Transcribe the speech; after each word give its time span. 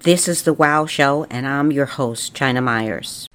This 0.00 0.26
is 0.26 0.44
The 0.44 0.54
Wow 0.54 0.86
Show, 0.86 1.26
and 1.28 1.46
I'm 1.46 1.70
your 1.70 1.84
host, 1.84 2.34
China 2.34 2.62
Myers. 2.62 3.26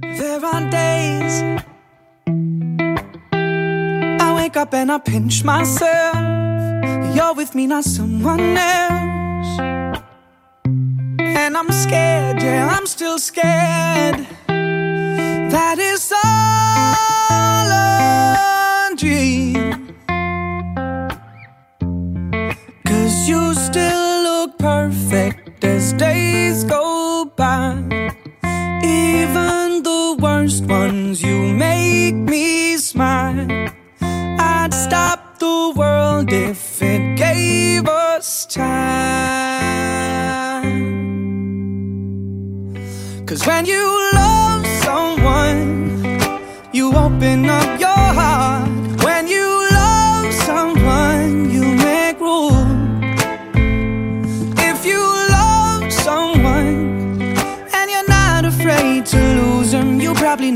There 0.00 0.44
are 0.44 0.70
days 0.70 1.42
I 4.22 4.34
wake 4.34 4.56
up 4.56 4.72
and 4.72 4.90
I 4.90 4.98
pinch 4.98 5.44
myself. 5.44 6.16
You're 7.14 7.34
with 7.34 7.54
me, 7.54 7.66
not 7.66 7.84
someone 7.84 8.56
else. 8.56 9.60
And 11.20 11.54
I'm 11.54 11.70
scared, 11.70 12.40
yeah, 12.40 12.68
I'm 12.70 12.86
still 12.86 13.18
scared. 13.18 14.26
That 14.46 15.78
is 15.78 16.12
all 16.12 16.47
as 25.78 25.92
days 25.92 26.64
go 26.64 27.24
by. 27.36 27.70
Even 28.82 29.82
the 29.84 30.16
worst 30.20 30.64
ones, 30.64 31.22
you 31.22 31.38
make 31.54 32.16
me 32.16 32.76
smile. 32.78 33.46
I'd 34.00 34.74
stop 34.74 35.38
the 35.38 35.72
world 35.76 36.32
if 36.32 36.82
it 36.82 37.16
gave 37.16 37.86
us 37.86 38.44
time. 38.46 39.68
Cause 43.28 43.46
when 43.46 43.64
you 43.66 43.97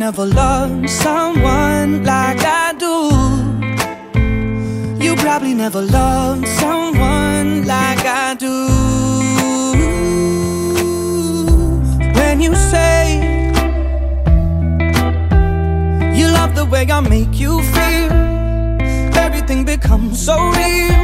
never 0.06 0.26
loved 0.26 0.90
someone 0.90 2.02
like 2.02 2.40
I 2.42 2.74
do. 2.84 2.96
You 5.04 5.14
probably 5.14 5.54
never 5.54 5.80
loved 5.80 6.48
someone 6.48 7.64
like 7.74 8.04
I 8.04 8.34
do. 8.34 8.56
When 12.18 12.40
you 12.40 12.52
say 12.72 12.98
you 16.18 16.26
love 16.38 16.56
the 16.56 16.64
way 16.64 16.84
I 16.90 16.98
make 16.98 17.38
you 17.38 17.62
feel, 17.74 18.12
everything 19.24 19.64
becomes 19.64 20.20
so 20.26 20.34
real. 20.58 20.98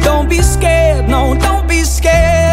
Don't 0.00 0.26
be 0.30 0.40
scared, 0.40 1.06
no, 1.06 1.36
don't 1.38 1.68
be 1.68 1.82
scared. 1.82 2.51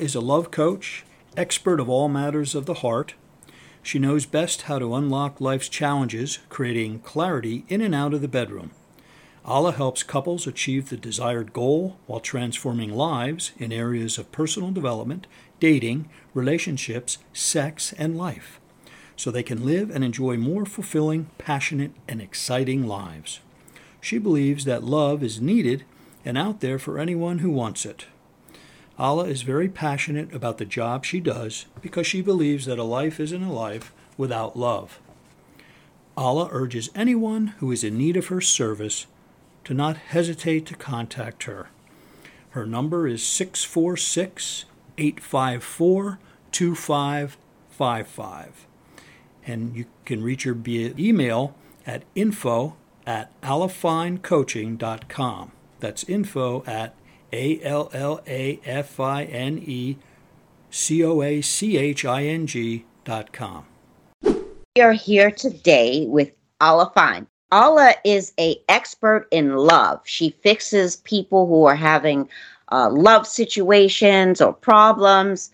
Is 0.00 0.14
a 0.14 0.20
love 0.20 0.52
coach, 0.52 1.04
expert 1.36 1.80
of 1.80 1.88
all 1.88 2.08
matters 2.08 2.54
of 2.54 2.66
the 2.66 2.74
heart. 2.74 3.14
She 3.82 3.98
knows 3.98 4.26
best 4.26 4.62
how 4.62 4.78
to 4.78 4.94
unlock 4.94 5.40
life's 5.40 5.68
challenges, 5.68 6.38
creating 6.48 7.00
clarity 7.00 7.64
in 7.68 7.80
and 7.80 7.92
out 7.92 8.14
of 8.14 8.20
the 8.20 8.28
bedroom. 8.28 8.70
Alla 9.44 9.72
helps 9.72 10.04
couples 10.04 10.46
achieve 10.46 10.88
the 10.88 10.96
desired 10.96 11.52
goal 11.52 11.98
while 12.06 12.20
transforming 12.20 12.94
lives 12.94 13.50
in 13.58 13.72
areas 13.72 14.18
of 14.18 14.30
personal 14.30 14.70
development, 14.70 15.26
dating, 15.58 16.08
relationships, 16.32 17.18
sex, 17.32 17.92
and 17.94 18.16
life, 18.16 18.60
so 19.16 19.32
they 19.32 19.42
can 19.42 19.66
live 19.66 19.90
and 19.90 20.04
enjoy 20.04 20.36
more 20.36 20.64
fulfilling, 20.64 21.28
passionate, 21.38 21.92
and 22.06 22.22
exciting 22.22 22.86
lives. 22.86 23.40
She 24.00 24.18
believes 24.18 24.64
that 24.64 24.84
love 24.84 25.24
is 25.24 25.40
needed 25.40 25.84
and 26.24 26.38
out 26.38 26.60
there 26.60 26.78
for 26.78 27.00
anyone 27.00 27.40
who 27.40 27.50
wants 27.50 27.84
it. 27.84 28.06
Alla 28.98 29.24
is 29.24 29.42
very 29.42 29.68
passionate 29.68 30.32
about 30.34 30.56
the 30.58 30.64
job 30.64 31.04
she 31.04 31.20
does 31.20 31.66
because 31.80 32.04
she 32.06 32.20
believes 32.20 32.66
that 32.66 32.80
a 32.80 32.84
life 32.84 33.20
isn't 33.20 33.42
a 33.42 33.52
life 33.52 33.92
without 34.16 34.58
love. 34.58 34.98
Alla 36.16 36.48
urges 36.50 36.90
anyone 36.96 37.54
who 37.58 37.70
is 37.70 37.84
in 37.84 37.96
need 37.96 38.16
of 38.16 38.26
her 38.26 38.40
service 38.40 39.06
to 39.64 39.72
not 39.72 39.96
hesitate 39.96 40.66
to 40.66 40.74
contact 40.74 41.44
her. 41.44 41.68
Her 42.50 42.66
number 42.66 43.06
is 43.06 43.22
646 43.22 44.64
854 44.96 46.18
2555. 46.50 48.66
And 49.46 49.76
you 49.76 49.84
can 50.04 50.24
reach 50.24 50.42
her 50.42 50.54
via 50.54 50.92
email 50.98 51.54
at 51.86 52.02
info 52.16 52.74
at 53.06 53.40
allafinecoaching.com. 53.42 55.52
That's 55.80 56.04
info 56.04 56.62
at 56.66 56.94
A 57.32 57.60
L 57.62 57.90
L 57.92 58.20
A 58.26 58.60
F 58.64 59.00
I 59.00 59.24
N 59.24 59.58
E 59.64 59.96
C 60.70 61.04
O 61.04 61.22
A 61.22 61.40
C 61.42 61.76
H 61.76 62.04
I 62.04 62.24
N 62.24 62.46
G 62.46 62.84
dot 63.04 63.32
com. 63.32 63.64
We 64.22 64.82
are 64.82 64.92
here 64.92 65.30
today 65.30 66.06
with 66.06 66.30
Alla 66.60 66.90
Fine. 66.94 67.26
Alla 67.50 67.94
is 68.04 68.32
a 68.38 68.56
expert 68.68 69.26
in 69.30 69.56
love. 69.56 70.00
She 70.04 70.30
fixes 70.42 70.96
people 70.96 71.46
who 71.46 71.64
are 71.64 71.74
having 71.74 72.28
uh, 72.70 72.90
love 72.90 73.26
situations 73.26 74.40
or 74.40 74.52
problems, 74.52 75.50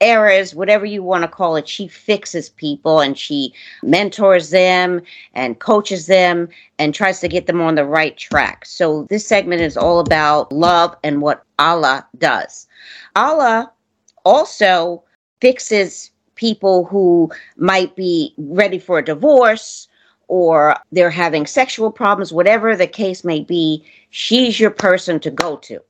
errors, 0.00 0.54
whatever 0.54 0.84
you 0.84 1.02
want 1.02 1.22
to 1.22 1.28
call 1.28 1.56
it. 1.56 1.68
She 1.68 1.88
fixes 1.88 2.48
people 2.48 3.00
and 3.00 3.18
she 3.18 3.54
mentors 3.82 4.50
them 4.50 5.02
and 5.34 5.58
coaches 5.58 6.06
them 6.06 6.48
and 6.78 6.94
tries 6.94 7.20
to 7.20 7.28
get 7.28 7.46
them 7.46 7.60
on 7.60 7.74
the 7.74 7.84
right 7.84 8.16
track. 8.16 8.64
So 8.66 9.04
this 9.04 9.26
segment 9.26 9.62
is 9.62 9.76
all 9.76 10.00
about 10.00 10.52
love 10.52 10.96
and 11.02 11.20
what 11.22 11.44
Alla 11.58 12.06
does. 12.18 12.66
Alla 13.14 13.72
also 14.24 15.02
fixes 15.40 16.10
people 16.34 16.84
who 16.84 17.30
might 17.56 17.96
be 17.96 18.34
ready 18.36 18.78
for 18.78 18.98
a 18.98 19.04
divorce 19.04 19.88
or 20.28 20.76
they're 20.90 21.10
having 21.10 21.46
sexual 21.46 21.90
problems, 21.90 22.32
whatever 22.32 22.76
the 22.76 22.86
case 22.86 23.24
may 23.24 23.40
be, 23.40 23.84
she's 24.10 24.58
your 24.58 24.70
person 24.70 25.20
to 25.20 25.30
go 25.30 25.56
to. 25.56 25.80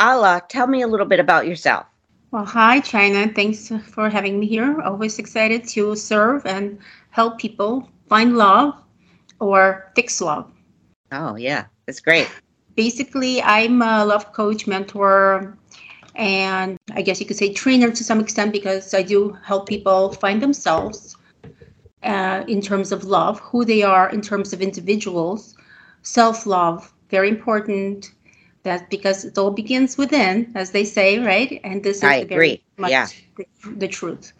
Alla, 0.00 0.42
tell 0.48 0.66
me 0.66 0.80
a 0.80 0.86
little 0.86 1.06
bit 1.06 1.20
about 1.20 1.46
yourself. 1.46 1.86
Well, 2.30 2.44
hi, 2.44 2.80
China. 2.80 3.26
Thanks 3.32 3.72
for 3.86 4.10
having 4.10 4.38
me 4.38 4.46
here. 4.46 4.82
Always 4.82 5.18
excited 5.18 5.66
to 5.68 5.96
serve 5.96 6.44
and 6.44 6.78
help 7.10 7.38
people 7.38 7.88
find 8.06 8.36
love 8.36 8.74
or 9.40 9.90
fix 9.94 10.20
love. 10.20 10.50
Oh, 11.10 11.36
yeah, 11.36 11.64
that's 11.86 12.00
great. 12.00 12.28
Basically, 12.76 13.40
I'm 13.40 13.80
a 13.80 14.04
love 14.04 14.34
coach, 14.34 14.66
mentor, 14.66 15.56
and 16.16 16.76
I 16.92 17.00
guess 17.00 17.18
you 17.18 17.24
could 17.24 17.38
say 17.38 17.54
trainer 17.54 17.90
to 17.90 18.04
some 18.04 18.20
extent 18.20 18.52
because 18.52 18.92
I 18.92 19.02
do 19.02 19.32
help 19.42 19.66
people 19.66 20.12
find 20.12 20.42
themselves 20.42 21.16
uh, 22.02 22.44
in 22.46 22.60
terms 22.60 22.92
of 22.92 23.04
love, 23.04 23.40
who 23.40 23.64
they 23.64 23.82
are 23.82 24.10
in 24.10 24.20
terms 24.20 24.52
of 24.52 24.60
individuals, 24.60 25.56
self 26.02 26.44
love, 26.44 26.92
very 27.08 27.30
important. 27.30 28.12
That 28.68 28.90
because 28.90 29.24
it 29.24 29.38
all 29.38 29.50
begins 29.50 29.96
within, 29.98 30.52
as 30.54 30.70
they 30.72 30.84
say, 30.84 31.18
right? 31.18 31.60
And 31.64 31.82
this 31.84 32.02
is 32.02 32.10
I 32.10 32.16
agree. 32.16 32.62
much 32.78 32.92
Yeah. 32.92 33.08
the, 33.36 33.44
the 33.76 33.88
truth. 33.88 34.32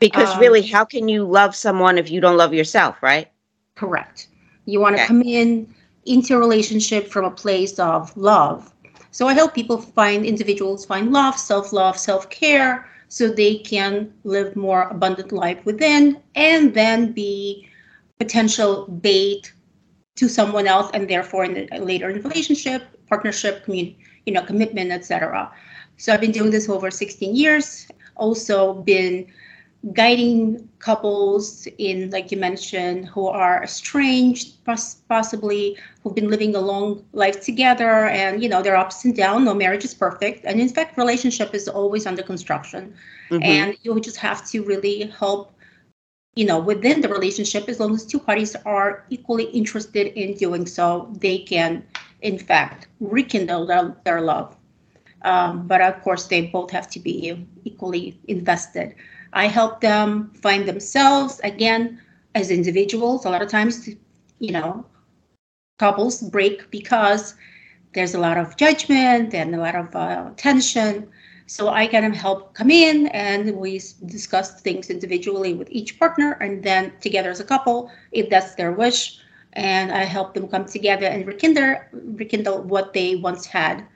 Because 0.00 0.36
Um, 0.36 0.40
really, 0.40 0.62
how 0.62 0.84
can 0.84 1.08
you 1.08 1.24
love 1.24 1.54
someone 1.54 1.98
if 1.98 2.10
you 2.10 2.20
don't 2.20 2.36
love 2.36 2.54
yourself, 2.54 3.02
right? 3.02 3.28
Correct. 3.76 4.28
You 4.66 4.80
want 4.80 4.96
to 4.96 5.02
Okay. 5.02 5.06
come 5.06 5.22
in 5.22 5.74
into 6.04 6.34
a 6.36 6.38
relationship 6.38 7.08
from 7.08 7.24
a 7.24 7.30
place 7.30 7.78
of 7.78 8.16
love. 8.16 8.72
So 9.10 9.28
I 9.28 9.34
help 9.34 9.54
people 9.54 9.78
find 9.78 10.24
individuals 10.24 10.84
find 10.86 11.12
love, 11.12 11.36
self-love, 11.36 11.98
self-care 11.98 12.86
so 13.08 13.28
they 13.28 13.56
can 13.56 14.12
live 14.24 14.56
more 14.56 14.82
abundant 14.88 15.32
life 15.32 15.64
within 15.64 16.20
and 16.34 16.74
then 16.74 17.12
be 17.12 17.68
potential 18.18 18.86
bait 18.86 19.52
to 20.16 20.28
someone 20.28 20.66
else 20.66 20.90
and 20.92 21.08
therefore 21.08 21.44
in 21.44 21.54
the, 21.54 21.78
later 21.78 22.08
in 22.10 22.22
relationship, 22.22 22.82
partnership, 23.08 23.64
commun- 23.64 23.94
you 24.26 24.32
know, 24.32 24.42
commitment, 24.42 24.90
etc. 24.92 25.50
So 25.96 26.12
I've 26.12 26.20
been 26.20 26.32
doing 26.32 26.50
this 26.50 26.68
over 26.68 26.90
16 26.90 27.34
years. 27.34 27.88
Also 28.16 28.74
been 28.74 29.26
guiding 29.92 30.68
couples 30.80 31.68
in, 31.78 32.10
like 32.10 32.32
you 32.32 32.36
mentioned, 32.36 33.06
who 33.06 33.28
are 33.28 33.62
estranged, 33.62 34.64
possibly 35.08 35.76
who've 36.02 36.14
been 36.14 36.28
living 36.28 36.54
a 36.54 36.60
long 36.60 37.04
life 37.12 37.40
together, 37.40 38.06
and 38.06 38.42
you 38.42 38.48
know 38.48 38.62
there 38.62 38.74
are 38.74 38.84
ups 38.84 39.04
and 39.04 39.16
downs. 39.16 39.44
No 39.44 39.54
marriage 39.54 39.84
is 39.84 39.94
perfect, 39.94 40.44
and 40.44 40.60
in 40.60 40.68
fact, 40.68 40.98
relationship 40.98 41.54
is 41.54 41.68
always 41.68 42.06
under 42.06 42.22
construction, 42.22 42.94
mm-hmm. 43.30 43.42
and 43.42 43.76
you 43.82 43.98
just 44.00 44.16
have 44.16 44.46
to 44.50 44.62
really 44.62 45.06
help. 45.18 45.52
You 46.34 46.46
know, 46.46 46.60
within 46.60 47.00
the 47.00 47.08
relationship, 47.08 47.68
as 47.68 47.80
long 47.80 47.94
as 47.94 48.06
two 48.06 48.20
parties 48.20 48.54
are 48.64 49.04
equally 49.10 49.44
interested 49.46 50.06
in 50.16 50.36
doing 50.36 50.66
so, 50.66 51.12
they 51.18 51.38
can, 51.38 51.84
in 52.22 52.38
fact, 52.38 52.88
rekindle 53.00 53.66
their, 53.66 53.96
their 54.04 54.20
love. 54.20 54.56
Um, 55.22 55.66
but 55.66 55.80
of 55.80 56.00
course, 56.02 56.26
they 56.26 56.46
both 56.46 56.70
have 56.70 56.88
to 56.90 57.00
be 57.00 57.46
equally 57.64 58.18
invested. 58.28 58.94
I 59.32 59.46
help 59.46 59.80
them 59.80 60.30
find 60.34 60.66
themselves 60.66 61.40
again 61.44 62.00
as 62.34 62.50
individuals. 62.50 63.24
A 63.24 63.30
lot 63.30 63.42
of 63.42 63.48
times, 63.48 63.88
you 64.38 64.52
know, 64.52 64.86
couples 65.78 66.22
break 66.22 66.70
because 66.70 67.34
there's 67.94 68.14
a 68.14 68.18
lot 68.20 68.36
of 68.36 68.56
judgment 68.56 69.34
and 69.34 69.54
a 69.54 69.58
lot 69.58 69.74
of 69.74 69.94
uh, 69.94 70.30
tension. 70.36 71.08
So 71.46 71.68
I 71.70 71.86
kind 71.86 72.04
of 72.04 72.14
help 72.14 72.54
come 72.54 72.70
in 72.70 73.06
and 73.08 73.56
we 73.56 73.80
discuss 74.06 74.60
things 74.60 74.90
individually 74.90 75.54
with 75.54 75.68
each 75.70 75.98
partner 75.98 76.32
and 76.40 76.62
then 76.62 76.92
together 77.00 77.30
as 77.30 77.40
a 77.40 77.44
couple, 77.44 77.90
if 78.12 78.28
that's 78.28 78.54
their 78.54 78.72
wish. 78.72 79.18
And 79.54 79.90
I 79.92 80.04
help 80.04 80.34
them 80.34 80.48
come 80.48 80.66
together 80.66 81.06
and 81.06 81.26
rekindle, 81.26 81.76
rekindle 81.92 82.62
what 82.62 82.92
they 82.92 83.16
once 83.16 83.46
had. 83.46 83.86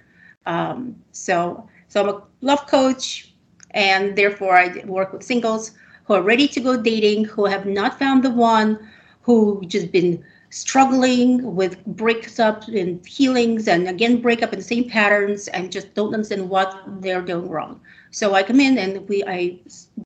Um, 0.46 0.96
so, 1.12 1.68
so 1.88 2.02
I'm 2.02 2.08
a 2.08 2.22
love 2.40 2.66
coach, 2.66 3.32
and 3.72 4.16
therefore 4.16 4.56
I 4.56 4.82
work 4.84 5.12
with 5.12 5.22
singles 5.22 5.72
who 6.04 6.14
are 6.14 6.22
ready 6.22 6.48
to 6.48 6.60
go 6.60 6.80
dating, 6.80 7.26
who 7.26 7.46
have 7.46 7.66
not 7.66 7.98
found 7.98 8.24
the 8.24 8.30
one, 8.30 8.78
who 9.22 9.62
just 9.66 9.92
been 9.92 10.24
struggling 10.52 11.54
with 11.56 11.82
breakups 11.96 12.68
and 12.78 13.06
healings 13.06 13.68
and 13.68 13.88
again 13.88 14.20
break 14.20 14.42
up 14.42 14.52
in 14.52 14.58
the 14.58 14.64
same 14.64 14.86
patterns 14.86 15.48
and 15.48 15.72
just 15.72 15.94
don't 15.94 16.12
understand 16.12 16.46
what 16.46 16.82
they're 17.00 17.22
doing 17.22 17.48
wrong. 17.48 17.80
So 18.10 18.34
I 18.34 18.42
come 18.42 18.60
in 18.60 18.76
and 18.76 19.08
we 19.08 19.24
I 19.24 19.58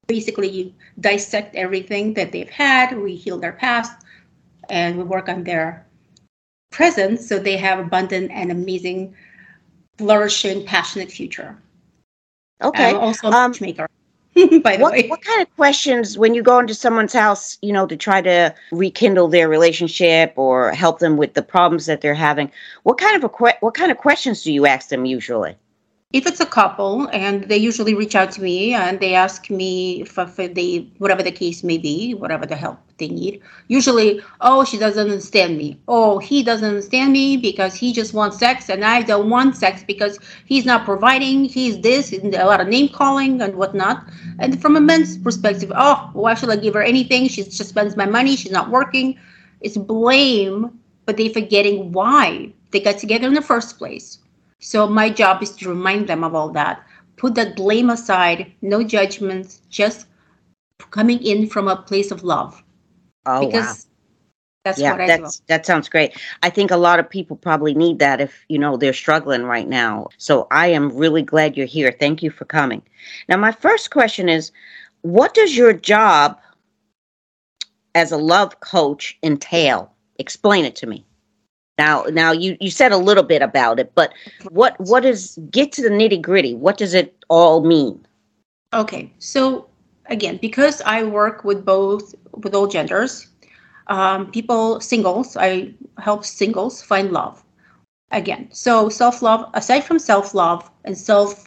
basically 0.06 0.72
dissect 1.00 1.56
everything 1.56 2.14
that 2.14 2.30
they've 2.30 2.48
had, 2.48 2.96
we 2.96 3.16
heal 3.16 3.38
their 3.38 3.54
past, 3.54 4.05
and 4.70 4.96
we 4.96 5.04
work 5.04 5.28
on 5.28 5.44
their 5.44 5.86
present 6.70 7.20
so 7.20 7.38
they 7.38 7.56
have 7.56 7.78
abundant 7.78 8.30
and 8.30 8.50
amazing, 8.50 9.14
flourishing, 9.98 10.64
passionate 10.66 11.10
future. 11.10 11.56
Okay. 12.62 12.90
I'm 12.90 12.96
also 12.96 13.28
a 13.28 13.30
um, 13.30 13.50
matchmaker. 13.50 13.88
by 14.62 14.76
the 14.76 14.82
what, 14.82 14.92
way. 14.92 15.08
What 15.08 15.22
kind 15.22 15.40
of 15.40 15.54
questions 15.56 16.18
when 16.18 16.34
you 16.34 16.42
go 16.42 16.58
into 16.58 16.74
someone's 16.74 17.14
house, 17.14 17.56
you 17.62 17.72
know, 17.72 17.86
to 17.86 17.96
try 17.96 18.20
to 18.20 18.54
rekindle 18.70 19.28
their 19.28 19.48
relationship 19.48 20.34
or 20.36 20.72
help 20.72 20.98
them 20.98 21.16
with 21.16 21.34
the 21.34 21.42
problems 21.42 21.86
that 21.86 22.02
they're 22.02 22.14
having? 22.14 22.50
What 22.82 22.98
kind 22.98 23.16
of 23.16 23.24
a 23.24 23.28
que- 23.30 23.56
what 23.60 23.74
kind 23.74 23.90
of 23.90 23.96
questions 23.96 24.42
do 24.42 24.52
you 24.52 24.66
ask 24.66 24.90
them 24.90 25.06
usually? 25.06 25.56
If 26.12 26.24
it's 26.24 26.38
a 26.38 26.46
couple 26.46 27.08
and 27.12 27.44
they 27.48 27.56
usually 27.56 27.92
reach 27.92 28.14
out 28.14 28.30
to 28.30 28.40
me 28.40 28.72
and 28.72 29.00
they 29.00 29.12
ask 29.14 29.50
me 29.50 30.00
if, 30.02 30.14
they 30.36 30.88
whatever 30.98 31.20
the 31.22 31.32
case 31.32 31.64
may 31.64 31.76
be 31.76 32.14
whatever 32.14 32.46
the 32.46 32.54
help 32.54 32.78
they 32.98 33.08
need 33.08 33.42
usually 33.66 34.20
oh 34.40 34.64
she 34.64 34.78
doesn't 34.78 35.10
understand 35.10 35.58
me. 35.58 35.78
Oh 35.88 36.18
he 36.18 36.44
doesn't 36.44 36.68
understand 36.68 37.12
me 37.12 37.36
because 37.36 37.74
he 37.74 37.92
just 37.92 38.14
wants 38.14 38.38
sex 38.38 38.70
and 38.70 38.84
i 38.84 39.02
don't 39.02 39.28
want 39.28 39.56
sex 39.56 39.82
because 39.84 40.18
he's 40.44 40.64
not 40.64 40.84
providing 40.84 41.44
he's 41.44 41.80
this 41.80 42.12
and 42.12 42.34
a 42.34 42.46
lot 42.46 42.60
of 42.60 42.68
name 42.68 42.88
calling 42.88 43.42
and 43.42 43.56
whatnot. 43.56 44.06
And 44.38 44.62
from 44.62 44.76
a 44.76 44.80
man's 44.80 45.18
perspective 45.18 45.72
oh 45.74 46.10
why 46.12 46.34
should 46.34 46.50
i 46.50 46.56
give 46.56 46.74
her 46.74 46.82
anything? 46.82 47.26
She 47.28 47.42
just 47.42 47.68
spends 47.68 47.96
my 47.96 48.06
money 48.06 48.36
she's 48.36 48.52
not 48.52 48.70
working. 48.70 49.18
It's 49.60 49.76
blame 49.76 50.78
but 51.04 51.16
they're 51.16 51.30
forgetting 51.30 51.90
why 51.90 52.52
they 52.70 52.78
got 52.80 52.98
together 52.98 53.26
in 53.26 53.34
the 53.34 53.42
first 53.42 53.76
place 53.76 54.18
so 54.60 54.86
my 54.86 55.10
job 55.10 55.42
is 55.42 55.52
to 55.56 55.68
remind 55.68 56.08
them 56.08 56.24
of 56.24 56.34
all 56.34 56.50
that. 56.50 56.84
Put 57.16 57.34
that 57.36 57.56
blame 57.56 57.90
aside, 57.90 58.52
no 58.62 58.82
judgments, 58.82 59.62
just 59.70 60.06
coming 60.90 61.22
in 61.22 61.48
from 61.48 61.68
a 61.68 61.76
place 61.76 62.10
of 62.10 62.24
love. 62.24 62.62
Oh, 63.24 63.46
because 63.46 63.86
wow. 63.86 63.92
That's 64.66 64.80
yeah, 64.80 64.90
what 64.90 65.02
I 65.02 65.06
that's, 65.06 65.36
do. 65.36 65.44
That 65.46 65.64
sounds 65.64 65.88
great. 65.88 66.20
I 66.42 66.50
think 66.50 66.72
a 66.72 66.76
lot 66.76 66.98
of 66.98 67.08
people 67.08 67.36
probably 67.36 67.72
need 67.72 68.00
that 68.00 68.20
if, 68.20 68.44
you 68.48 68.58
know, 68.58 68.76
they're 68.76 68.92
struggling 68.92 69.44
right 69.44 69.68
now. 69.68 70.08
So 70.16 70.48
I 70.50 70.66
am 70.66 70.90
really 70.96 71.22
glad 71.22 71.56
you're 71.56 71.66
here. 71.66 71.94
Thank 72.00 72.20
you 72.20 72.32
for 72.32 72.46
coming. 72.46 72.82
Now, 73.28 73.36
my 73.36 73.52
first 73.52 73.92
question 73.92 74.28
is 74.28 74.50
what 75.02 75.34
does 75.34 75.56
your 75.56 75.72
job 75.72 76.40
as 77.94 78.10
a 78.10 78.16
love 78.16 78.58
coach 78.58 79.16
entail? 79.22 79.92
Explain 80.18 80.64
it 80.64 80.74
to 80.76 80.88
me. 80.88 81.05
Now, 81.78 82.04
now 82.10 82.32
you 82.32 82.56
you 82.60 82.70
said 82.70 82.92
a 82.92 82.96
little 82.96 83.22
bit 83.22 83.42
about 83.42 83.78
it, 83.78 83.92
but 83.94 84.12
what 84.50 84.78
what 84.80 85.04
is 85.04 85.38
get 85.50 85.72
to 85.72 85.82
the 85.82 85.90
nitty 85.90 86.20
gritty? 86.22 86.54
What 86.54 86.78
does 86.78 86.94
it 86.94 87.14
all 87.28 87.62
mean? 87.64 88.06
Okay, 88.72 89.12
so 89.18 89.68
again, 90.06 90.38
because 90.40 90.80
I 90.82 91.02
work 91.04 91.44
with 91.44 91.64
both 91.64 92.14
with 92.32 92.54
all 92.54 92.66
genders, 92.66 93.28
um, 93.88 94.30
people 94.30 94.80
singles, 94.80 95.36
I 95.36 95.74
help 95.98 96.24
singles 96.24 96.82
find 96.82 97.12
love. 97.12 97.42
Again, 98.10 98.48
so 98.52 98.88
self 98.88 99.20
love. 99.20 99.48
Aside 99.54 99.80
from 99.84 99.98
self 99.98 100.34
love 100.34 100.70
and 100.84 100.96
self 100.96 101.46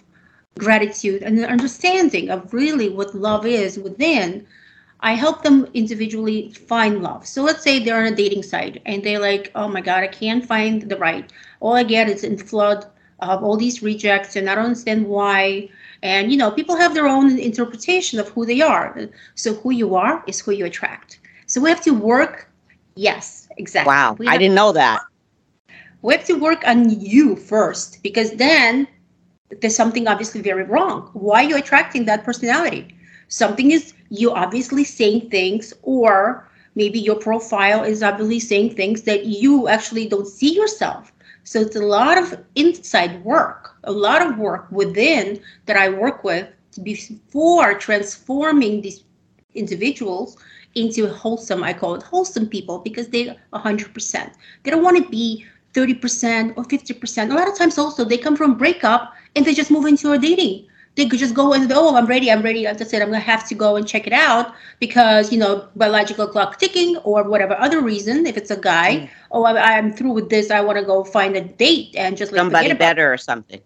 gratitude 0.57 1.23
and 1.23 1.43
understanding 1.45 2.29
of 2.29 2.53
really 2.53 2.89
what 2.89 3.15
love 3.15 3.45
is 3.45 3.79
within, 3.79 4.45
I 5.01 5.13
help 5.13 5.43
them 5.43 5.67
individually 5.73 6.51
find 6.51 7.01
love. 7.01 7.25
So 7.25 7.41
let's 7.41 7.63
say 7.63 7.79
they're 7.79 7.97
on 8.05 8.11
a 8.11 8.15
dating 8.15 8.43
site 8.43 8.81
and 8.85 9.03
they're 9.03 9.19
like, 9.19 9.51
oh 9.55 9.67
my 9.67 9.81
God, 9.81 10.03
I 10.03 10.07
can't 10.07 10.45
find 10.45 10.81
the 10.81 10.97
right. 10.97 11.31
All 11.61 11.73
I 11.75 11.83
get 11.83 12.09
is 12.09 12.23
in 12.23 12.37
flood 12.37 12.85
of 13.19 13.43
all 13.43 13.57
these 13.57 13.81
rejects 13.81 14.35
and 14.35 14.49
I 14.49 14.55
don't 14.55 14.65
understand 14.65 15.07
why. 15.07 15.69
And 16.03 16.31
you 16.31 16.37
know, 16.37 16.51
people 16.51 16.75
have 16.75 16.93
their 16.93 17.07
own 17.07 17.37
interpretation 17.37 18.19
of 18.19 18.29
who 18.29 18.45
they 18.45 18.61
are. 18.61 19.09
So 19.35 19.53
who 19.53 19.71
you 19.71 19.95
are 19.95 20.23
is 20.27 20.39
who 20.41 20.51
you 20.51 20.65
attract. 20.65 21.19
So 21.45 21.61
we 21.61 21.69
have 21.69 21.81
to 21.81 21.91
work. 21.91 22.49
Yes, 22.95 23.47
exactly. 23.57 23.89
Wow, 23.89 24.17
I 24.27 24.37
didn't 24.37 24.55
know 24.55 24.73
that. 24.73 25.01
We 26.01 26.13
have 26.13 26.25
to 26.25 26.33
work 26.33 26.65
on 26.67 26.89
you 26.89 27.35
first 27.35 28.03
because 28.03 28.31
then 28.31 28.87
there's 29.61 29.75
something 29.75 30.07
obviously 30.07 30.41
very 30.41 30.63
wrong. 30.63 31.09
Why 31.13 31.43
are 31.43 31.49
you 31.49 31.57
attracting 31.57 32.05
that 32.05 32.23
personality? 32.23 32.95
Something 33.29 33.71
is 33.71 33.93
you 34.09 34.31
obviously 34.31 34.83
saying 34.83 35.29
things 35.29 35.73
or 35.83 36.47
maybe 36.75 36.99
your 36.99 37.15
profile 37.15 37.83
is 37.83 38.03
obviously 38.03 38.39
saying 38.39 38.75
things 38.75 39.03
that 39.03 39.25
you 39.25 39.67
actually 39.67 40.07
don't 40.07 40.27
see 40.27 40.53
yourself. 40.53 41.11
So 41.43 41.61
it's 41.61 41.75
a 41.75 41.85
lot 41.85 42.17
of 42.17 42.37
inside 42.55 43.23
work 43.23 43.69
a 43.83 43.91
lot 43.91 44.21
of 44.21 44.37
work 44.37 44.67
within 44.71 45.39
that 45.65 45.77
i 45.77 45.89
work 45.89 46.23
with 46.23 46.47
before 46.83 47.73
transforming 47.73 48.81
these 48.81 49.03
individuals 49.55 50.37
into 50.75 51.07
wholesome 51.07 51.63
i 51.63 51.73
call 51.73 51.95
it 51.95 52.03
wholesome 52.03 52.47
people 52.47 52.79
because 52.79 53.07
they're 53.07 53.35
100% 53.53 54.33
they 54.63 54.71
don't 54.71 54.83
want 54.83 54.97
to 55.03 55.09
be 55.09 55.45
30% 55.73 56.57
or 56.57 56.63
50% 56.63 57.31
a 57.31 57.33
lot 57.33 57.47
of 57.47 57.57
times 57.57 57.77
also 57.77 58.03
they 58.03 58.17
come 58.17 58.35
from 58.35 58.57
breakup 58.57 59.13
and 59.35 59.45
they 59.45 59.53
just 59.53 59.71
move 59.71 59.85
into 59.85 60.11
a 60.11 60.17
dating 60.17 60.65
they 60.99 61.07
could 61.07 61.19
just 61.19 61.33
go 61.33 61.53
and 61.53 61.69
say, 61.69 61.75
oh 61.75 61.95
i'm 61.95 62.05
ready 62.05 62.29
i'm 62.31 62.41
ready. 62.41 62.67
I 62.67 62.75
said 62.75 63.01
i'm 63.01 63.09
gonna 63.09 63.19
have 63.19 63.47
to 63.49 63.55
go 63.55 63.75
and 63.77 63.87
check 63.87 64.05
it 64.05 64.13
out 64.13 64.53
because 64.79 65.31
you 65.31 65.39
know 65.39 65.67
biological 65.75 66.27
clock 66.27 66.59
ticking 66.59 66.97
or 66.97 67.23
whatever 67.23 67.55
other 67.59 67.81
reason 67.81 68.25
if 68.27 68.37
it's 68.37 68.51
a 68.51 68.57
guy 68.57 68.91
mm. 68.97 69.09
oh 69.31 69.45
I, 69.45 69.77
am 69.77 69.93
through 69.93 70.11
with 70.11 70.29
this 70.29 70.51
i 70.51 70.61
want 70.61 70.77
to 70.77 70.85
go 70.85 71.03
find 71.03 71.35
a 71.35 71.41
date 71.41 71.95
and 71.95 72.17
just 72.17 72.31
like, 72.31 72.39
somebody 72.39 72.73
better 72.73 73.11
or 73.11 73.17
something. 73.17 73.61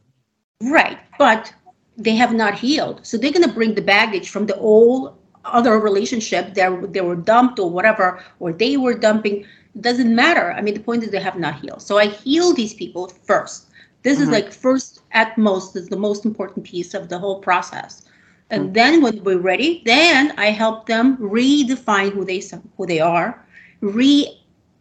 Right 0.62 1.00
but 1.18 1.54
they 1.98 2.16
have 2.16 2.34
not 2.34 2.58
healed. 2.58 3.06
So 3.06 3.18
they're 3.18 3.32
gonna 3.32 3.54
bring 3.54 3.76
the 3.76 3.82
baggage 3.82 4.30
from 4.30 4.48
the 4.48 4.56
old 4.58 5.16
other 5.46 5.78
relationship 5.80 6.54
that 6.54 6.94
they 6.94 7.02
were 7.02 7.16
dumped 7.16 7.60
or 7.60 7.70
whatever 7.70 8.24
or 8.40 8.54
they 8.54 8.78
were 8.78 8.94
dumping. 8.94 9.46
It 9.76 9.82
doesn't 9.82 10.14
matter. 10.14 10.52
I 10.54 10.62
mean 10.62 10.74
the 10.74 10.80
point 10.80 11.04
is 11.04 11.12
they 11.12 11.20
have 11.20 11.38
not 11.38 11.60
healed. 11.62 11.82
So 11.82 11.98
i 11.98 12.08
heal 12.08 12.54
these 12.54 12.74
people 12.74 13.10
first. 13.24 13.70
This 14.04 14.16
mm-hmm. 14.16 14.24
is 14.24 14.30
like 14.30 14.52
first 14.52 15.03
at 15.14 15.38
most 15.38 15.76
is 15.76 15.88
the 15.88 15.98
most 15.98 16.26
important 16.26 16.66
piece 16.66 16.94
of 16.94 17.10
the 17.10 17.18
whole 17.18 17.40
process. 17.40 18.04
And 18.50 18.66
mm-hmm. 18.66 18.74
then 18.74 19.02
when 19.02 19.24
we're 19.24 19.40
ready, 19.40 19.82
then 19.86 20.34
I 20.38 20.48
help 20.48 20.86
them 20.88 21.18
redefine 21.18 22.12
who 22.12 22.26
they 22.26 22.42
who 22.78 22.86
they 22.86 23.00
are, 23.00 23.44
re 23.82 24.40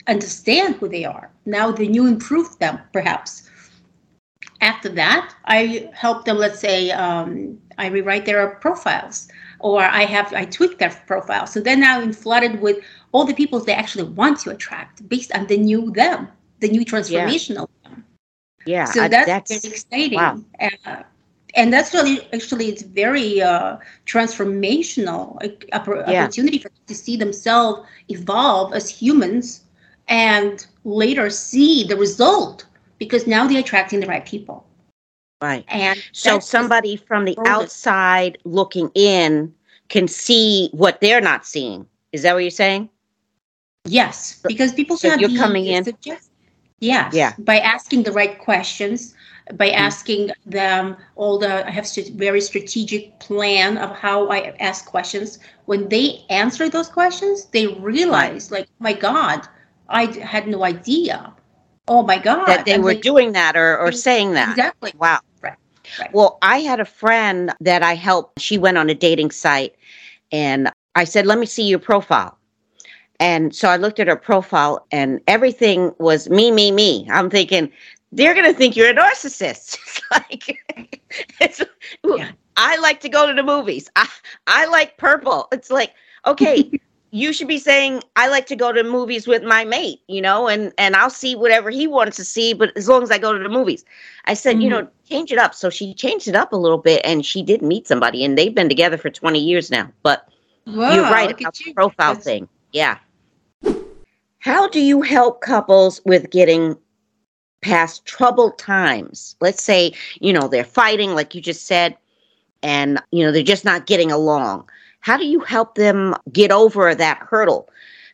understand 0.08 0.76
who 0.76 0.88
they 0.88 1.04
are. 1.04 1.30
Now 1.46 1.70
then 1.70 1.94
you 1.94 2.06
improve 2.06 2.58
them 2.58 2.80
perhaps. 2.92 3.48
After 4.60 4.88
that, 4.90 5.34
I 5.46 5.90
help 5.92 6.24
them. 6.24 6.38
Let's 6.38 6.60
say 6.60 6.90
um, 6.92 7.58
I 7.78 7.88
rewrite 7.88 8.26
their 8.26 8.46
profiles, 8.60 9.28
or 9.58 9.82
I 9.82 10.04
have 10.04 10.32
I 10.32 10.44
tweak 10.44 10.78
their 10.78 10.94
profile. 11.06 11.46
So 11.46 11.60
then 11.60 11.80
now 11.80 12.00
I'm 12.00 12.12
flooded 12.12 12.60
with 12.60 12.78
all 13.10 13.24
the 13.24 13.34
people 13.34 13.58
they 13.58 13.74
actually 13.74 14.04
want 14.04 14.38
to 14.40 14.50
attract 14.50 15.08
based 15.08 15.32
on 15.34 15.46
the 15.46 15.56
new 15.56 15.90
them, 15.90 16.28
the 16.60 16.68
new 16.68 16.84
transformational 16.84 17.68
yeah, 17.81 17.81
so 18.84 19.08
that's, 19.08 19.26
that's 19.26 19.62
very 19.62 19.74
exciting. 19.74 20.18
Wow. 20.18 20.38
Uh, 20.60 21.02
and 21.54 21.72
that's 21.72 21.92
really 21.92 22.26
actually 22.32 22.68
it's 22.68 22.82
very 22.82 23.40
uh, 23.40 23.76
transformational 24.06 25.38
yeah. 25.68 26.24
opportunity 26.24 26.58
for 26.58 26.70
to 26.86 26.94
see 26.94 27.16
themselves 27.16 27.86
evolve 28.08 28.72
as 28.74 28.88
humans 28.88 29.62
and 30.08 30.66
later 30.84 31.30
see 31.30 31.84
the 31.84 31.96
result 31.96 32.66
because 32.98 33.26
now 33.26 33.46
they're 33.46 33.60
attracting 33.60 34.00
the 34.00 34.06
right 34.06 34.26
people 34.26 34.66
right 35.42 35.64
and 35.68 36.02
so 36.12 36.38
somebody 36.38 36.96
from 36.96 37.24
the 37.24 37.36
outside 37.46 38.38
looking 38.44 38.90
in 38.94 39.52
can 39.88 40.08
see 40.08 40.68
what 40.72 41.00
they're 41.00 41.20
not 41.20 41.46
seeing 41.46 41.86
is 42.12 42.22
that 42.22 42.34
what 42.34 42.40
you're 42.40 42.50
saying 42.50 42.88
yes 43.84 44.40
because 44.46 44.72
people 44.72 44.96
so 44.96 45.14
you're 45.14 45.36
coming 45.36 45.66
in 45.66 45.84
suggest, 45.84 46.30
yes 46.82 47.14
yeah. 47.14 47.32
by 47.38 47.58
asking 47.58 48.02
the 48.02 48.12
right 48.12 48.38
questions 48.38 49.14
by 49.54 49.68
mm. 49.68 49.74
asking 49.74 50.30
them 50.46 50.96
all 51.16 51.38
the 51.38 51.66
i 51.66 51.70
have 51.70 51.86
a 51.96 52.10
very 52.10 52.40
strategic 52.40 53.18
plan 53.20 53.78
of 53.78 53.90
how 53.96 54.28
i 54.28 54.54
ask 54.60 54.86
questions. 54.86 55.38
When 55.66 55.88
they 55.88 56.24
answer 56.28 56.68
those 56.68 56.88
questions 56.88 57.46
they 57.46 57.66
realize 57.68 58.50
like 58.50 58.68
my 58.78 58.92
god 58.92 59.46
i 59.88 60.04
had 60.06 60.46
no 60.48 60.64
idea. 60.64 61.32
Oh 61.88 62.02
my 62.02 62.18
god 62.18 62.46
that 62.46 62.64
they 62.64 62.74
and 62.74 62.84
were 62.84 62.94
they, 62.94 63.00
doing 63.00 63.32
that 63.32 63.56
or, 63.56 63.78
or 63.78 63.92
saying 63.92 64.32
that. 64.32 64.50
exactly. 64.50 64.92
Wow. 64.98 65.20
Right, 65.40 65.56
right. 65.98 66.12
Well 66.12 66.38
i 66.42 66.58
had 66.58 66.80
a 66.80 66.84
friend 66.84 67.52
that 67.60 67.82
i 67.82 67.94
helped. 67.94 68.40
She 68.40 68.58
went 68.58 68.78
on 68.78 68.90
a 68.90 68.94
dating 68.94 69.30
site 69.30 69.74
and 70.30 70.70
i 70.94 71.04
said 71.04 71.26
let 71.26 71.38
me 71.38 71.46
see 71.46 71.64
your 71.64 71.78
profile 71.78 72.38
and 73.22 73.54
so 73.54 73.68
I 73.68 73.76
looked 73.76 74.00
at 74.00 74.08
her 74.08 74.16
profile 74.16 74.84
and 74.90 75.20
everything 75.28 75.94
was 76.00 76.28
me, 76.28 76.50
me, 76.50 76.72
me. 76.72 77.08
I'm 77.08 77.30
thinking, 77.30 77.70
they're 78.10 78.34
going 78.34 78.52
to 78.52 78.52
think 78.52 78.74
you're 78.74 78.90
a 78.90 78.94
narcissist. 78.94 79.78
It's 79.92 80.00
like, 80.10 80.58
it's, 81.40 81.62
yeah. 82.04 82.32
I 82.56 82.76
like 82.78 83.00
to 83.00 83.08
go 83.08 83.26
to 83.26 83.32
the 83.32 83.44
movies. 83.44 83.88
I, 83.94 84.08
I 84.48 84.66
like 84.66 84.98
purple. 84.98 85.46
It's 85.52 85.70
like, 85.70 85.94
okay, 86.26 86.68
you 87.12 87.32
should 87.32 87.46
be 87.46 87.58
saying, 87.58 88.02
I 88.16 88.26
like 88.26 88.46
to 88.46 88.56
go 88.56 88.72
to 88.72 88.82
movies 88.82 89.28
with 89.28 89.44
my 89.44 89.64
mate, 89.64 90.00
you 90.08 90.20
know, 90.20 90.48
and, 90.48 90.72
and 90.76 90.96
I'll 90.96 91.08
see 91.08 91.36
whatever 91.36 91.70
he 91.70 91.86
wants 91.86 92.16
to 92.16 92.24
see, 92.24 92.54
but 92.54 92.76
as 92.76 92.88
long 92.88 93.04
as 93.04 93.12
I 93.12 93.18
go 93.18 93.32
to 93.32 93.38
the 93.38 93.48
movies. 93.48 93.84
I 94.24 94.34
said, 94.34 94.54
mm-hmm. 94.54 94.62
you 94.62 94.70
know, 94.70 94.88
change 95.08 95.30
it 95.30 95.38
up. 95.38 95.54
So 95.54 95.70
she 95.70 95.94
changed 95.94 96.26
it 96.26 96.34
up 96.34 96.52
a 96.52 96.56
little 96.56 96.78
bit 96.78 97.02
and 97.04 97.24
she 97.24 97.40
did 97.40 97.62
meet 97.62 97.86
somebody 97.86 98.24
and 98.24 98.36
they've 98.36 98.54
been 98.54 98.68
together 98.68 98.98
for 98.98 99.10
20 99.10 99.38
years 99.38 99.70
now. 99.70 99.88
But 100.02 100.28
Whoa, 100.64 100.92
you're 100.92 101.04
right 101.04 101.30
about 101.30 101.54
the 101.54 101.72
profile 101.72 102.14
That's... 102.14 102.24
thing. 102.24 102.48
Yeah. 102.72 102.98
How 104.42 104.68
do 104.68 104.80
you 104.80 105.02
help 105.02 105.40
couples 105.40 106.00
with 106.04 106.30
getting 106.30 106.76
past 107.62 108.04
troubled 108.04 108.58
times. 108.58 109.36
Let's 109.40 109.62
say, 109.62 109.92
you 110.20 110.32
know, 110.32 110.48
they're 110.48 110.64
fighting, 110.64 111.14
like 111.14 111.34
you 111.34 111.40
just 111.40 111.66
said, 111.66 111.96
and, 112.62 113.00
you 113.10 113.24
know, 113.24 113.32
they're 113.32 113.42
just 113.42 113.64
not 113.64 113.86
getting 113.86 114.12
along. 114.12 114.68
How 115.00 115.16
do 115.16 115.26
you 115.26 115.40
help 115.40 115.76
them 115.76 116.14
get 116.32 116.52
over 116.52 116.94
that 116.94 117.18
hurdle? 117.18 117.68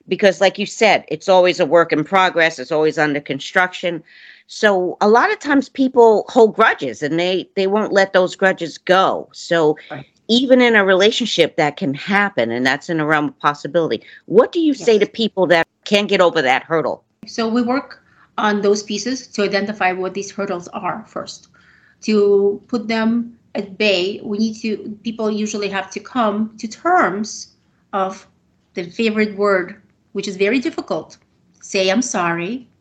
Because, 0.07 0.41
like 0.41 0.59
you 0.59 0.65
said, 0.65 1.05
it's 1.09 1.29
always 1.29 1.61
a 1.61 1.67
work 1.67 1.93
in 1.93 2.05
progress, 2.05 2.59
it's 2.59 2.73
always 2.73 2.97
under 2.97 3.21
construction. 3.21 4.03
So 4.47 4.97
a 5.03 5.09
lot 5.09 5.31
of 5.31 5.39
times 5.39 5.69
people 5.69 6.25
hold 6.29 6.55
grudges 6.55 7.03
and 7.03 7.21
they 7.21 7.51
they 7.55 7.67
won't 7.67 7.93
let 7.93 8.13
those 8.13 8.37
grudges 8.37 8.79
go. 8.79 9.29
So. 9.33 9.77
Even 10.29 10.61
in 10.61 10.77
a 10.77 10.85
relationship 10.85 11.57
that 11.57 11.77
can 11.77 11.95
happen 11.95 12.51
and 12.51 12.65
that's 12.65 12.89
in 12.89 13.01
a 13.01 13.07
realm 13.07 13.29
of 13.29 13.39
possibility. 13.39 14.03
What 14.27 14.53
do 14.53 14.61
you 14.61 14.73
yes. 14.73 14.85
say 14.85 14.99
to 14.99 15.07
people 15.07 15.47
that 15.49 15.67
can't 15.85 16.09
get 16.09 16.21
over 16.21 16.43
that 16.43 16.63
hurdle? 16.63 17.03
So 17.27 17.49
we 17.49 17.63
work 17.63 18.03
on 18.37 18.61
those 18.61 18.83
pieces 18.83 19.27
to 19.29 19.43
identify 19.43 19.93
what 19.93 20.15
these 20.15 20.31
hurdles 20.31 20.69
are 20.69 21.05
first. 21.09 21.49
To 22.03 22.63
put 22.69 22.89
them 22.89 23.39
at 23.55 23.77
bay, 23.77 24.21
we 24.23 24.39
need 24.39 24.55
to, 24.61 24.99
people 25.03 25.31
usually 25.31 25.69
have 25.69 25.91
to 25.91 26.01
come 26.01 26.57
to 26.59 26.69
terms 26.69 27.55
of 27.93 28.29
the 28.75 28.85
favorite 28.85 29.37
word, 29.37 29.81
which 30.13 30.29
is 30.29 30.37
very 30.37 30.61
difficult. 30.61 31.19
Say, 31.61 31.91
I'm 31.91 32.03
sorry. 32.03 32.69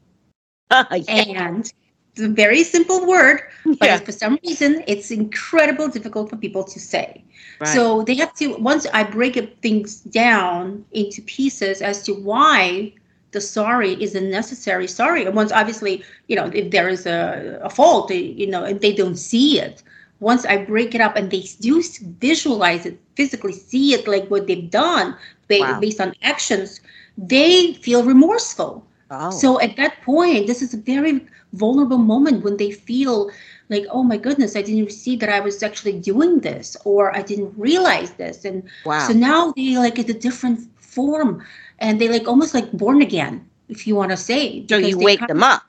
Uh, 0.69 0.83
yeah. 1.07 1.47
And 1.47 1.71
a 2.19 2.27
very 2.27 2.63
simple 2.63 3.05
word, 3.05 3.41
but 3.65 3.87
yeah. 3.87 3.97
for 3.97 4.11
some 4.11 4.37
reason, 4.43 4.83
it's 4.87 5.11
incredibly 5.11 5.89
difficult 5.89 6.29
for 6.29 6.37
people 6.37 6.63
to 6.63 6.79
say. 6.79 7.23
Right. 7.59 7.69
So 7.69 8.03
they 8.03 8.15
have 8.15 8.33
to, 8.35 8.55
once 8.57 8.85
I 8.93 9.03
break 9.03 9.35
things 9.61 10.01
down 10.01 10.85
into 10.91 11.21
pieces 11.23 11.81
as 11.81 12.03
to 12.03 12.13
why 12.13 12.93
the 13.31 13.41
sorry 13.41 13.93
is 14.01 14.15
a 14.15 14.21
necessary 14.21 14.87
sorry. 14.87 15.25
And 15.25 15.35
once 15.35 15.51
obviously, 15.51 16.03
you 16.27 16.35
know, 16.35 16.45
if 16.53 16.71
there 16.71 16.89
is 16.89 17.05
a, 17.05 17.59
a 17.63 17.69
fault, 17.69 18.09
they, 18.09 18.19
you 18.19 18.47
know, 18.47 18.63
and 18.63 18.79
they 18.81 18.93
don't 18.93 19.15
see 19.15 19.59
it. 19.59 19.83
Once 20.19 20.45
I 20.45 20.57
break 20.57 20.95
it 20.95 21.01
up 21.01 21.15
and 21.15 21.29
they 21.29 21.41
do 21.59 21.83
visualize 22.19 22.85
it, 22.85 22.99
physically 23.15 23.53
see 23.53 23.93
it 23.93 24.07
like 24.07 24.27
what 24.29 24.47
they've 24.47 24.69
done 24.69 25.15
based, 25.47 25.61
wow. 25.61 25.79
based 25.79 26.01
on 26.01 26.13
actions, 26.21 26.81
they 27.17 27.73
feel 27.73 28.03
remorseful. 28.03 28.85
Oh. 29.11 29.29
So 29.29 29.59
at 29.61 29.75
that 29.77 30.01
point, 30.01 30.47
this 30.47 30.61
is 30.61 30.73
a 30.73 30.77
very 30.77 31.25
vulnerable 31.53 31.97
moment 31.97 32.43
when 32.43 32.57
they 32.57 32.71
feel 32.71 33.31
like, 33.69 33.85
oh 33.91 34.03
my 34.03 34.17
goodness, 34.17 34.55
I 34.55 34.61
didn't 34.61 34.91
see 34.91 35.15
that 35.17 35.29
I 35.29 35.39
was 35.39 35.61
actually 35.63 35.99
doing 35.99 36.39
this, 36.39 36.77
or 36.85 37.15
I 37.15 37.21
didn't 37.21 37.53
realize 37.57 38.11
this. 38.13 38.45
And 38.45 38.63
wow. 38.85 39.07
so 39.07 39.13
now 39.13 39.51
they 39.53 39.77
like 39.77 39.99
it's 39.99 40.09
a 40.09 40.13
different 40.13 40.59
form 40.79 41.45
and 41.79 41.99
they 41.99 42.09
like 42.09 42.27
almost 42.27 42.53
like 42.53 42.71
born 42.71 43.01
again, 43.01 43.47
if 43.69 43.85
you 43.85 43.95
want 43.95 44.11
to 44.11 44.17
say. 44.17 44.65
So 44.67 44.77
you 44.77 44.97
wake 44.97 45.25
them 45.27 45.43
up. 45.43 45.63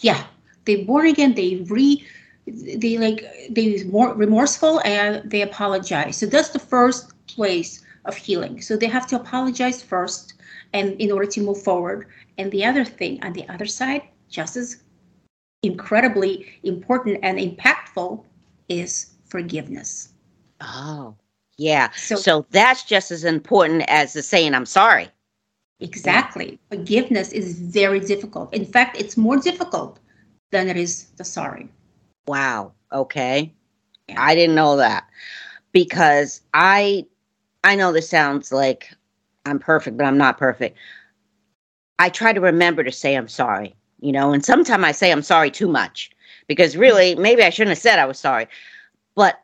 Yeah, 0.00 0.24
they 0.64 0.84
born 0.84 1.06
again. 1.06 1.34
They 1.34 1.64
re, 1.68 2.04
they 2.46 2.98
like 2.98 3.24
they 3.50 3.84
more 3.84 4.14
remorseful 4.14 4.80
and 4.84 5.30
they 5.30 5.42
apologize. 5.42 6.16
So 6.16 6.26
that's 6.26 6.50
the 6.50 6.58
first 6.58 7.12
place 7.26 7.82
of 8.06 8.16
healing. 8.16 8.60
So 8.60 8.76
they 8.76 8.86
have 8.86 9.06
to 9.08 9.16
apologize 9.16 9.82
first, 9.82 10.34
and 10.72 11.00
in 11.00 11.12
order 11.12 11.26
to 11.26 11.40
move 11.42 11.62
forward. 11.62 12.06
And 12.38 12.50
the 12.50 12.64
other 12.64 12.84
thing 12.84 13.22
on 13.22 13.32
the 13.34 13.46
other 13.48 13.66
side, 13.66 14.02
just 14.28 14.56
as 14.56 14.82
incredibly 15.62 16.46
important 16.62 17.18
and 17.22 17.38
impactful, 17.38 18.24
is 18.68 19.14
forgiveness. 19.26 20.10
Oh, 20.60 21.16
yeah. 21.58 21.90
So, 21.96 22.16
so 22.16 22.46
that's 22.50 22.84
just 22.84 23.10
as 23.10 23.24
important 23.24 23.84
as 23.88 24.12
the 24.12 24.22
saying 24.22 24.54
I'm 24.54 24.66
sorry. 24.66 25.08
Exactly. 25.80 26.52
Yeah. 26.70 26.76
Forgiveness 26.76 27.32
is 27.32 27.58
very 27.58 28.00
difficult. 28.00 28.54
In 28.54 28.64
fact, 28.64 29.00
it's 29.00 29.16
more 29.16 29.38
difficult 29.38 29.98
than 30.50 30.68
it 30.68 30.76
is 30.76 31.06
the 31.16 31.24
sorry. 31.24 31.68
Wow. 32.26 32.72
Okay. 32.92 33.52
Yeah. 34.08 34.22
I 34.22 34.34
didn't 34.34 34.54
know 34.54 34.76
that 34.76 35.08
because 35.72 36.42
I 36.54 37.06
I 37.64 37.76
know 37.76 37.92
this 37.92 38.08
sounds 38.08 38.52
like 38.52 38.94
I'm 39.46 39.58
perfect, 39.58 39.96
but 39.96 40.04
I'm 40.04 40.18
not 40.18 40.38
perfect. 40.38 40.76
I 41.98 42.08
try 42.08 42.32
to 42.32 42.40
remember 42.40 42.82
to 42.84 42.92
say 42.92 43.14
I'm 43.14 43.28
sorry, 43.28 43.74
you 44.00 44.12
know, 44.12 44.32
and 44.32 44.44
sometimes 44.44 44.84
I 44.84 44.92
say 44.92 45.10
I'm 45.10 45.22
sorry 45.22 45.50
too 45.50 45.68
much 45.68 46.10
because 46.46 46.76
really 46.76 47.12
mm-hmm. 47.12 47.22
maybe 47.22 47.42
I 47.42 47.50
shouldn't 47.50 47.70
have 47.70 47.78
said 47.78 47.98
I 47.98 48.06
was 48.06 48.18
sorry. 48.18 48.46
But 49.14 49.42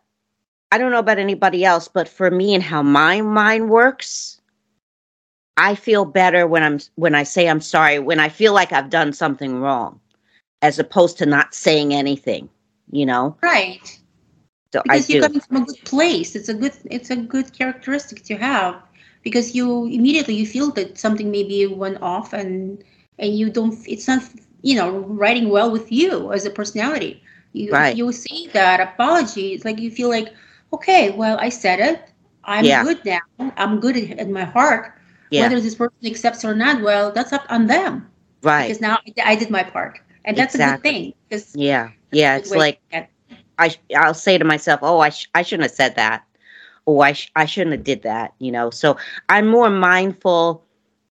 I 0.72 0.78
don't 0.78 0.90
know 0.90 0.98
about 0.98 1.18
anybody 1.18 1.64
else, 1.64 1.88
but 1.88 2.08
for 2.08 2.30
me 2.30 2.54
and 2.54 2.62
how 2.62 2.82
my 2.82 3.20
mind 3.20 3.70
works, 3.70 4.40
I 5.56 5.74
feel 5.74 6.04
better 6.04 6.46
when 6.46 6.62
I'm 6.62 6.80
when 6.96 7.14
I 7.14 7.22
say 7.22 7.48
I'm 7.48 7.60
sorry 7.60 7.98
when 7.98 8.20
I 8.20 8.28
feel 8.28 8.52
like 8.52 8.72
I've 8.72 8.90
done 8.90 9.12
something 9.12 9.60
wrong, 9.60 10.00
as 10.62 10.78
opposed 10.78 11.18
to 11.18 11.26
not 11.26 11.54
saying 11.54 11.94
anything. 11.94 12.48
You 12.90 13.06
know, 13.06 13.36
right? 13.42 13.98
So 14.72 14.82
because 14.82 15.10
I 15.10 15.12
you're 15.12 15.22
coming 15.22 15.40
from 15.40 15.56
a 15.62 15.64
good 15.64 15.84
place. 15.84 16.36
It's 16.36 16.48
a 16.48 16.54
good 16.54 16.72
it's 16.84 17.10
a 17.10 17.16
good 17.16 17.52
characteristic 17.52 18.24
to 18.24 18.36
have 18.36 18.76
because 19.22 19.54
you 19.54 19.86
immediately 19.86 20.34
you 20.34 20.46
feel 20.46 20.70
that 20.72 20.98
something 20.98 21.30
maybe 21.30 21.66
went 21.66 22.02
off 22.02 22.32
and 22.32 22.82
and 23.18 23.36
you 23.36 23.50
don't. 23.50 23.76
It's 23.88 24.06
not 24.08 24.22
you 24.66 24.74
know 24.74 24.90
writing 25.22 25.48
well 25.48 25.70
with 25.70 25.88
you 25.90 26.32
as 26.32 26.44
a 26.44 26.50
personality. 26.50 27.22
You 27.52 27.72
right. 27.72 27.96
you 27.96 28.10
see 28.12 28.50
that 28.52 28.80
apology. 28.80 29.54
It's 29.54 29.64
like 29.64 29.78
you 29.78 29.90
feel 29.90 30.10
like 30.10 30.28
okay, 30.72 31.10
well 31.10 31.36
I 31.38 31.50
said 31.50 31.78
it. 31.80 31.98
I'm 32.44 32.64
yeah. 32.64 32.84
good 32.84 33.00
now. 33.04 33.24
I'm 33.56 33.80
good 33.80 33.96
in, 33.96 34.18
in 34.18 34.32
my 34.32 34.44
heart 34.44 34.96
yeah. 35.30 35.42
Whether 35.42 35.60
this 35.60 35.74
person 35.74 35.96
accepts 36.04 36.44
or 36.44 36.54
not, 36.54 36.82
well, 36.82 37.12
that's 37.12 37.32
up 37.32 37.44
on 37.48 37.66
them. 37.66 38.08
Right. 38.42 38.68
Because 38.68 38.80
now 38.80 38.98
I 39.24 39.34
did 39.34 39.50
my 39.50 39.62
part, 39.62 39.98
and 40.24 40.36
that's 40.36 40.54
exactly. 40.54 40.90
a 40.90 40.92
good 40.92 40.98
thing. 40.98 41.14
Because 41.28 41.56
yeah, 41.56 41.90
yeah, 42.12 42.36
it's 42.36 42.50
like 42.50 42.80
I 43.58 43.74
I'll 43.96 44.14
say 44.14 44.38
to 44.38 44.44
myself, 44.44 44.80
oh, 44.82 45.00
I 45.00 45.08
sh- 45.10 45.28
I 45.34 45.42
shouldn't 45.42 45.68
have 45.68 45.76
said 45.76 45.96
that. 45.96 46.24
Oh, 46.86 47.00
I 47.00 47.12
sh- 47.12 47.32
I 47.34 47.46
shouldn't 47.46 47.72
have 47.72 47.84
did 47.84 48.02
that. 48.02 48.34
You 48.38 48.52
know, 48.52 48.70
so 48.70 48.96
I'm 49.28 49.48
more 49.48 49.70
mindful 49.70 50.64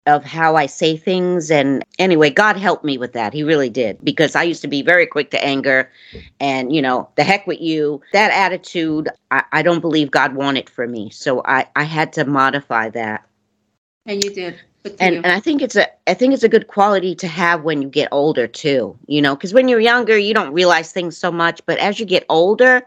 of 0.05 0.23
how 0.23 0.55
I 0.55 0.65
say 0.65 0.97
things. 0.97 1.51
And 1.51 1.83
anyway, 1.99 2.29
God 2.29 2.57
helped 2.57 2.83
me 2.83 2.97
with 2.97 3.13
that. 3.13 3.33
He 3.33 3.43
really 3.43 3.69
did. 3.69 4.03
Because 4.03 4.35
I 4.35 4.43
used 4.43 4.61
to 4.61 4.67
be 4.67 4.81
very 4.81 5.05
quick 5.05 5.31
to 5.31 5.43
anger 5.43 5.91
and, 6.39 6.73
you 6.73 6.81
know, 6.81 7.07
the 7.15 7.23
heck 7.23 7.45
with 7.45 7.61
you. 7.61 8.01
That 8.13 8.31
attitude, 8.31 9.09
I, 9.31 9.43
I 9.51 9.61
don't 9.61 9.81
believe 9.81 10.11
God 10.11 10.35
wanted 10.35 10.69
for 10.69 10.87
me. 10.87 11.09
So 11.09 11.41
I, 11.45 11.67
I 11.75 11.83
had 11.83 12.13
to 12.13 12.25
modify 12.25 12.89
that. 12.89 13.25
And 14.05 14.23
you 14.23 14.33
did. 14.33 14.59
And, 14.99 15.17
and 15.17 15.27
I 15.27 15.41
think 15.41 15.61
it's 15.61 15.75
a 15.75 15.87
I 16.09 16.13
think 16.13 16.33
it's 16.33 16.41
a 16.41 16.49
good 16.49 16.67
quality 16.67 17.13
to 17.15 17.27
have 17.27 17.63
when 17.63 17.81
you 17.81 17.89
get 17.89 18.07
older 18.13 18.47
too. 18.47 18.97
You 19.07 19.21
know, 19.21 19.35
because 19.35 19.53
when 19.53 19.67
you're 19.67 19.81
younger, 19.81 20.17
you 20.17 20.33
don't 20.33 20.53
realize 20.53 20.93
things 20.93 21.17
so 21.17 21.31
much, 21.31 21.61
but 21.65 21.77
as 21.79 21.99
you 21.99 22.05
get 22.05 22.25
older, 22.29 22.81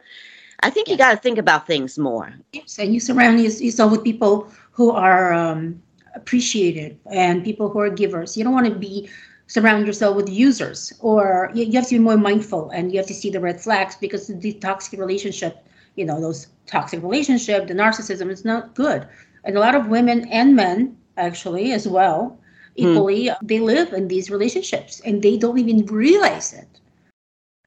I 0.63 0.71
think 0.71 0.89
you 0.89 0.97
got 0.97 1.11
to 1.11 1.19
think 1.19 1.37
about 1.37 1.67
things 1.67 1.99
more. 1.99 2.33
Yes, 2.55 2.79
and 2.79 2.95
you 2.95 2.99
surround 2.99 3.41
yourself 3.41 3.93
with 3.93 4.03
people 4.03 4.51
who 4.71 4.91
are 4.91 5.35
um, 5.35 5.83
appreciated 6.15 6.99
and 7.11 7.45
people 7.45 7.69
who 7.69 7.79
are 7.81 7.91
givers. 7.91 8.37
You 8.37 8.45
don't 8.45 8.53
want 8.53 8.67
to 8.67 8.75
be 8.75 9.09
surround 9.47 9.87
yourself 9.87 10.17
with 10.17 10.29
users, 10.29 10.93
or 11.01 11.51
you, 11.55 11.65
you 11.65 11.73
have 11.73 11.89
to 11.89 11.97
be 11.97 11.99
more 11.99 12.17
mindful 12.17 12.71
and 12.71 12.93
you 12.93 12.99
have 12.99 13.07
to 13.09 13.15
see 13.15 13.31
the 13.31 13.41
red 13.41 13.61
flags 13.61 13.97
because 13.97 14.29
the 14.29 14.53
toxic 14.55 14.99
relationship, 14.99 15.67
you 15.97 16.05
know, 16.05 16.21
those 16.21 16.49
toxic 16.67 17.03
relationship, 17.03 17.67
the 17.67 17.75
narcissism 17.75 18.31
is 18.31 18.45
not 18.45 18.75
good. 18.75 19.07
And 19.45 19.57
a 19.57 19.61
lot 19.61 19.75
of 19.75 19.89
women 19.89 20.27
and 20.29 20.57
men, 20.57 20.97
actually, 21.17 21.73
as 21.73 21.87
well, 21.87 22.39
equally, 22.77 23.27
mm. 23.27 23.37
they 23.43 23.59
live 23.61 23.93
in 23.93 24.09
these 24.09 24.31
relationships 24.31 25.01
and 25.05 25.23
they 25.23 25.37
don't 25.37 25.59
even 25.59 25.85
realize 25.87 26.53
it 26.53 26.81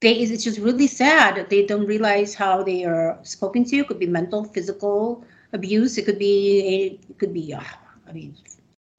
they 0.00 0.12
it's 0.12 0.44
just 0.44 0.58
really 0.58 0.86
sad 0.86 1.36
that 1.36 1.50
they 1.50 1.64
don't 1.64 1.86
realize 1.86 2.34
how 2.34 2.62
they 2.62 2.84
are 2.84 3.18
spoken 3.22 3.64
to 3.64 3.76
it 3.76 3.88
could 3.88 3.98
be 3.98 4.06
mental 4.06 4.44
physical 4.44 5.24
abuse 5.52 5.96
it 5.96 6.04
could 6.04 6.18
be 6.18 6.98
it 7.08 7.18
could 7.18 7.32
be 7.32 7.54
uh, 7.54 7.60
i 8.08 8.12
mean 8.12 8.34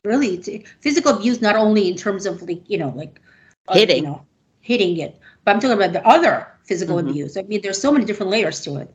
really 0.04 0.64
physical 0.80 1.16
abuse 1.16 1.42
not 1.42 1.56
only 1.56 1.88
in 1.88 1.96
terms 1.96 2.26
of 2.26 2.42
like 2.44 2.62
you 2.70 2.78
know 2.78 2.94
like 2.96 3.20
uh, 3.68 3.74
hitting. 3.74 4.04
you 4.04 4.10
know, 4.10 4.26
hitting 4.62 4.98
it 4.98 5.20
but 5.44 5.56
i'm 5.56 5.62
talking 5.62 5.78
about 5.78 5.94
the 5.94 6.06
other 6.08 6.48
physical 6.68 6.98
mm-hmm. 6.98 7.10
abuse. 7.10 7.38
I 7.38 7.44
mean 7.44 7.62
there's 7.62 7.82
so 7.82 7.92
many 7.92 8.06
different 8.06 8.32
layers 8.32 8.62
to 8.62 8.78
it. 8.78 8.94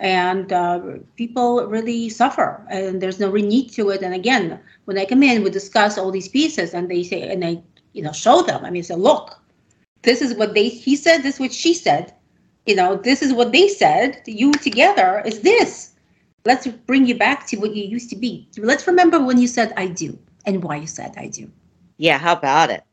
And 0.00 0.50
uh, 0.50 0.80
people 1.16 1.66
really 1.66 2.08
suffer 2.08 2.64
and 2.70 3.02
there's 3.02 3.20
no 3.20 3.30
need 3.30 3.68
to 3.72 3.90
it. 3.90 4.02
And 4.02 4.14
again 4.14 4.58
when 4.86 4.98
i 4.98 5.04
come 5.04 5.22
in 5.22 5.44
we 5.44 5.50
discuss 5.50 5.98
all 5.98 6.10
these 6.10 6.28
pieces 6.28 6.74
and 6.74 6.90
they 6.90 7.02
say 7.02 7.30
and 7.30 7.44
i 7.44 7.62
you 7.92 8.02
know 8.02 8.12
show 8.12 8.42
them. 8.42 8.64
I 8.64 8.70
mean 8.70 8.82
say 8.82 8.94
look 8.94 9.38
this 10.02 10.22
is 10.22 10.34
what 10.34 10.54
they 10.54 10.68
he 10.68 10.96
said 10.96 11.18
this 11.18 11.34
is 11.34 11.40
what 11.40 11.52
she 11.52 11.74
said. 11.74 12.14
You 12.66 12.76
know 12.76 12.96
this 12.96 13.22
is 13.22 13.32
what 13.32 13.52
they 13.52 13.68
said. 13.68 14.22
You 14.26 14.52
together 14.52 15.22
is 15.26 15.40
this 15.40 15.89
let's 16.44 16.66
bring 16.66 17.06
you 17.06 17.16
back 17.16 17.46
to 17.48 17.56
what 17.58 17.74
you 17.74 17.84
used 17.84 18.10
to 18.10 18.16
be. 18.16 18.48
Let's 18.58 18.86
remember 18.86 19.22
when 19.22 19.38
you 19.38 19.46
said 19.46 19.72
i 19.76 19.86
do 19.86 20.18
and 20.46 20.62
why 20.62 20.76
you 20.76 20.86
said 20.86 21.14
i 21.16 21.26
do. 21.28 21.50
Yeah 21.96 22.18
how 22.18 22.32
about 22.32 22.70
it? 22.70 22.84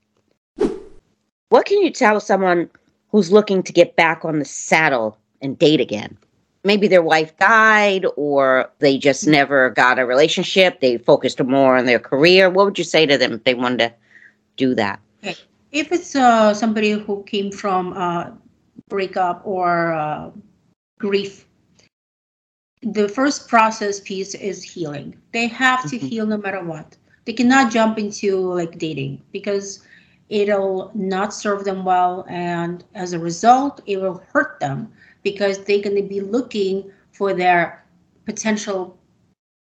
What 1.49 1.65
can 1.65 1.81
you 1.81 1.91
tell 1.91 2.19
someone 2.19 2.69
who's 3.09 3.31
looking 3.31 3.63
to 3.63 3.71
get 3.71 3.95
back 3.95 4.25
on 4.25 4.39
the 4.39 4.45
saddle 4.45 5.17
and 5.41 5.57
date 5.57 5.79
again? 5.79 6.17
Maybe 6.63 6.87
their 6.89 7.01
wife 7.01 7.37
died 7.37 8.05
or 8.17 8.69
they 8.79 8.97
just 8.97 9.25
never 9.25 9.69
got 9.69 9.99
a 9.99 10.05
relationship. 10.05 10.81
They 10.81 10.97
focused 10.97 11.41
more 11.41 11.77
on 11.77 11.85
their 11.85 11.99
career. 11.99 12.49
What 12.49 12.65
would 12.65 12.77
you 12.77 12.83
say 12.83 13.05
to 13.05 13.17
them 13.17 13.33
if 13.33 13.43
they 13.45 13.53
wanted 13.53 13.79
to 13.79 13.93
do 14.57 14.75
that? 14.75 14.99
Okay. 15.23 15.37
If 15.71 15.91
it's 15.93 16.15
uh, 16.15 16.53
somebody 16.53 16.91
who 16.91 17.23
came 17.23 17.51
from 17.51 17.93
uh, 17.93 18.31
breakup 18.89 19.41
or 19.45 19.93
uh, 19.93 20.31
grief, 20.99 21.46
the 22.81 23.09
first 23.09 23.47
process 23.47 23.99
piece 23.99 24.35
is 24.35 24.63
healing. 24.63 25.17
They 25.31 25.47
have 25.47 25.89
to 25.89 25.97
mm-hmm. 25.97 26.07
heal 26.07 26.25
no 26.25 26.37
matter 26.37 26.63
what. 26.63 26.95
They 27.25 27.33
cannot 27.33 27.71
jump 27.71 27.97
into 27.97 28.39
like 28.39 28.77
dating 28.77 29.21
because 29.31 29.83
it'll 30.29 30.91
not 30.93 31.33
serve 31.33 31.63
them 31.63 31.83
well, 31.83 32.25
and 32.29 32.83
as 32.95 33.13
a 33.13 33.19
result, 33.19 33.81
it 33.85 33.97
will 33.97 34.23
hurt 34.31 34.59
them 34.59 34.91
because 35.23 35.63
they're 35.63 35.81
going 35.81 35.95
to 35.95 36.07
be 36.07 36.21
looking 36.21 36.89
for 37.11 37.33
their 37.33 37.83
potential, 38.25 38.97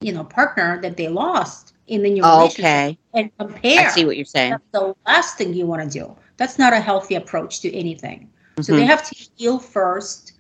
you 0.01 0.13
know, 0.13 0.25
partner 0.25 0.81
that 0.83 0.97
they 0.97 1.09
lost 1.09 1.75
in 1.87 2.03
the 2.03 2.11
new 2.11 2.23
relationship 2.23 2.65
okay. 2.65 2.99
and 3.15 3.37
compare. 3.39 3.87
I 3.87 3.91
see 3.91 4.05
what 4.05 4.17
you're 4.17 4.25
saying. 4.25 4.53
That's 4.53 4.65
the 4.73 4.95
last 5.07 5.39
thing 5.39 5.55
you 5.55 5.67
want 5.67 5.91
to 5.91 5.99
do. 5.99 6.17
That's 6.37 6.59
not 6.59 6.73
a 6.73 6.81
healthy 6.81 7.15
approach 7.15 7.61
to 7.63 7.75
anything. 7.75 8.21
Mm-hmm. 8.21 8.63
So 8.63 8.73
they 8.73 8.81
mm-hmm. 8.81 8.91
have 8.91 9.09
to 9.09 9.29
heal 9.37 9.59
first. 9.59 10.35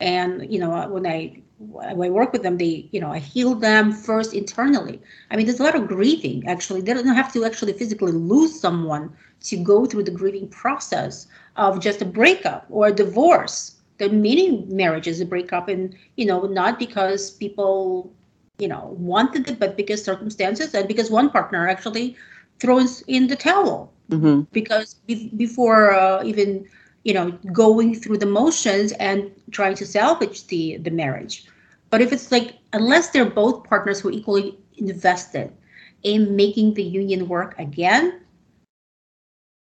And 0.00 0.50
you 0.52 0.58
know, 0.58 0.88
when 0.88 1.06
I 1.06 1.41
when 1.70 2.08
I 2.08 2.10
work 2.10 2.32
with 2.32 2.42
them, 2.42 2.58
they 2.58 2.88
you 2.92 3.00
know 3.00 3.10
I 3.12 3.18
heal 3.18 3.54
them 3.54 3.92
first 3.92 4.34
internally. 4.34 5.00
I 5.30 5.36
mean, 5.36 5.46
there's 5.46 5.60
a 5.60 5.64
lot 5.64 5.74
of 5.74 5.88
grieving. 5.88 6.46
Actually, 6.46 6.80
they 6.80 6.94
don't 6.94 7.06
have 7.06 7.32
to 7.34 7.44
actually 7.44 7.72
physically 7.74 8.12
lose 8.12 8.58
someone 8.58 9.12
to 9.44 9.56
go 9.56 9.86
through 9.86 10.04
the 10.04 10.10
grieving 10.10 10.48
process 10.48 11.26
of 11.56 11.80
just 11.80 12.02
a 12.02 12.04
breakup 12.04 12.66
or 12.70 12.88
a 12.88 12.92
divorce. 12.92 13.76
The 13.98 14.08
meaning 14.08 14.64
marriage 14.74 15.06
is 15.06 15.20
a 15.20 15.26
breakup, 15.26 15.68
and 15.68 15.94
you 16.16 16.26
know, 16.26 16.46
not 16.46 16.78
because 16.78 17.30
people 17.30 18.12
you 18.58 18.68
know 18.68 18.94
wanted 18.98 19.48
it 19.48 19.58
but 19.58 19.76
because 19.76 20.04
circumstances 20.04 20.74
and 20.74 20.86
because 20.86 21.10
one 21.10 21.30
partner 21.30 21.68
actually 21.68 22.16
throws 22.60 23.02
in 23.08 23.26
the 23.26 23.36
towel 23.36 23.92
mm-hmm. 24.10 24.42
because 24.52 24.94
be- 25.06 25.30
before 25.36 25.92
uh, 25.94 26.22
even 26.22 26.64
you 27.04 27.14
know 27.14 27.30
going 27.52 27.94
through 27.94 28.18
the 28.18 28.26
motions 28.26 28.92
and 28.92 29.30
trying 29.50 29.74
to 29.74 29.86
salvage 29.86 30.46
the 30.46 30.76
the 30.78 30.90
marriage 30.90 31.46
but 31.92 32.00
if 32.00 32.12
it's 32.12 32.32
like 32.32 32.58
unless 32.72 33.10
they're 33.10 33.30
both 33.30 33.62
partners 33.62 34.00
who 34.00 34.08
are 34.08 34.12
equally 34.12 34.58
invested 34.78 35.52
in 36.02 36.34
making 36.34 36.74
the 36.74 36.82
union 36.82 37.28
work 37.28 37.54
again 37.58 38.20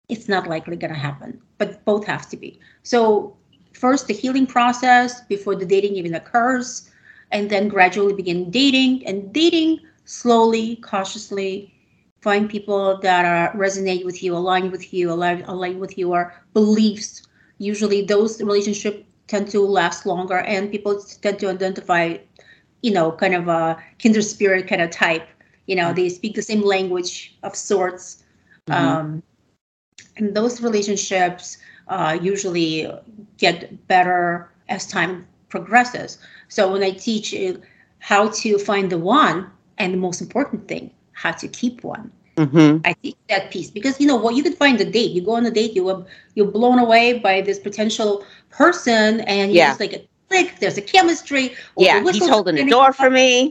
it's 0.08 0.28
not 0.28 0.48
likely 0.48 0.76
going 0.76 0.92
to 0.92 0.98
happen 0.98 1.38
but 1.58 1.84
both 1.84 2.06
have 2.06 2.30
to 2.30 2.38
be 2.38 2.58
so 2.82 3.36
first 3.74 4.06
the 4.06 4.14
healing 4.14 4.46
process 4.46 5.20
before 5.26 5.54
the 5.54 5.66
dating 5.66 5.96
even 5.96 6.14
occurs 6.14 6.90
and 7.32 7.50
then 7.50 7.68
gradually 7.68 8.14
begin 8.14 8.50
dating 8.50 9.06
and 9.06 9.32
dating 9.32 9.78
slowly, 10.10 10.76
cautiously. 10.76 11.72
Find 12.20 12.50
people 12.50 12.98
that 12.98 13.24
are 13.24 13.56
resonate 13.56 14.04
with 14.04 14.22
you, 14.22 14.36
align 14.36 14.70
with 14.70 14.92
you, 14.92 15.10
align, 15.10 15.42
align 15.44 15.78
with 15.78 15.96
your 15.96 16.34
beliefs. 16.52 17.22
Usually, 17.58 18.02
those 18.02 18.42
relationships 18.42 19.04
tend 19.30 19.48
to 19.50 19.60
last 19.60 20.04
longer, 20.04 20.38
and 20.38 20.70
people 20.70 21.00
tend 21.22 21.38
to 21.38 21.48
identify, 21.48 22.18
you 22.82 22.90
know, 22.90 23.12
kind 23.12 23.34
of 23.34 23.48
a 23.48 23.80
kindred 23.98 24.24
spirit 24.24 24.66
kind 24.66 24.82
of 24.82 24.90
type. 24.90 25.26
You 25.66 25.76
know, 25.76 25.92
they 25.92 26.08
speak 26.08 26.34
the 26.34 26.42
same 26.42 26.62
language 26.62 27.38
of 27.44 27.54
sorts. 27.54 28.24
Mm-hmm. 28.66 28.86
Um, 28.86 29.22
and 30.16 30.34
those 30.34 30.60
relationships 30.60 31.58
uh, 31.86 32.18
usually 32.20 32.90
get 33.38 33.86
better 33.86 34.50
as 34.68 34.86
time 34.86 35.26
progresses. 35.48 36.18
So 36.48 36.72
when 36.72 36.82
I 36.82 36.90
teach 36.90 37.34
how 38.00 38.28
to 38.28 38.58
find 38.58 38.90
the 38.90 38.98
one, 38.98 39.50
and 39.78 39.94
the 39.94 39.98
most 39.98 40.20
important 40.20 40.68
thing, 40.68 40.90
how 41.12 41.32
to 41.32 41.48
keep 41.48 41.82
one. 41.82 42.12
Mm-hmm. 42.36 42.78
I 42.84 42.92
teach 43.02 43.16
that 43.28 43.50
piece 43.50 43.70
because 43.70 44.00
you 44.00 44.06
know 44.06 44.16
what 44.16 44.34
you 44.34 44.42
could 44.42 44.56
find 44.56 44.80
a 44.80 44.84
date. 44.84 45.10
You 45.10 45.22
go 45.22 45.32
on 45.32 45.44
a 45.46 45.50
date, 45.50 45.74
you 45.74 45.84
were 45.84 46.04
you're 46.34 46.50
blown 46.50 46.78
away 46.78 47.18
by 47.18 47.40
this 47.40 47.58
potential 47.58 48.24
person, 48.50 49.20
and 49.22 49.52
you 49.52 49.58
yeah. 49.58 49.68
just 49.68 49.80
like 49.80 49.92
a 49.92 50.06
click. 50.28 50.56
There's 50.60 50.78
a 50.78 50.82
chemistry. 50.82 51.54
yeah, 51.76 52.02
he's 52.02 52.28
holding 52.28 52.56
the 52.56 52.68
door 52.68 52.92
for 52.92 53.10
me. 53.10 53.50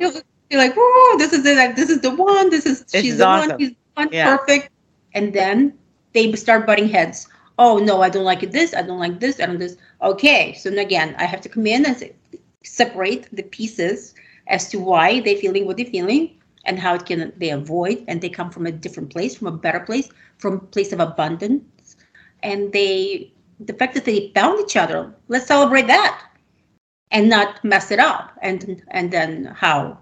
You're 0.50 0.62
like, 0.62 0.74
oh, 0.76 1.16
this 1.20 1.34
is 1.34 1.46
it. 1.46 1.76
This 1.76 1.90
is 1.90 2.02
the 2.02 2.14
one. 2.14 2.50
This 2.50 2.66
is 2.66 2.84
this 2.86 3.02
she's 3.02 3.14
is 3.14 3.18
the 3.20 3.26
awesome. 3.26 3.50
one. 3.52 3.60
She's 3.60 3.70
the 3.70 3.76
one. 3.96 4.10
Yeah. 4.12 4.38
Perfect. 4.38 4.70
And 5.14 5.34
then 5.34 5.78
they 6.14 6.32
start 6.34 6.66
butting 6.66 6.90
heads. 6.90 7.28
Oh 7.58 7.78
no, 7.78 8.02
I 8.02 8.10
don't 8.10 8.24
like 8.24 8.42
it. 8.42 8.52
This 8.52 8.74
I 8.74 8.82
don't 8.82 9.00
like 9.00 9.20
this. 9.20 9.40
I 9.40 9.46
don't 9.46 9.60
this. 9.60 9.78
Okay, 10.02 10.54
so 10.54 10.72
again, 10.72 11.16
I 11.20 11.26
have 11.26 11.42
to 11.42 11.50
come 11.50 11.68
in 11.68 11.86
and 11.86 11.98
say, 11.98 12.16
separate 12.64 13.28
the 13.34 13.44
pieces 13.44 14.16
as 14.48 14.70
to 14.70 14.80
why 14.80 15.20
they're 15.22 15.38
feeling 15.38 15.66
what 15.66 15.78
they're 15.78 15.86
feeling 15.86 16.38
and 16.66 16.80
how 16.80 16.96
it 16.96 17.06
can 17.06 17.32
they 17.38 17.50
avoid 17.50 18.04
and 18.08 18.22
they 18.22 18.30
come 18.30 18.50
from 18.50 18.66
a 18.66 18.72
different 18.72 19.10
place 19.10 19.36
from 19.36 19.48
a 19.48 19.52
better 19.52 19.80
place 19.80 20.10
from 20.38 20.56
a 20.56 20.60
place 20.60 20.92
of 20.92 21.00
abundance 21.00 21.96
and 22.44 22.72
they 22.74 23.32
the 23.60 23.74
fact 23.74 23.94
that 23.94 24.06
they 24.06 24.32
found 24.34 24.60
each 24.60 24.78
other 24.78 25.14
let's 25.28 25.48
celebrate 25.48 25.88
that 25.88 26.22
and 27.12 27.30
not 27.30 27.64
mess 27.64 27.92
it 27.92 28.00
up 28.00 28.38
and 28.42 28.82
and 28.90 29.12
then 29.12 29.46
how 29.46 29.98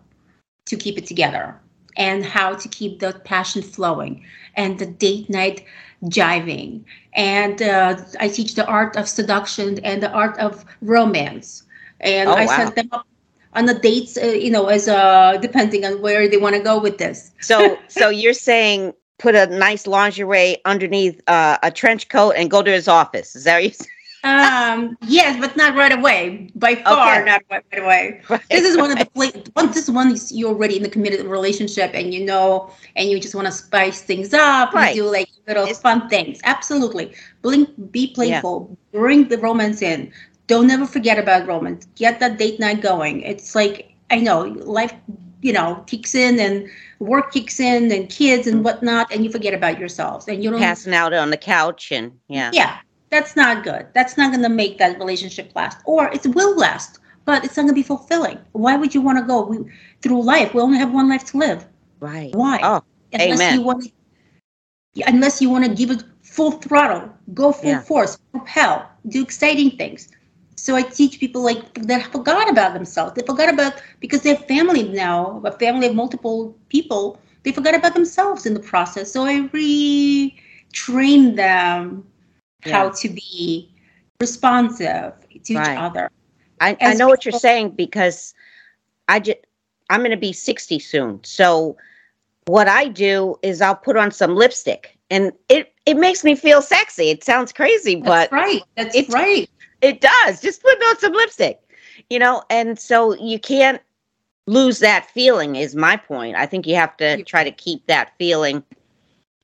to 0.66 0.76
keep 0.76 0.98
it 0.98 1.06
together 1.06 1.60
and 1.96 2.24
how 2.24 2.54
to 2.54 2.68
keep 2.70 3.00
the 3.00 3.14
passion 3.26 3.62
flowing 3.62 4.24
and 4.56 4.78
the 4.78 4.86
date 4.86 5.30
night 5.30 5.66
jiving 6.06 6.84
and 7.14 7.62
uh, 7.62 7.98
i 8.20 8.28
teach 8.28 8.56
the 8.56 8.66
art 8.68 8.96
of 8.96 9.08
seduction 9.08 9.80
and 9.84 10.04
the 10.04 10.12
art 10.12 10.38
of 10.38 10.64
romance 10.82 11.64
and 12.00 12.30
oh, 12.30 12.34
I 12.34 12.46
wow. 12.46 12.58
set 12.58 12.76
them 12.76 12.90
up 12.92 13.08
on 13.54 13.66
the 13.66 13.74
dates, 13.74 14.18
uh, 14.18 14.26
you 14.26 14.52
know, 14.52 14.68
as 14.68 14.88
uh, 14.88 15.38
depending 15.42 15.86
on 15.86 16.02
where 16.02 16.28
they 16.28 16.38
want 16.38 16.56
to 16.56 16.62
go 16.62 16.80
with 16.80 16.98
this. 16.98 17.32
So, 17.42 17.78
so 17.88 18.10
you're 18.22 18.34
saying 18.34 18.94
put 19.20 19.36
a 19.36 19.48
nice 19.48 19.88
lingerie 19.88 20.58
underneath 20.66 21.22
uh, 21.28 21.58
a 21.64 21.72
trench 21.72 22.10
coat 22.10 22.32
and 22.32 22.50
go 22.52 22.62
to 22.62 22.72
his 22.72 22.88
office. 22.88 23.36
Is 23.36 23.44
that 23.46 23.56
what 23.56 23.64
you 23.64 23.70
saying? 23.72 23.92
um 24.24 24.98
yes 25.04 25.40
but 25.40 25.56
not 25.56 25.76
right 25.76 25.92
away 25.92 26.50
by 26.56 26.74
far 26.74 27.18
okay. 27.18 27.26
not 27.26 27.44
right 27.52 27.64
away 27.74 28.20
right. 28.28 28.42
this 28.50 28.66
is 28.66 28.76
one 28.76 28.90
of 28.92 28.98
the 28.98 29.08
one 29.54 29.72
this 29.72 29.88
one 29.88 30.12
is 30.12 30.32
you're 30.32 30.50
already 30.50 30.76
in 30.76 30.82
the 30.82 30.90
committed 30.90 31.24
relationship 31.28 31.92
and 31.94 32.16
you 32.16 32.26
know 32.26 32.70
and 32.96 33.12
you 33.12 33.20
just 33.20 33.36
want 33.36 33.46
to 33.46 33.52
spice 33.52 34.02
things 34.02 34.34
up 34.34 34.74
right. 34.74 34.88
and 34.88 34.96
do 34.96 35.10
like 35.10 35.30
little 35.48 35.66
it's, 35.66 35.80
fun 35.80 36.10
things 36.10 36.40
absolutely 36.46 37.14
Blink, 37.44 37.70
be 37.92 38.08
playful 38.08 38.68
yeah. 38.92 39.00
bring 39.00 39.28
the 39.28 39.38
romance 39.38 39.84
in 39.84 40.12
don't 40.48 40.72
ever 40.72 40.86
forget 40.86 41.20
about 41.20 41.46
romance. 41.46 41.86
Get 41.96 42.20
that 42.22 42.38
date 42.38 42.60
night 42.60 42.82
going. 42.82 43.22
It's 43.22 43.54
like 43.54 43.94
I 44.10 44.20
know 44.20 44.44
life, 44.44 44.94
you 45.48 45.54
know, 45.54 45.82
kicks 45.88 46.14
in 46.14 46.40
and 46.40 46.70
work 47.00 47.32
kicks 47.32 47.60
in 47.60 47.90
and 47.90 48.10
kids 48.10 48.48
and 48.48 48.66
whatnot, 48.66 49.10
and 49.14 49.24
you 49.24 49.32
forget 49.32 49.54
about 49.54 49.80
yourselves 49.80 50.28
and 50.28 50.44
you 50.44 50.52
don't 50.52 50.60
passing 50.60 50.94
out 50.94 51.14
on 51.14 51.30
the 51.30 51.38
couch 51.38 51.92
and 51.94 52.12
yeah, 52.28 52.52
yeah, 52.54 52.80
that's 53.10 53.38
not 53.38 53.64
good. 53.64 53.88
That's 53.94 54.18
not 54.18 54.32
going 54.32 54.44
to 54.44 54.50
make 54.50 54.78
that 54.80 55.00
relationship 55.00 55.54
last, 55.56 55.78
or 55.86 56.10
it 56.12 56.26
will 56.36 56.58
last, 56.58 57.00
but 57.24 57.46
it's 57.46 57.56
not 57.56 57.64
going 57.64 57.76
to 57.76 57.82
be 57.82 57.88
fulfilling. 57.94 58.38
Why 58.52 58.76
would 58.76 58.94
you 58.94 59.02
want 59.02 59.20
to 59.20 59.24
go 59.24 59.46
we, 59.46 59.58
through 60.02 60.22
life? 60.22 60.54
We 60.54 60.60
only 60.60 60.80
have 60.80 60.92
one 60.92 61.08
life 61.08 61.24
to 61.32 61.38
live. 61.38 61.66
Right. 62.02 62.36
Why? 62.36 62.60
Oh, 62.62 62.84
unless 63.14 63.40
amen. 63.40 63.54
you 63.56 63.62
want 63.62 63.92
unless 65.06 65.42
you 65.42 65.50
want 65.50 65.64
to 65.64 65.74
give 65.74 65.92
it 65.92 66.04
full 66.24 66.52
throttle, 66.52 67.10
go 67.34 67.54
full 67.54 67.70
Yeah. 67.70 67.82
force, 67.82 68.18
propel, 68.34 68.86
do 69.08 69.22
exciting 69.22 69.72
things. 69.78 70.10
So 70.58 70.76
I 70.76 70.82
teach 70.82 71.20
people 71.20 71.42
like 71.44 71.74
that 71.86 72.12
forgot 72.12 72.50
about 72.50 72.74
themselves. 72.74 73.14
They 73.14 73.22
forgot 73.22 73.54
about 73.54 73.74
because 74.00 74.24
they 74.24 74.30
have 74.30 74.46
family 74.48 74.84
now, 74.84 75.42
a 75.46 75.52
family 75.52 75.88
of 75.88 75.96
multiple 75.96 76.58
people. 76.70 77.20
They 77.44 77.52
forgot 77.52 77.76
about 77.76 77.94
themselves 77.94 78.46
in 78.46 78.54
the 78.56 78.60
process. 78.60 79.12
So 79.12 79.24
I 79.24 79.48
retrain 79.54 81.36
them 81.36 82.06
how 82.62 82.90
to 82.90 83.10
be 83.10 83.72
responsive 84.20 85.14
to 85.44 85.54
Right. 85.54 85.74
each 85.74 85.80
other. 85.80 86.10
I, 86.60 86.76
I 86.82 86.94
know 86.96 87.08
what 87.08 87.24
you're 87.24 87.32
saying 87.32 87.72
because 87.72 88.34
I 89.08 89.20
just 89.20 89.38
I'm 89.90 90.02
going 90.02 90.12
to 90.12 90.18
be 90.18 90.34
60 90.34 90.80
soon. 90.80 91.24
So 91.24 91.78
what 92.48 92.68
I 92.68 92.88
do 92.88 93.38
is 93.44 93.62
I'll 93.62 93.76
put 93.76 93.96
on 93.96 94.12
some 94.12 94.36
lipstick 94.36 94.98
and 95.10 95.32
it 95.50 95.74
it 95.86 95.98
makes 95.98 96.24
me 96.24 96.36
feel 96.36 96.62
sexy. 96.62 97.10
It 97.10 97.24
sounds 97.24 97.54
crazy, 97.54 98.02
That's 98.02 98.32
but 98.32 98.32
right. 98.32 98.64
That's 98.76 99.10
right. 99.10 99.48
It 99.82 100.02
does. 100.02 100.42
Just 100.42 100.62
put 100.62 100.82
on 100.84 101.00
some 101.00 101.14
lipstick. 101.14 101.62
You 102.10 102.20
know, 102.20 102.44
and 102.50 102.80
so 102.80 103.16
you 103.16 103.40
can't 103.40 103.82
lose 104.46 104.80
that 104.80 105.10
feeling 105.12 105.56
is 105.56 105.76
my 105.76 105.98
point. 105.98 106.36
I 106.36 106.46
think 106.46 106.66
you 106.66 106.76
have 106.76 106.96
to 106.98 107.24
try 107.24 107.44
to 107.44 107.52
keep 107.52 107.86
that 107.88 108.14
feeling. 108.18 108.64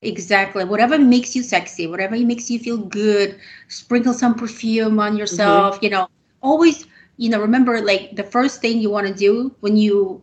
Exactly. 0.01 0.65
Whatever 0.65 0.97
makes 0.97 1.35
you 1.35 1.43
sexy, 1.43 1.87
whatever 1.87 2.17
makes 2.17 2.49
you 2.49 2.59
feel 2.59 2.77
good, 2.77 3.39
sprinkle 3.67 4.13
some 4.13 4.35
perfume 4.35 4.99
on 4.99 5.15
yourself, 5.15 5.79
you 5.81 5.89
know, 5.89 6.09
always, 6.41 6.85
you 7.17 7.29
know, 7.29 7.39
remember 7.39 7.81
like 7.81 8.15
the 8.15 8.23
first 8.23 8.61
thing 8.61 8.79
you 8.79 8.89
want 8.89 9.07
to 9.07 9.13
do 9.13 9.53
when 9.61 9.77
you, 9.77 10.21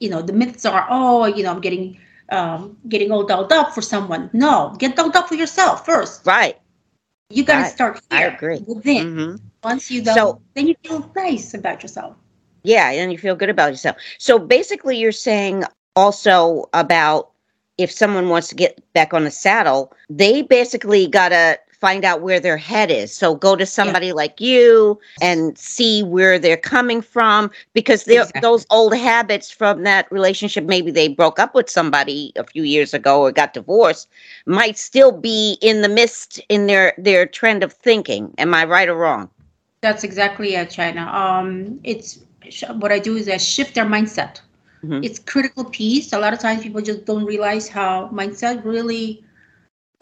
you 0.00 0.10
know, 0.10 0.20
the 0.22 0.32
myths 0.32 0.64
are, 0.64 0.86
oh, 0.90 1.26
you 1.26 1.42
know, 1.44 1.52
I'm 1.52 1.60
getting 1.60 1.98
um 2.30 2.76
getting 2.88 3.12
all 3.12 3.24
dolled 3.24 3.52
up 3.52 3.74
for 3.74 3.82
someone. 3.82 4.30
No, 4.32 4.74
get 4.78 4.96
dolled 4.96 5.14
up 5.14 5.28
for 5.28 5.34
yourself 5.34 5.84
first. 5.84 6.26
Right. 6.26 6.58
You 7.30 7.44
gotta 7.44 7.62
Right. 7.62 7.72
start 7.72 8.00
I 8.10 8.18
here 8.18 8.28
agree. 8.28 8.64
within. 8.66 9.14
hmm 9.16 9.34
Once 9.62 9.90
you 9.90 10.02
go, 10.02 10.14
So- 10.14 10.40
then 10.54 10.66
you 10.68 10.74
feel 10.84 11.10
nice 11.16 11.54
about 11.54 11.82
yourself. 11.82 12.16
Yeah, 12.62 12.90
and 12.90 13.12
you 13.12 13.18
feel 13.18 13.34
good 13.36 13.48
about 13.50 13.70
yourself. 13.72 13.96
So 14.18 14.38
basically, 14.38 14.96
you're 14.98 15.12
saying 15.12 15.64
also 15.96 16.68
about 16.72 17.30
if 17.78 17.90
someone 17.90 18.28
wants 18.28 18.48
to 18.48 18.54
get 18.54 18.80
back 18.92 19.12
on 19.14 19.24
the 19.24 19.30
saddle, 19.30 19.92
they 20.08 20.42
basically 20.42 21.06
got 21.06 21.30
to 21.30 21.58
find 21.84 22.02
out 22.02 22.22
where 22.22 22.40
their 22.40 22.56
head 22.56 22.90
is. 22.90 23.12
So 23.14 23.34
go 23.34 23.56
to 23.56 23.66
somebody 23.66 24.14
like 24.14 24.40
you 24.40 24.98
and 25.20 25.58
see 25.58 26.02
where 26.02 26.38
they're 26.38 26.56
coming 26.56 27.02
from 27.02 27.50
because 27.74 28.08
Exactly. 28.08 28.40
those 28.40 28.64
old 28.70 28.96
habits 28.96 29.50
from 29.50 29.82
that 29.82 30.10
relationship, 30.10 30.64
maybe 30.64 30.90
they 30.90 31.08
broke 31.08 31.38
up 31.38 31.54
with 31.54 31.68
somebody 31.68 32.32
a 32.36 32.44
few 32.44 32.62
years 32.62 32.94
ago 32.94 33.20
or 33.20 33.32
got 33.32 33.52
divorced, 33.52 34.08
might 34.46 34.78
still 34.78 35.12
be 35.12 35.58
in 35.60 35.82
the 35.82 35.90
mist 35.90 36.40
in 36.48 36.68
their 36.68 36.94
their 36.96 37.26
trend 37.26 37.62
of 37.62 37.70
thinking. 37.70 38.32
Am 38.38 38.54
I 38.54 38.64
right 38.64 38.88
or 38.88 38.96
wrong? 38.96 39.28
That's 39.82 40.04
exactly 40.04 40.54
it, 40.54 40.70
China. 40.70 41.02
Um, 41.12 41.80
it's 41.84 42.20
what 42.76 42.92
I 42.92 42.98
do 42.98 43.14
is 43.16 43.28
I 43.28 43.36
shift 43.36 43.74
their 43.74 43.84
mindset. 43.84 44.40
Mhm. 44.82 45.04
It's 45.04 45.18
critical 45.18 45.66
piece. 45.66 46.14
A 46.14 46.18
lot 46.18 46.32
of 46.32 46.38
times 46.38 46.62
people 46.62 46.80
just 46.80 47.04
don't 47.04 47.26
realize 47.26 47.68
how 47.68 48.08
mindset 48.08 48.64
really 48.64 49.22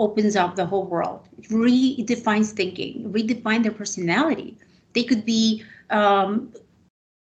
opens 0.02 0.36
up 0.36 0.56
the 0.56 0.66
whole 0.66 0.86
world. 0.86 1.28
It 1.38 1.48
redefines 1.50 2.50
thinking, 2.52 3.12
redefine 3.12 3.62
their 3.64 3.72
personality. 3.72 4.58
They 4.94 5.04
could 5.04 5.24
be 5.24 5.64
um, 5.90 6.52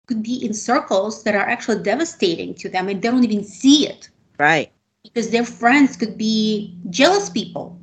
could 0.06 0.22
be 0.22 0.36
in 0.44 0.54
circles 0.54 1.24
that 1.24 1.34
are 1.34 1.48
actually 1.48 1.82
devastating 1.82 2.54
to 2.54 2.68
them, 2.68 2.88
and 2.88 3.02
they 3.02 3.08
don't 3.10 3.24
even 3.24 3.44
see 3.44 3.86
it 3.88 4.10
Right. 4.38 4.72
because 5.02 5.30
their 5.30 5.44
friends 5.44 5.96
could 5.96 6.18
be 6.18 6.76
jealous 6.90 7.30
people. 7.30 7.80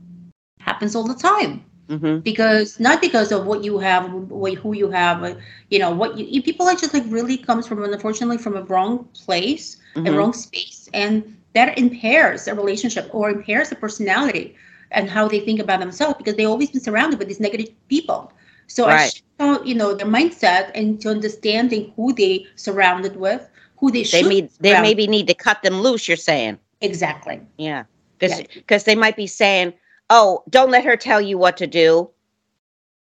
Happens 0.60 0.96
all 0.96 1.06
the 1.08 1.16
time 1.16 1.64
hmm 1.90 2.20
because 2.24 2.80
not 2.80 3.02
because 3.02 3.32
of 3.32 3.46
what 3.46 3.64
you 3.64 3.80
have 3.80 4.12
what, 4.14 4.54
who 4.56 4.74
you 4.76 4.90
have 4.92 5.38
you 5.70 5.80
know 5.80 5.92
what 5.92 6.18
you 6.18 6.42
people 6.42 6.68
are 6.68 6.76
just 6.76 6.94
like 6.94 7.04
really 7.08 7.38
comes 7.38 7.68
from 7.68 7.84
unfortunately 7.84 8.38
from 8.38 8.56
a 8.56 8.64
wrong 8.64 9.08
place 9.26 9.78
a 10.06 10.12
Mhm. 10.12 10.14
wrong 10.14 10.34
space 10.34 10.90
and 10.94 11.38
that 11.54 11.78
impairs 11.78 12.48
a 12.48 12.56
relationship 12.56 13.10
or 13.14 13.30
impairs 13.30 13.72
a 13.72 13.76
personality 13.76 14.56
and 14.92 15.10
how 15.10 15.28
they 15.28 15.40
think 15.40 15.60
about 15.60 15.80
themselves 15.80 16.16
because 16.18 16.36
they've 16.36 16.48
always 16.50 16.72
been 16.72 16.82
surrounded 16.82 17.20
with 17.20 17.28
these 17.28 17.40
negative 17.40 17.70
people 17.90 18.32
so 18.68 18.86
i 18.86 18.96
Right. 18.96 19.12
shift 19.12 19.24
out, 19.40 19.66
you 19.66 19.76
know 19.76 19.94
their 19.94 20.08
mindset 20.08 20.72
and 20.76 21.00
to 21.02 21.10
understanding 21.10 21.94
who 21.96 22.14
they 22.14 22.46
surrounded 22.56 23.16
with 23.16 23.50
who 23.78 23.92
they 23.92 24.04
They 24.04 24.22
should 24.22 24.30
need 24.30 24.50
they 24.60 24.80
maybe 24.82 25.08
need 25.08 25.28
to 25.28 25.34
cut 25.34 25.62
them 25.64 25.82
loose. 25.82 26.08
You're 26.08 26.18
saying. 26.18 26.60
exactly 26.82 27.42
Yeah, 27.58 27.84
because 28.20 28.40
Yeah. 28.40 28.78
they 28.86 28.96
might 28.96 29.16
be 29.16 29.28
saying, 29.28 29.74
"Oh, 30.10 30.44
don't 30.50 30.72
let 30.72 30.84
her 30.86 30.98
tell 30.98 31.22
you 31.22 31.38
what 31.38 31.58
to 31.58 31.68
do," 31.68 32.10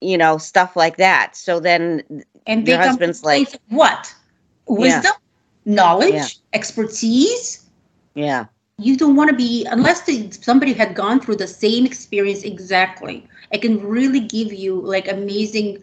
you 0.02 0.18
know, 0.18 0.38
stuff 0.38 0.76
like 0.76 0.98
that. 0.98 1.36
So 1.36 1.60
then, 1.60 2.04
and 2.46 2.66
Your 2.68 2.78
they 2.78 2.84
come 2.84 2.98
to 2.98 3.08
husband's 3.08 3.24
of 3.54 3.60
what 3.70 4.14
wisdom 4.68 5.14
knowledge 5.66 6.14
Yeah. 6.14 6.28
expertise 6.54 7.66
yeah, 8.16 8.46
you 8.80 8.96
don't 8.98 9.16
want 9.16 9.30
to 9.30 9.36
be 9.36 9.66
unless 9.66 10.02
the, 10.04 10.32
somebody 10.32 10.74
had 10.74 10.96
gone 10.96 11.20
through 11.20 11.36
the 11.36 11.48
same 11.48 11.86
experience 11.86 12.44
exactly 12.44 13.28
it 13.52 13.62
can 13.62 13.82
really 13.86 14.20
give 14.20 14.54
you 14.54 14.76
like 14.82 15.08
amazing 15.08 15.82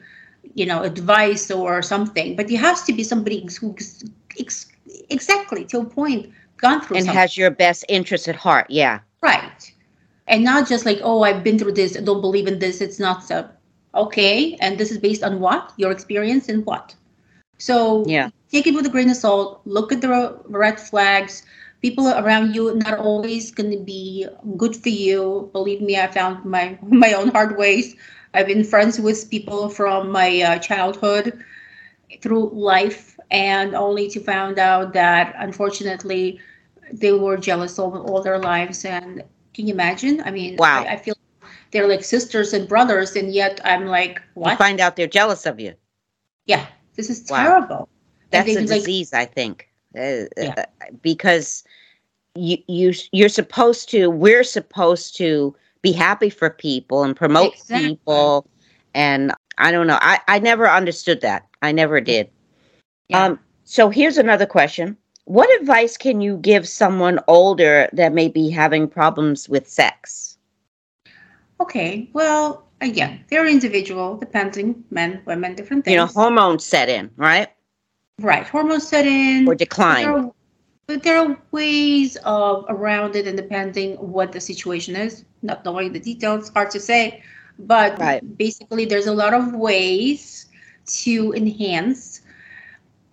you 0.55 0.67
know 0.67 0.83
advice 0.83 1.51
or 1.51 1.83
something 1.83 2.37
but 2.37 2.51
it 2.51 2.57
has 2.57 2.83
to 2.83 2.93
be 2.93 3.05
somebody 3.05 3.47
who 3.61 3.75
ex- 4.39 4.67
exactly 5.11 5.65
to 5.65 5.81
a 5.81 5.85
point 5.85 6.31
gone 6.59 6.81
through 6.81 6.97
and 6.97 7.07
something. 7.07 7.21
has 7.21 7.37
your 7.37 7.51
best 7.51 7.85
interest 7.89 8.29
at 8.29 8.37
heart. 8.37 8.67
Yeah, 8.71 9.01
right 9.23 9.73
and 10.29 10.45
not 10.45 10.69
just 10.69 10.85
like 10.87 10.99
oh 11.03 11.23
i've 11.23 11.43
been 11.45 11.59
through 11.59 11.73
this 11.73 11.97
i 11.97 12.01
don't 12.01 12.21
believe 12.21 12.47
in 12.47 12.59
this 12.59 12.81
it's 12.81 12.99
not 12.99 13.23
so 13.23 13.49
okay 13.95 14.57
and 14.61 14.79
this 14.79 14.91
is 14.91 14.99
based 14.99 15.23
on 15.23 15.41
what 15.41 15.73
your 15.77 15.91
experience 15.91 16.49
and 16.49 16.65
what 16.67 16.95
so 17.59 18.05
Yeah. 18.07 18.31
take 18.51 18.67
it 18.67 18.75
with 18.75 18.87
a 18.87 18.91
grain 18.91 19.11
of 19.11 19.17
salt 19.17 19.61
look 19.65 19.93
at 19.93 20.01
the 20.01 20.39
red 20.49 20.79
flags 20.81 21.45
people 21.83 22.09
around 22.09 22.55
you 22.55 22.75
not 22.77 22.99
always 22.99 23.51
going 23.53 23.71
to 23.71 23.79
be 23.83 24.27
good 24.57 24.77
for 24.77 24.89
you. 24.91 25.51
Believe 25.53 25.81
me 25.83 25.99
i 25.99 26.07
found 26.07 26.45
my 26.45 26.79
my 26.83 27.13
own 27.13 27.29
hard 27.31 27.57
ways. 27.57 27.95
I've 28.35 28.47
been 28.47 28.65
friends 28.65 28.99
with 29.01 29.31
people 29.31 29.69
from 29.71 30.11
my 30.11 30.41
uh, 30.43 30.59
childhood 30.59 31.43
through 32.21 32.51
life 32.53 33.19
and 33.31 33.75
only 33.75 34.09
to 34.11 34.21
find 34.21 34.59
out 34.59 34.93
that 34.93 35.35
unfortunately 35.39 36.39
they 36.93 37.13
were 37.13 37.37
jealous 37.37 37.79
all, 37.79 37.97
all 38.09 38.23
their 38.23 38.39
lives. 38.39 38.85
And 38.85 39.23
can 39.55 39.67
you 39.67 39.75
imagine? 39.75 40.21
I 40.25 40.31
mean 40.31 40.57
Wow. 40.59 40.83
I, 40.85 40.95
I 40.95 40.97
feel 40.97 41.15
they're 41.73 41.89
like 41.89 42.05
sisters 42.05 42.53
and 42.53 42.69
brothers 42.69 43.17
and 43.17 43.33
yet 43.35 43.61
i'm 43.65 43.87
like 43.87 44.23
you 44.37 44.43
what? 44.43 44.59
find 44.59 44.81
out 44.81 44.97
they're 44.97 45.09
jealous 45.21 45.47
of 45.47 45.59
you. 45.61 45.75
yeah 46.47 46.67
this 46.95 47.11
is 47.11 47.27
Wow. 47.31 47.43
terrible. 47.43 47.89
That's 48.31 48.49
a 48.57 48.61
like- 48.61 48.69
disease, 48.69 49.13
I 49.13 49.25
think, 49.27 49.69
uh, 49.97 50.27
Yeah. 50.37 50.55
uh, 50.59 50.65
because 51.03 51.65
you 52.35 52.59
you 52.69 52.93
you're 53.13 53.29
supposed 53.29 53.89
to. 53.91 54.09
We're 54.11 54.45
supposed 54.45 55.17
to 55.19 55.55
be 55.83 55.93
happy 55.93 56.31
for 56.31 56.51
people 56.51 57.03
and 57.05 57.17
promote 57.17 57.55
Exactly. 57.55 57.89
people, 57.89 58.47
and 58.95 59.33
I 59.59 59.73
don't 59.73 59.87
know. 59.87 59.99
I 60.01 60.21
I 60.29 60.39
never 60.39 60.69
understood 60.69 61.21
that. 61.23 61.47
I 61.63 61.73
never 61.73 62.01
did. 62.01 62.31
Yeah. 63.09 63.25
Um, 63.27 63.39
so 63.65 63.89
here's 63.91 64.19
another 64.19 64.47
question. 64.47 64.97
What 65.25 65.49
advice 65.61 65.97
can 65.97 66.21
you 66.21 66.37
give 66.39 66.69
someone 66.69 67.19
older 67.27 67.89
that 67.93 68.13
may 68.13 68.29
be 68.29 68.51
having 68.51 68.89
problems 68.89 69.49
with 69.49 69.69
sex? 69.69 70.39
okay 71.61 72.09
well 72.13 72.67
again 72.81 73.25
they're 73.29 73.47
individual 73.47 74.17
depending 74.17 74.85
men 74.91 75.21
women 75.27 75.55
different 75.55 75.85
things 75.85 75.93
You 75.93 75.99
know, 75.99 76.07
hormones 76.07 76.65
set 76.65 76.89
in, 76.89 77.11
right? 77.17 77.49
Right 78.21 78.47
hormones 78.49 78.87
set 78.89 79.07
in 79.07 79.47
Or 79.47 79.55
decline. 79.55 80.05
there, 80.05 80.17
are, 80.19 80.33
but 80.87 81.03
there 81.03 81.19
are 81.19 81.37
ways 81.51 82.17
of 82.25 82.65
around 82.69 83.17
it 83.17 83.27
and 83.27 83.37
depending 83.37 83.95
what 83.97 84.33
the 84.33 84.41
situation 84.41 84.97
is 84.97 85.25
not 85.43 85.65
knowing 85.65 85.93
the 85.93 86.01
details 86.01 86.49
hard 86.51 86.71
to 86.71 86.81
say 86.81 87.23
but 87.59 87.99
Right. 87.99 88.23
basically 88.37 88.85
there's 88.85 89.07
a 89.07 89.13
lot 89.15 89.35
of 89.35 89.55
ways 89.55 90.47
to 91.05 91.33
enhance 91.35 92.23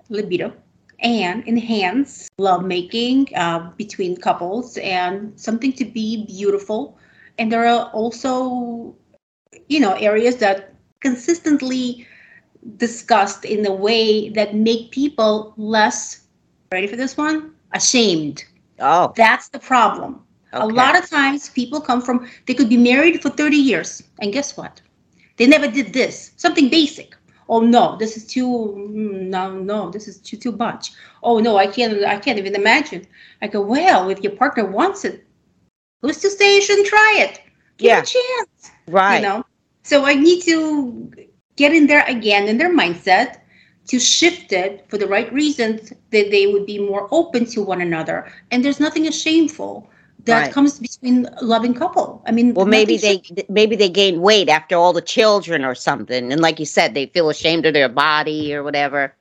libido 0.10 0.54
and 1.00 1.48
enhance 1.48 2.28
lovemaking 2.38 3.28
uh, 3.36 3.72
between 3.78 4.16
couples 4.18 4.78
and 4.78 5.40
something 5.40 5.74
to 5.74 5.86
be 5.86 6.26
beautiful 6.26 6.98
and 7.38 7.52
there 7.52 7.66
are 7.68 7.90
also 7.92 8.96
you 9.68 9.80
know 9.80 9.94
areas 9.94 10.38
that 10.38 10.74
consistently 11.02 12.06
discussed 12.78 13.46
in 13.46 13.66
a 13.66 13.72
way 13.74 14.30
that 14.30 14.56
make 14.56 14.92
people 14.92 15.54
less 15.58 16.26
ready 16.72 16.88
for 16.88 16.96
this 16.96 17.18
one? 17.18 17.52
Ashamed. 17.74 18.44
Oh, 18.80 19.14
that's 19.16 19.50
the 19.50 19.60
problem. 19.60 20.22
A 20.54 20.68
lot 20.68 20.98
of 20.98 21.10
times 21.10 21.50
people 21.50 21.82
come 21.82 22.02
from 22.02 22.28
they 22.46 22.54
could 22.54 22.70
be 22.70 22.78
married 22.78 23.22
for 23.22 23.30
30 23.30 23.58
years 23.58 24.04
and 24.22 24.34
guess 24.34 24.58
what? 24.58 24.82
They 25.38 25.48
never 25.48 25.68
did 25.68 25.94
this. 25.94 26.32
Something 26.38 26.70
basic. 26.70 27.16
Oh 27.50 27.62
no 27.62 27.98
this 27.98 28.18
is 28.18 28.26
too 28.28 28.48
mm, 28.48 29.28
no 29.30 29.52
no 29.60 29.90
this 29.90 30.08
is 30.08 30.20
too 30.20 30.38
too 30.38 30.52
much. 30.54 30.92
Oh 31.24 31.40
no 31.40 31.58
i 31.58 31.68
can't 31.68 32.04
i 32.06 32.18
can't 32.18 32.40
even 32.40 32.56
imagine. 32.56 33.06
I 33.42 33.48
go 33.48 33.62
well 33.62 34.10
if 34.10 34.22
your 34.24 34.34
partner 34.36 34.66
wants 34.66 35.04
it 35.06 35.26
who's 36.02 36.18
to 36.20 36.30
say 36.30 36.56
you 36.56 36.62
shouldn't 36.62 36.88
try 36.88 37.16
it. 37.20 37.42
Give 37.78 37.92
Yeah. 37.92 38.00
it 38.00 38.10
a 38.10 38.14
chance 38.14 38.72
Right. 38.88 39.18
you 39.18 39.22
know? 39.22 39.44
So 39.84 40.06
i 40.06 40.14
need 40.16 40.42
to 40.44 41.12
get 41.56 41.74
in 41.74 41.88
there 41.88 42.04
again 42.08 42.48
in 42.48 42.58
their 42.58 42.74
mindset 42.74 43.38
to 43.88 44.00
shift 44.00 44.52
it 44.52 44.86
for 44.90 44.98
the 44.98 45.08
right 45.08 45.32
reasons 45.34 45.92
that 46.12 46.32
they 46.32 46.48
would 46.48 46.66
be 46.66 46.80
more 46.80 47.08
open 47.12 47.46
to 47.46 47.62
one 47.62 47.82
another 47.82 48.26
and 48.52 48.64
there's 48.64 48.80
nothing 48.80 49.10
shameful 49.12 49.90
that 50.26 50.48
Right. 50.48 50.52
comes 50.52 50.80
between 50.80 51.28
a 51.38 51.44
loving 51.44 51.74
couple 51.74 52.22
i 52.28 52.32
mean 52.32 52.54
Well, 52.56 52.66
maybe 52.66 52.98
they 52.98 53.22
maybe 53.50 53.76
they 53.76 53.90
gain 53.90 54.22
weight 54.22 54.50
after 54.50 54.76
all 54.76 54.94
the 54.94 55.02
children 55.02 55.64
or 55.64 55.76
something, 55.76 56.32
and 56.32 56.42
like 56.42 56.60
you 56.60 56.66
said, 56.66 56.94
they 56.94 57.08
feel 57.08 57.30
ashamed 57.30 57.66
of 57.66 57.74
their 57.74 57.90
body 57.90 58.54
or 58.54 58.64
whatever. 58.64 59.16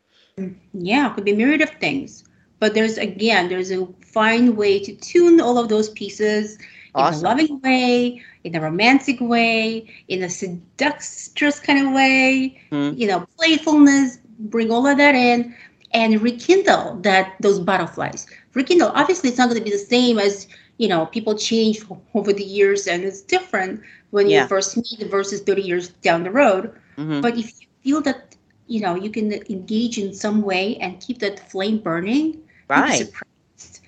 Yeah, 0.72 1.10
it 1.10 1.14
could 1.14 1.24
be 1.24 1.32
a 1.32 1.36
myriad 1.36 1.62
of 1.62 1.70
things. 1.70 2.24
But 2.60 2.74
there's 2.74 2.98
again, 2.98 3.48
there's 3.48 3.70
a 3.70 3.86
fine 4.00 4.56
way 4.56 4.78
to 4.80 4.94
tune 4.94 5.40
all 5.40 5.58
of 5.58 5.68
those 5.68 5.90
pieces 5.90 6.58
in 6.96 7.06
a 7.08 7.16
loving 7.16 7.60
way, 7.62 8.22
in 8.44 8.54
a 8.56 8.60
romantic 8.60 9.20
way, 9.20 9.86
in 10.08 10.22
a 10.22 10.28
seductress 10.28 11.60
kind 11.60 11.86
of 11.86 11.92
way, 11.92 12.60
Hmm. 12.70 12.90
you 12.94 13.06
know, 13.06 13.26
playfulness, 13.38 14.18
bring 14.38 14.70
all 14.70 14.86
of 14.86 14.96
that 14.98 15.14
in 15.14 15.54
and 15.92 16.20
rekindle 16.22 16.98
that 17.02 17.34
those 17.40 17.58
butterflies. 17.60 18.26
Rekindle. 18.54 18.90
Obviously 18.94 19.28
it's 19.30 19.38
not 19.38 19.48
going 19.48 19.58
to 19.58 19.64
be 19.64 19.70
the 19.70 19.78
same 19.78 20.18
as, 20.18 20.46
you 20.78 20.88
know, 20.88 21.06
people 21.06 21.34
change 21.36 21.82
over 22.14 22.32
the 22.32 22.44
years 22.44 22.86
and 22.86 23.04
it's 23.04 23.20
different 23.22 23.80
when 24.10 24.28
Yeah. 24.28 24.42
you 24.42 24.48
first 24.48 24.76
meet 24.76 25.08
versus 25.10 25.40
30 25.40 25.62
years 25.62 25.88
down 25.88 26.22
the 26.24 26.30
road. 26.30 26.72
hmm 26.96 27.20
But 27.20 27.36
if 27.38 27.46
you 27.60 27.66
feel 27.82 28.00
that 28.02 28.36
you 28.66 28.80
know 28.80 28.94
you 28.94 29.10
can 29.10 29.32
engage 29.50 29.98
in 29.98 30.12
some 30.14 30.42
way 30.42 30.76
and 30.76 31.00
keep 31.00 31.18
that 31.18 31.50
flame 31.50 31.78
burning, 31.78 32.38
Right. 32.68 33.10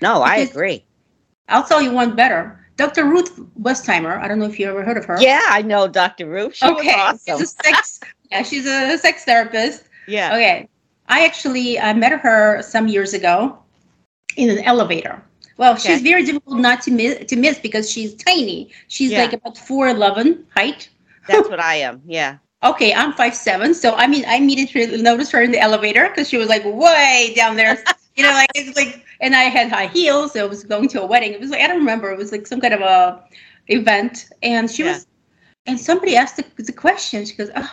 No, 0.01 0.23
I 0.23 0.37
agree. 0.37 0.85
I'll 1.49 1.65
tell 1.65 1.81
you 1.81 1.93
one 1.93 2.15
better. 2.17 2.64
Dr. 2.77 3.05
Ruth 3.05 3.39
Westheimer. 3.61 4.19
I 4.21 4.27
don't 4.29 4.39
know 4.39 4.47
if 4.47 4.59
you 4.59 4.69
ever 4.69 4.83
heard 4.83 4.97
of 4.97 5.05
her. 5.05 5.17
Yeah, 5.21 5.43
I 5.49 5.63
know 5.63 5.87
Dr. 5.87 6.27
Ruth. 6.27 6.57
She 6.57 6.67
okay. 6.67 6.95
was 6.97 7.23
She's 7.27 7.41
a 7.41 7.47
sex. 7.47 8.01
yeah, 8.31 8.43
she's 8.43 8.67
a 8.67 8.99
sex 8.99 9.25
therapist. 9.25 9.85
Yeah. 10.09 10.35
Okay. 10.35 10.69
I 11.09 11.25
actually 11.25 11.79
I 11.79 11.93
met 11.93 12.13
her 12.13 12.63
some 12.63 12.89
years 12.89 13.15
ago 13.15 13.59
in 14.37 14.51
an 14.51 14.59
elevator. 14.65 15.23
Well, 15.57 15.77
she's 15.77 16.03
very 16.03 16.25
difficult 16.25 16.59
not 16.59 16.83
to 16.83 16.91
miss 16.91 17.27
to 17.27 17.37
miss 17.37 17.59
because 17.59 17.89
she's 17.91 18.15
tiny. 18.15 18.73
She's 18.89 19.13
Yeah. 19.13 19.23
like 19.23 19.33
about 19.35 19.57
four 19.57 19.89
eleven 19.89 20.45
height. 20.57 20.89
That's 21.29 21.49
what 21.49 21.61
I 21.61 21.77
am. 21.77 22.03
Yeah. 22.07 22.39
Okay, 22.65 22.95
I'm 22.95 23.13
five 23.13 23.35
seven, 23.35 23.75
so 23.75 23.95
I 23.95 24.07
mean, 24.07 24.25
I 24.27 24.37
immediately 24.37 25.03
noticed 25.03 25.31
her 25.33 25.43
in 25.43 25.51
the 25.53 25.61
elevator 25.61 26.09
because 26.09 26.31
she 26.31 26.39
was 26.39 26.49
like 26.49 26.65
way 26.65 27.35
down 27.37 27.57
there, 27.57 27.85
you 28.17 28.23
know, 28.25 28.31
like 28.33 28.51
it's 28.55 28.77
like, 28.77 29.05
and 29.21 29.35
I 29.35 29.45
had 29.45 29.71
high 29.71 29.87
heels. 29.89 30.33
So 30.33 30.45
I 30.45 30.49
was 30.49 30.65
going 30.65 30.89
to 30.89 31.03
a 31.03 31.07
wedding. 31.07 31.33
It 31.33 31.41
was 31.41 31.51
like 31.51 31.61
I 31.61 31.67
don't 31.67 31.79
remember. 31.79 32.11
It 32.11 32.19
was 32.19 32.33
like 32.33 32.47
some 32.47 32.61
kind 32.61 32.75
of 32.75 32.81
a 32.81 33.25
event, 33.69 34.29
and 34.43 34.71
she 34.71 34.83
Yeah. 34.83 34.93
was, 34.93 35.07
and 35.67 35.79
somebody 35.79 36.17
asked 36.17 36.37
the, 36.37 36.45
the 36.63 36.73
question. 36.73 37.25
She 37.27 37.35
goes, 37.37 37.51
"Oh, 37.57 37.71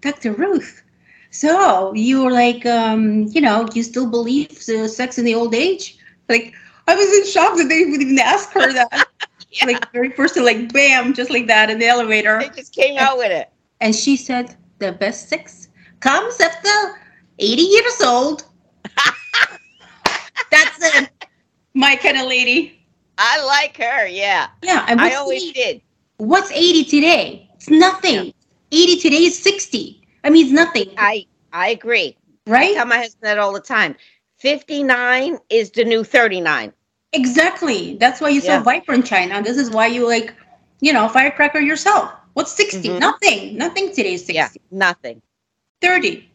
Dr. 0.00 0.32
Ruth, 0.32 0.82
so 1.30 1.92
you 1.94 2.24
were 2.24 2.32
like, 2.32 2.64
um, 2.66 3.24
you 3.30 3.40
know, 3.40 3.68
you 3.74 3.82
still 3.82 4.08
believe 4.10 4.64
the 4.66 4.88
sex 4.88 5.18
in 5.18 5.24
the 5.24 5.34
old 5.34 5.54
age?" 5.54 5.98
Like 6.28 6.54
I 6.88 6.94
was 6.94 7.12
in 7.18 7.26
shock 7.26 7.56
that 7.58 7.68
they 7.68 7.84
would 7.84 8.00
even 8.00 8.18
ask 8.18 8.50
her 8.52 8.72
that. 8.72 9.08
Like 9.64 9.92
very 9.92 10.10
first, 10.10 10.36
like 10.36 10.72
bam, 10.72 11.14
just 11.14 11.30
like 11.30 11.46
that 11.46 11.70
in 11.70 11.78
the 11.78 11.86
elevator. 11.86 12.40
They 12.40 12.48
just 12.48 12.74
came 12.74 12.98
out 12.98 13.16
with 13.18 13.30
it. 13.30 13.52
And 13.80 13.94
she 13.94 14.16
said, 14.16 14.56
the 14.80 14.90
best 14.90 15.28
sex 15.28 15.68
comes 16.00 16.40
after 16.40 16.98
80 17.38 17.62
years 17.62 18.02
old. 18.02 18.46
It. 20.84 21.10
My 21.74 21.96
kind 21.96 22.18
of 22.18 22.26
lady. 22.28 22.86
I 23.18 23.44
like 23.44 23.76
her. 23.78 24.06
Yeah. 24.06 24.48
Yeah. 24.62 24.84
And 24.88 25.00
I 25.00 25.14
always 25.14 25.42
80, 25.42 25.52
did. 25.52 25.80
what's 26.18 26.50
80 26.50 26.84
today? 26.84 27.50
It's 27.54 27.70
nothing. 27.70 28.32
80 28.72 28.96
today 29.00 29.24
is 29.24 29.38
60. 29.42 30.02
I 30.24 30.30
mean, 30.30 30.46
it's 30.46 30.54
nothing. 30.54 30.88
I 30.98 31.26
I 31.52 31.68
agree. 31.70 32.16
I 32.46 32.50
right? 32.50 32.74
tell 32.74 32.86
my 32.86 32.98
husband 32.98 33.22
that 33.22 33.38
all 33.38 33.52
the 33.52 33.60
time. 33.60 33.96
59 34.38 35.38
is 35.50 35.70
the 35.70 35.84
new 35.84 36.04
39. 36.04 36.72
Exactly. 37.12 37.96
That's 37.96 38.20
why 38.20 38.30
you're 38.30 38.42
Yeah. 38.42 38.58
so 38.58 38.64
vibrant, 38.64 39.06
China. 39.06 39.42
This 39.42 39.56
is 39.56 39.70
why 39.70 39.86
you 39.86 40.06
like, 40.06 40.34
you 40.80 40.92
know, 40.92 41.08
firecracker 41.08 41.60
yourself. 41.60 42.12
What's 42.34 42.52
60? 42.52 42.88
Mhm. 42.88 42.98
Nothing. 42.98 43.56
Nothing 43.56 43.88
today 43.94 44.14
is 44.14 44.24
60. 44.26 44.34
Yeah. 44.34 44.48
Nothing. 44.70 45.22
30. 45.80 46.28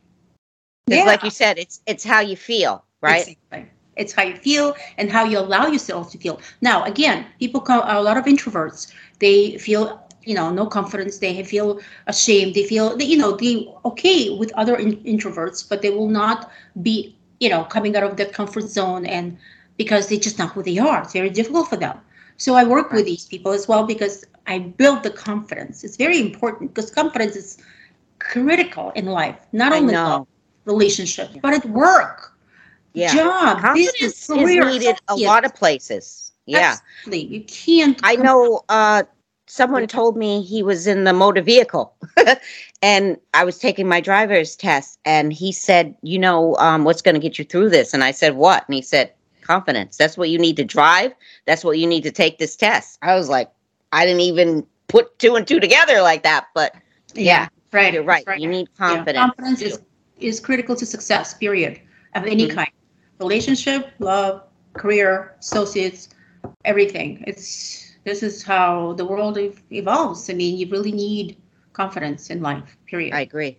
It's 0.87 1.05
like 1.05 1.23
you 1.23 1.29
said, 1.29 1.59
it's 1.59 1.81
it's 1.85 2.03
how 2.03 2.21
you 2.21 2.35
feel, 2.35 2.83
right? 3.01 3.27
Exactly. 3.27 3.69
It's 3.99 4.13
how 4.13 4.23
you 4.23 4.35
feel 4.35 4.75
and 4.97 5.11
how 5.11 5.25
you 5.25 5.37
allow 5.39 5.67
yourself 5.67 6.11
to 6.11 6.17
feel. 6.17 6.39
Now, 6.61 6.83
again, 6.85 7.25
people 7.39 7.61
come 7.61 7.81
a 7.85 8.01
lot 8.01 8.17
of 8.17 8.25
introverts. 8.25 8.91
They 9.19 9.57
feel, 9.57 10.07
you 10.23 10.35
know, 10.35 10.49
no 10.49 10.65
confidence. 10.65 11.19
They 11.19 11.43
feel 11.43 11.79
ashamed. 12.07 12.55
They 12.55 12.63
feel, 12.63 12.99
you 12.99 13.17
know, 13.17 13.35
they 13.35 13.67
okay 13.85 14.37
with 14.37 14.51
other 14.53 14.75
in, 14.75 14.97
introverts, 15.03 15.67
but 15.67 15.81
they 15.81 15.89
will 15.89 16.09
not 16.09 16.51
be, 16.81 17.15
you 17.39 17.49
know, 17.49 17.63
coming 17.65 17.95
out 17.95 18.03
of 18.03 18.17
that 18.17 18.33
comfort 18.33 18.63
zone 18.63 19.05
and 19.05 19.37
because 19.77 20.07
they're 20.07 20.19
just 20.19 20.37
not 20.37 20.51
who 20.51 20.63
they 20.63 20.77
are. 20.77 21.03
It's 21.03 21.13
very 21.13 21.29
difficult 21.29 21.69
for 21.69 21.77
them. 21.77 21.97
So 22.37 22.55
I 22.55 22.63
work 22.63 22.91
with 22.91 23.05
these 23.05 23.25
people 23.25 23.51
as 23.51 23.67
well 23.67 23.85
because 23.85 24.25
I 24.47 24.59
build 24.59 25.03
the 25.03 25.11
confidence. 25.11 25.83
It's 25.83 25.97
very 25.97 26.19
important 26.19 26.73
because 26.73 26.89
confidence 26.89 27.35
is 27.35 27.57
critical 28.19 28.91
in 28.91 29.05
life, 29.05 29.37
not 29.51 29.73
only 29.73 29.93
love, 29.93 30.27
relationships, 30.65 31.37
but 31.41 31.53
at 31.53 31.65
work 31.65 32.28
Yeah. 32.93 33.13
job, 33.13 33.61
Confidence 33.61 33.91
business, 33.99 34.21
is 34.21 34.27
career, 34.27 34.65
needed 34.65 34.95
a 35.07 35.15
lot 35.15 35.45
of 35.45 35.55
places. 35.55 36.31
Yeah. 36.45 36.75
Absolutely. 36.81 37.35
You 37.35 37.43
can't. 37.43 37.99
I 38.03 38.15
know 38.15 38.61
uh, 38.69 39.03
someone 39.47 39.87
told 39.87 40.17
me 40.17 40.41
he 40.41 40.63
was 40.63 40.87
in 40.87 41.03
the 41.03 41.13
motor 41.13 41.41
vehicle 41.41 41.95
and 42.81 43.17
I 43.33 43.43
was 43.43 43.57
taking 43.57 43.87
my 43.87 44.01
driver's 44.01 44.55
test 44.55 44.99
and 45.05 45.31
he 45.33 45.51
said, 45.51 45.95
you 46.01 46.17
know, 46.19 46.55
um, 46.57 46.83
what's 46.83 47.01
going 47.01 47.15
to 47.15 47.21
get 47.21 47.37
you 47.37 47.45
through 47.45 47.69
this? 47.69 47.93
And 47.93 48.03
I 48.03 48.11
said, 48.11 48.35
what? 48.35 48.65
And 48.67 48.75
he 48.75 48.81
said, 48.81 49.13
confidence. 49.41 49.97
That's 49.97 50.17
what 50.17 50.29
you 50.29 50.37
need 50.37 50.57
to 50.57 50.63
drive. 50.63 51.13
That's 51.45 51.63
what 51.63 51.77
you 51.79 51.87
need 51.87 52.03
to 52.03 52.11
take 52.11 52.37
this 52.37 52.55
test. 52.55 52.99
I 53.01 53.15
was 53.15 53.29
like, 53.29 53.51
I 53.91 54.05
didn't 54.05 54.21
even 54.21 54.65
put 54.87 55.17
two 55.19 55.35
and 55.35 55.47
two 55.47 55.59
together 55.59 56.01
like 56.01 56.23
that, 56.23 56.47
but 56.53 56.75
yeah, 57.15 57.47
right. 57.71 57.93
you're 57.93 58.03
right. 58.03 58.25
right. 58.27 58.39
You 58.39 58.47
need 58.47 58.67
Yeah, 58.79 58.87
confidence. 58.87 59.25
Confidence 59.25 59.61
is 59.61 59.79
is 60.19 60.39
critical 60.39 60.75
to 60.75 60.85
success. 60.85 61.33
Period. 61.33 61.79
Of 62.15 62.25
any 62.25 62.47
Mhm. 62.47 62.55
kind, 62.55 62.69
relationship, 63.19 63.91
love, 63.99 64.43
career, 64.73 65.35
associates, 65.39 66.09
everything. 66.65 67.23
It's 67.27 67.97
this 68.05 68.23
is 68.23 68.43
how 68.43 68.93
the 68.93 69.05
world 69.05 69.37
evolves. 69.71 70.29
I 70.29 70.33
mean, 70.33 70.57
you 70.57 70.67
really 70.69 70.91
need 70.91 71.37
confidence 71.73 72.29
in 72.29 72.41
life. 72.41 72.77
Period. 72.87 73.13
I 73.13 73.21
agree. 73.21 73.57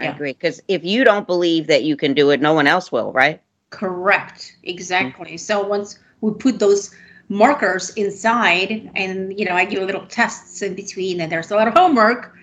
I 0.00 0.04
Yeah. 0.04 0.14
agree. 0.14 0.32
Because 0.32 0.62
if 0.68 0.84
you 0.84 1.04
don't 1.04 1.26
believe 1.26 1.66
that 1.68 1.84
you 1.84 1.96
can 1.96 2.14
do 2.14 2.30
it, 2.30 2.40
no 2.40 2.54
one 2.54 2.66
else 2.66 2.90
will, 2.90 3.12
right? 3.12 3.40
Correct. 3.70 4.56
Exactly. 4.64 5.34
Mm. 5.34 5.40
So 5.40 5.66
once 5.66 5.98
we 6.20 6.32
put 6.32 6.58
those 6.58 6.90
markers 7.28 7.90
inside 7.90 8.90
and 8.94 9.38
you 9.38 9.44
know 9.46 9.54
I 9.54 9.64
do 9.64 9.82
a 9.82 9.86
little 9.86 10.06
tests 10.06 10.60
in 10.62 10.74
between 10.74 11.20
and 11.20 11.30
there's 11.32 11.50
a 11.50 11.56
lot 11.56 11.68
of 11.68 11.74
homework, 11.74 12.34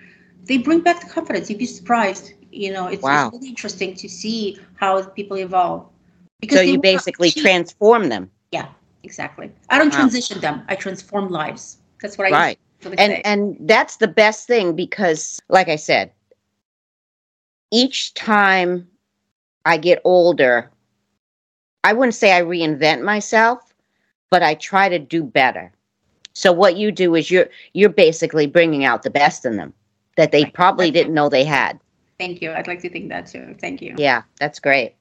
they 0.44 0.58
bring 0.58 0.80
back 0.80 1.00
the 1.00 1.08
confidence. 1.10 1.50
You'd 1.50 1.58
be 1.58 1.66
surprised. 1.66 2.32
You 2.50 2.72
know, 2.72 2.88
it's, 2.88 3.02
Wow. 3.02 3.26
it's 3.26 3.34
really 3.34 3.48
interesting 3.48 3.94
to 3.96 4.08
see 4.08 4.58
how 4.76 5.02
people 5.02 5.36
evolve. 5.36 5.89
So 6.48 6.60
you 6.60 6.80
basically 6.80 7.30
transform 7.30 8.08
them. 8.08 8.30
Yeah, 8.52 8.68
exactly. 9.02 9.50
I 9.68 9.78
don't 9.78 9.90
Wow. 9.90 9.96
transition 9.98 10.40
them. 10.40 10.62
I 10.68 10.74
transform 10.76 11.28
lives. 11.30 11.78
That's 12.00 12.16
what 12.16 12.26
I 12.26 12.30
do. 12.30 12.34
Right. 12.34 12.58
and 12.98 13.26
and 13.26 13.56
that's 13.68 13.96
the 13.96 14.08
best 14.08 14.46
thing 14.46 14.74
because 14.74 15.38
like 15.50 15.68
i 15.68 15.76
said 15.76 16.10
each 17.70 18.14
time 18.14 18.88
i 19.66 19.76
get 19.76 20.00
older 20.04 20.70
i 21.84 21.92
wouldn't 21.92 22.14
say 22.14 22.32
i 22.34 22.40
reinvent 22.40 23.02
myself 23.02 23.74
but 24.30 24.42
i 24.42 24.54
try 24.54 24.88
to 24.88 24.98
do 24.98 25.22
better 25.22 25.70
so 26.32 26.52
what 26.52 26.76
you 26.76 26.90
do 26.90 27.14
is 27.14 27.30
you're 27.30 27.48
you're 27.74 27.90
basically 27.90 28.46
bringing 28.46 28.82
out 28.84 29.02
the 29.02 29.10
best 29.10 29.44
in 29.44 29.56
them 29.56 29.74
that 30.16 30.32
they 30.32 30.44
Right. 30.44 30.54
probably 30.54 30.90
didn't 30.90 31.12
know 31.12 31.28
they 31.28 31.44
had 31.44 31.78
Thank 32.18 32.40
you. 32.42 32.52
I'd 32.52 32.66
like 32.66 32.80
to 32.82 32.90
think 32.90 33.08
that 33.10 33.26
too. 33.26 33.54
Thank 33.60 33.82
you. 33.82 33.94
yeah 33.98 34.22
that's 34.38 34.58
great 34.58 34.94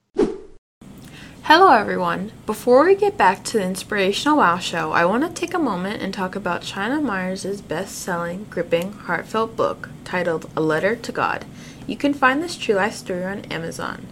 Hello, 1.52 1.72
everyone. 1.72 2.32
Before 2.46 2.86
we 2.86 2.94
get 2.94 3.18
back 3.18 3.44
to 3.46 3.58
the 3.58 3.64
Inspirational 3.64 4.38
Wow 4.38 4.60
Show, 4.60 4.92
I 4.92 5.04
want 5.06 5.24
to 5.24 5.34
take 5.34 5.56
a 5.56 5.58
moment 5.58 6.00
and 6.00 6.14
talk 6.14 6.36
about 6.36 6.62
China 6.62 7.02
Myers' 7.02 7.60
best 7.60 7.96
selling, 7.98 8.46
gripping, 8.52 8.94
heartfelt 8.94 9.56
book 9.56 9.90
titled 10.04 10.48
A 10.56 10.62
Letter 10.62 10.96
to 10.98 11.12
God. 11.12 11.46
You 11.88 11.98
can 11.98 12.14
find 12.14 12.44
this 12.44 12.56
true 12.56 12.76
life 12.76 12.94
story 12.94 13.26
on 13.26 13.46
Amazon. 13.46 14.06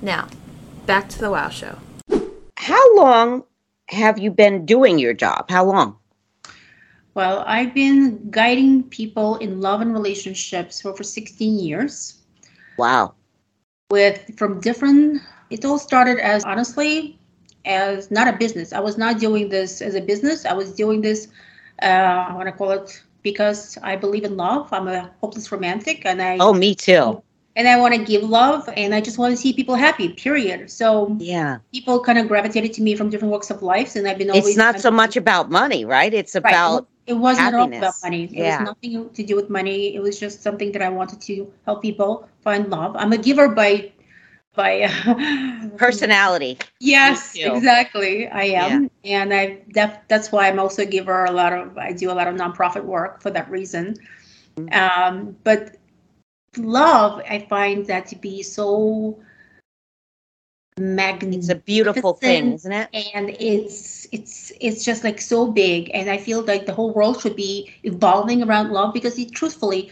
Now, 0.00 0.28
back 0.86 1.08
to 1.08 1.18
the 1.18 1.28
Wow 1.28 1.48
Show. 1.48 1.78
how 2.54 2.94
long 2.96 3.42
have 3.88 4.20
you 4.20 4.30
been 4.30 4.64
doing 4.64 5.00
your 5.00 5.12
job 5.12 5.50
how 5.50 5.64
long 5.64 5.96
Well, 7.14 7.42
I've 7.48 7.74
been 7.74 8.30
guiding 8.30 8.84
people 8.84 9.38
in 9.38 9.60
love 9.60 9.80
and 9.80 9.92
relationships 9.92 10.82
for 10.82 10.90
over 10.90 11.02
16 11.02 11.58
years. 11.58 12.22
wow 12.78 13.12
with 13.90 14.38
from 14.38 14.60
different. 14.60 15.20
It 15.50 15.64
all 15.64 15.78
started 15.78 16.18
as 16.18 16.44
honestly 16.44 17.18
as 17.64 18.10
not 18.10 18.28
a 18.28 18.36
business. 18.36 18.72
I 18.72 18.80
was 18.80 18.96
not 18.98 19.18
doing 19.18 19.48
this 19.48 19.80
as 19.82 19.94
a 19.94 20.00
business. 20.00 20.44
I 20.46 20.52
was 20.52 20.72
doing 20.72 21.02
this. 21.02 21.28
Uh, 21.82 21.86
I 22.30 22.34
want 22.34 22.46
to 22.46 22.52
call 22.52 22.70
it 22.70 23.02
because 23.22 23.76
I 23.82 23.96
believe 23.96 24.24
in 24.24 24.36
love. 24.36 24.72
I'm 24.72 24.88
a 24.88 25.10
hopeless 25.20 25.50
romantic, 25.52 26.04
and 26.06 26.22
I 26.22 26.38
Oh, 26.40 26.52
me 26.52 26.74
too. 26.74 27.22
and 27.56 27.68
I 27.68 27.78
want 27.78 27.94
to 27.94 28.04
give 28.04 28.22
love, 28.22 28.68
and 28.76 28.94
I 28.94 29.00
just 29.00 29.18
want 29.18 29.32
to 29.32 29.36
see 29.36 29.52
people 29.52 29.74
happy. 29.74 30.08
Period. 30.10 30.70
So 30.70 31.16
Yeah. 31.18 31.58
people 31.72 32.00
kind 32.00 32.18
of 32.18 32.28
gravitated 32.28 32.72
to 32.74 32.82
me 32.82 32.94
from 32.96 33.10
different 33.10 33.32
walks 33.32 33.50
of 33.50 33.62
life, 33.62 33.96
and 33.96 34.06
I've 34.06 34.18
been 34.18 34.30
always. 34.30 34.48
It's 34.48 34.56
not 34.56 34.80
so 34.80 34.90
much 34.90 35.16
about 35.16 35.50
money, 35.50 35.84
right? 35.84 36.12
It's 36.12 36.34
about. 36.34 36.74
Right. 36.74 36.82
It 37.06 37.14
wasn't 37.14 37.54
all 37.54 37.68
about 37.68 37.94
money. 38.02 38.24
It 38.24 38.32
Yeah. 38.32 38.58
was 38.58 38.74
nothing 38.74 39.10
to 39.10 39.22
do 39.22 39.36
with 39.36 39.48
money. 39.48 39.94
It 39.94 40.02
was 40.02 40.18
just 40.18 40.42
something 40.42 40.72
that 40.72 40.82
I 40.82 40.88
wanted 40.88 41.20
to 41.22 41.52
help 41.64 41.80
people 41.80 42.28
find 42.42 42.68
love. 42.68 42.96
I'm 42.96 43.12
a 43.12 43.18
giver 43.18 43.48
by 43.48 43.92
by 44.56 44.82
uh, 44.82 45.68
personality. 45.76 46.58
Yes, 46.80 47.36
exactly. 47.36 48.26
I 48.28 48.44
am, 48.44 48.90
and 49.04 49.32
I 49.32 49.62
def- 49.72 50.00
that's 50.08 50.32
why 50.32 50.48
I'm 50.48 50.58
also 50.58 50.82
a 50.82 50.86
giver. 50.86 51.24
A 51.26 51.30
lot 51.30 51.52
of 51.52 51.76
I 51.78 51.92
do 51.92 52.10
a 52.10 52.14
lot 52.14 52.26
of 52.26 52.34
nonprofit 52.34 52.84
work 52.84 53.22
for 53.22 53.30
that 53.30 53.50
reason. 53.50 53.96
Mm-hmm. 54.56 54.72
Um, 54.72 55.36
but 55.44 55.76
love, 56.56 57.22
I 57.28 57.46
find 57.48 57.86
that 57.86 58.06
to 58.08 58.16
be 58.16 58.42
so 58.42 59.18
magnificent. 60.78 61.44
It's 61.44 61.48
a 61.48 61.54
beautiful 61.54 62.14
thing, 62.14 62.52
isn't 62.54 62.72
it? 62.72 62.88
and 63.14 63.30
it's 63.38 64.06
it's 64.12 64.52
it's 64.60 64.84
just 64.84 65.04
like 65.04 65.20
so 65.20 65.50
big 65.50 65.90
and 65.94 66.10
i 66.10 66.16
feel 66.16 66.42
like 66.42 66.66
the 66.66 66.72
whole 66.72 66.92
world 66.92 67.20
should 67.20 67.36
be 67.36 67.70
evolving 67.82 68.42
around 68.42 68.70
love 68.70 68.92
because 68.92 69.18
it, 69.18 69.32
truthfully 69.32 69.90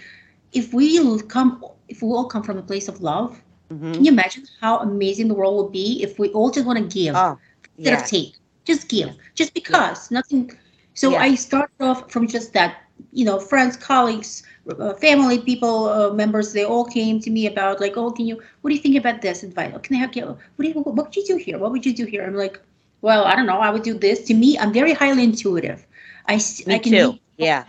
if 0.53 0.73
we 0.73 1.21
come 1.23 1.65
if 1.89 2.03
we 2.03 2.09
all 2.09 2.27
come 2.27 2.43
from 2.43 2.59
a 2.59 2.63
place 2.63 2.89
of 2.89 3.01
love 3.01 3.43
Mhm. 3.75 3.93
can 3.93 4.05
you 4.05 4.13
imagine 4.13 4.45
how 4.61 4.79
amazing 4.79 5.29
the 5.29 5.35
world 5.35 5.57
would 5.57 5.73
be 5.73 6.03
if 6.03 6.19
we 6.19 6.29
all 6.31 6.51
just 6.51 6.67
want 6.67 6.79
to 6.79 6.85
give 6.85 7.17
Oh, 7.17 7.39
instead 7.77 7.95
yeah. 7.95 8.01
of 8.01 8.05
take? 8.07 8.35
Just 8.65 8.89
give. 8.89 9.11
Just 9.35 9.55
because 9.55 10.11
nothing 10.11 10.51
so 10.95 11.17
i 11.17 11.35
started 11.35 11.73
off 11.81 12.11
from 12.13 12.27
just 12.29 12.53
that 12.55 12.77
you 13.13 13.25
know 13.25 13.39
friends 13.39 13.77
colleagues 13.77 14.43
uh, 14.81 14.93
family 14.95 15.39
people 15.39 15.89
uh, 15.89 16.11
members 16.13 16.53
they 16.53 16.65
all 16.65 16.85
came 16.85 17.21
to 17.21 17.31
me 17.31 17.47
about 17.47 17.81
like 17.81 17.97
oh 17.97 18.11
can 18.11 18.27
you 18.27 18.37
what 18.61 18.71
do 18.71 18.75
you 18.77 18.83
think 18.83 18.97
about 18.97 19.21
this 19.23 19.43
advice 19.43 19.73
Oh, 19.75 19.79
can 19.79 19.97
i 19.97 19.99
help 19.99 20.15
you 20.17 20.25
what 20.27 20.63
do 20.63 20.69
you 20.69 20.75
what 20.75 20.95
would 20.97 21.17
you 21.17 21.25
do 21.25 21.37
here? 21.37 21.59
What 21.59 21.71
would 21.73 21.85
you 21.87 21.95
do 21.95 22.05
here? 22.07 22.25
I'm 22.25 22.35
like 22.35 22.61
well 23.03 23.25
i 23.25 23.35
don't 23.37 23.47
know 23.47 23.59
i 23.59 23.71
would 23.71 23.83
do 23.83 23.95
this. 23.95 24.23
To 24.27 24.35
me 24.35 24.59
i'm 24.59 24.73
very 24.73 24.93
highly 24.95 25.25
intuitive. 25.25 25.87
I 26.29 26.39
Me 26.67 26.75
i 26.75 26.79
can 26.79 26.93
too. 26.93 27.19
Yeah. 27.37 27.65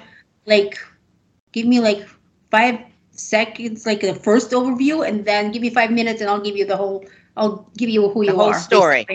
like 0.46 0.78
give 1.52 1.66
me 1.66 1.80
like 1.80 2.08
five 2.52 2.80
seconds 3.16 3.86
like 3.86 4.02
the 4.02 4.16
first 4.16 4.52
overview 4.52 5.08
and 5.08 5.26
then 5.26 5.52
give 5.52 5.62
me 5.62 5.70
five 5.70 5.92
minutes 5.92 6.22
and 6.22 6.30
i'll 6.30 6.42
give 6.42 6.56
you 6.56 6.66
the 6.66 6.76
whole 6.78 7.06
i'll 7.38 7.70
give 7.78 7.90
you 7.90 8.10
who 8.10 8.26
The 8.26 8.32
you 8.32 8.36
whole 8.36 8.54
are 8.54 8.60
story. 8.60 9.10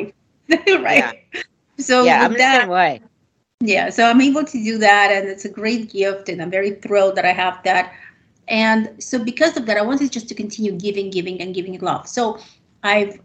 right. 0.69 1.05
So 1.79 2.05
yeah, 2.05 2.25
I'm 2.25 2.31
with 2.31 2.39
the 2.39 2.39
that 2.39 2.61
same 2.63 2.69
way. 2.69 3.01
yeah 3.61 3.91
so 3.91 4.05
i'm 4.05 4.21
able 4.21 4.45
to 4.45 4.59
do 4.65 4.79
that 4.79 5.11
and 5.13 5.29
it's 5.29 5.45
a 5.45 5.49
great 5.49 5.91
gift 5.93 6.29
and 6.29 6.41
i'm 6.43 6.51
very 6.51 6.73
thrilled 6.73 7.17
that 7.17 7.25
i 7.25 7.33
have 7.33 7.63
that. 7.65 7.93
And 8.49 9.03
so 9.03 9.19
because 9.23 9.57
of 9.57 9.67
that 9.67 9.77
i 9.77 9.83
wanted 9.83 10.11
just 10.13 10.29
to 10.29 10.35
continue 10.35 10.73
giving 10.73 11.11
giving 11.11 11.41
and 11.41 11.55
giving 11.55 11.79
love. 11.81 12.09
So 12.09 12.39
i've 12.83 13.21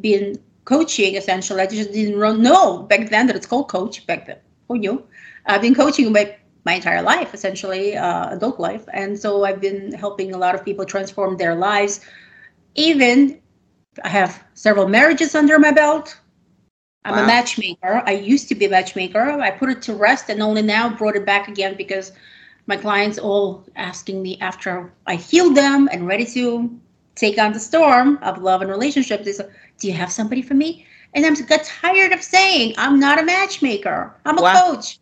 been 0.00 0.38
coaching 0.64 1.14
essentially. 1.16 1.60
I 1.62 1.66
just 1.66 1.92
didn't 1.92 2.18
know 2.42 2.82
back 2.84 3.10
then 3.10 3.26
that 3.26 3.36
it's 3.36 3.46
called 3.46 3.68
coach 3.68 4.06
back 4.06 4.26
then. 4.26 4.38
Who 4.68 4.78
knew? 4.78 5.02
I've 5.46 5.62
been 5.62 5.74
coaching 5.74 6.12
my, 6.12 6.36
my 6.64 6.74
entire 6.74 7.02
life 7.02 7.34
essentially 7.34 7.96
uh, 7.96 8.28
adult 8.30 8.60
life 8.60 8.84
and 8.92 9.18
so 9.18 9.44
i've 9.44 9.60
been 9.60 9.92
helping 9.92 10.34
a 10.34 10.38
lot 10.38 10.54
of 10.54 10.64
people 10.64 10.84
transform 10.84 11.36
their 11.36 11.54
lives 11.54 12.00
even 12.74 13.40
i 14.04 14.08
have 14.08 14.42
several 14.54 14.88
marriages 14.88 15.34
under 15.34 15.58
my 15.58 15.70
belt 15.72 16.20
I'm 17.04 17.16
Wow. 17.16 17.18
a 17.18 17.22
matchmaker. 17.22 18.02
I 18.06 18.12
used 18.12 18.48
to 18.48 18.54
be 18.54 18.66
a 18.66 18.70
matchmaker. 18.70 19.30
I 19.40 19.50
put 19.50 19.70
it 19.70 19.82
to 19.82 19.94
rest 19.94 20.28
and 20.30 20.42
only 20.42 20.62
now 20.62 20.88
brought 20.90 21.16
it 21.16 21.26
back 21.26 21.48
again 21.48 21.74
because 21.76 22.12
my 22.66 22.76
clients 22.76 23.18
all 23.18 23.64
asking 23.76 24.22
me 24.22 24.38
after 24.40 24.92
I 25.06 25.16
healed 25.16 25.56
them 25.56 25.88
and 25.92 26.06
ready 26.06 26.26
to 26.26 26.78
take 27.16 27.38
on 27.38 27.52
the 27.52 27.60
storm 27.60 28.18
of 28.22 28.42
love 28.42 28.62
and 28.62 28.70
relationships. 28.70 29.24
They 29.24 29.32
said, 29.32 29.50
Do 29.78 29.88
you 29.88 29.94
have 29.94 30.12
somebody 30.12 30.42
for 30.42 30.54
me? 30.54 30.86
And 31.14 31.26
I'm 31.26 31.34
got 31.46 31.64
tired 31.64 32.12
of 32.12 32.22
saying 32.22 32.74
I'm 32.78 33.00
not 33.00 33.18
a 33.18 33.24
matchmaker. 33.24 34.14
I'm 34.26 34.38
a 34.38 34.42
Wow. 34.42 34.54
coach. 34.62 34.99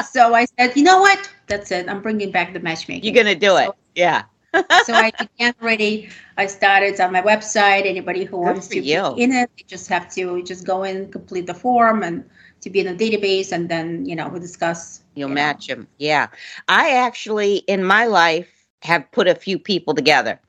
So 0.00 0.34
I 0.34 0.46
said, 0.58 0.76
you 0.76 0.82
know 0.82 1.00
what? 1.00 1.30
That's 1.46 1.70
it. 1.70 1.88
I'm 1.88 2.00
bringing 2.00 2.30
back 2.30 2.52
the 2.52 2.60
matchmaking. 2.60 3.04
You're 3.04 3.22
gonna 3.22 3.34
do 3.34 3.56
it. 3.56 3.70
Yeah. 3.94 4.24
so 4.84 4.92
I 4.94 5.12
began 5.18 5.54
already. 5.62 6.10
I 6.36 6.46
started 6.46 7.00
on 7.00 7.12
my 7.12 7.22
website. 7.22 7.86
Anybody 7.86 8.24
who 8.24 8.36
wants 8.38 8.68
to 8.68 8.80
you. 8.80 9.14
be 9.14 9.22
in 9.22 9.32
it, 9.32 9.50
they 9.56 9.64
just 9.66 9.88
have 9.88 10.12
to 10.14 10.42
just 10.42 10.66
go 10.66 10.82
in, 10.82 11.10
complete 11.10 11.46
the 11.46 11.54
form, 11.54 12.02
and 12.02 12.24
to 12.60 12.70
be 12.70 12.80
in 12.80 12.86
a 12.88 12.94
database, 12.94 13.52
and 13.52 13.68
then 13.68 14.04
you 14.06 14.14
know 14.14 14.28
we'll 14.28 14.40
discuss. 14.40 15.02
You'll 15.14 15.30
you 15.30 15.34
know. 15.34 15.40
match 15.42 15.66
them. 15.66 15.88
Yeah. 15.98 16.28
I 16.68 16.90
actually, 16.96 17.56
in 17.68 17.84
my 17.84 18.06
life, 18.06 18.48
have 18.82 19.10
put 19.12 19.26
a 19.26 19.34
few 19.34 19.58
people 19.58 19.94
together. 19.94 20.40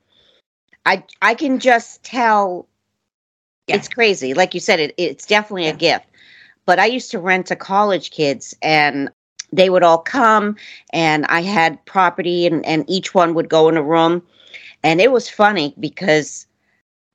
I 0.86 1.04
I 1.22 1.34
can 1.34 1.58
just 1.58 2.02
tell 2.02 2.68
Yeah. 3.66 3.76
it's 3.76 3.88
crazy. 3.88 4.34
Like 4.34 4.54
you 4.54 4.60
said, 4.60 4.80
it, 4.80 4.94
it's 4.98 5.26
definitely 5.26 5.68
a 5.68 5.74
gift. 5.74 6.06
But 6.66 6.78
I 6.78 6.86
used 6.86 7.10
to 7.12 7.18
rent 7.18 7.46
to 7.46 7.56
college 7.56 8.10
kids 8.10 8.54
and 8.62 9.10
they 9.54 9.70
would 9.70 9.82
all 9.82 9.98
come 9.98 10.56
and 10.92 11.24
I 11.26 11.42
had 11.42 11.84
property 11.86 12.46
and, 12.46 12.64
and 12.66 12.84
each 12.88 13.14
one 13.14 13.34
would 13.34 13.48
go 13.48 13.68
in 13.68 13.76
a 13.76 13.82
room. 13.82 14.22
And 14.82 15.00
it 15.00 15.12
was 15.12 15.28
funny 15.28 15.74
because 15.78 16.46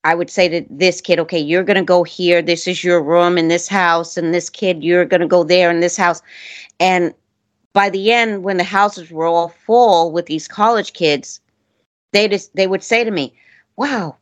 I 0.04 0.16
would 0.16 0.30
say 0.30 0.48
to 0.50 0.66
this 0.70 1.02
kid, 1.02 1.20
okay, 1.20 1.40
you're 1.40 1.64
going 1.64 1.76
to 1.76 1.84
go 1.84 2.04
here. 2.04 2.42
This 2.42 2.68
is 2.68 2.84
your 2.84 3.02
room 3.02 3.38
in 3.38 3.50
this 3.50 3.68
house. 3.68 4.18
And 4.18 4.34
this 4.34 4.50
kid, 4.50 4.84
you're 4.84 5.06
going 5.06 5.22
to 5.22 5.28
go 5.28 5.44
there 5.44 5.70
in 5.70 5.82
this 5.82 5.98
house. 5.98 6.22
And 6.80 7.14
by 7.74 7.90
the 7.90 8.12
end, 8.12 8.44
when 8.44 8.58
the 8.58 8.64
houses 8.64 9.12
were 9.12 9.26
all 9.26 9.50
full 9.50 10.12
with 10.12 10.26
these 10.26 10.48
college 10.48 10.94
kids, 10.94 11.42
they 12.14 12.28
just 12.28 12.56
they 12.56 12.66
would 12.66 12.82
say 12.82 13.04
to 13.04 13.12
me, 13.12 13.36
"Wow, 13.76 14.16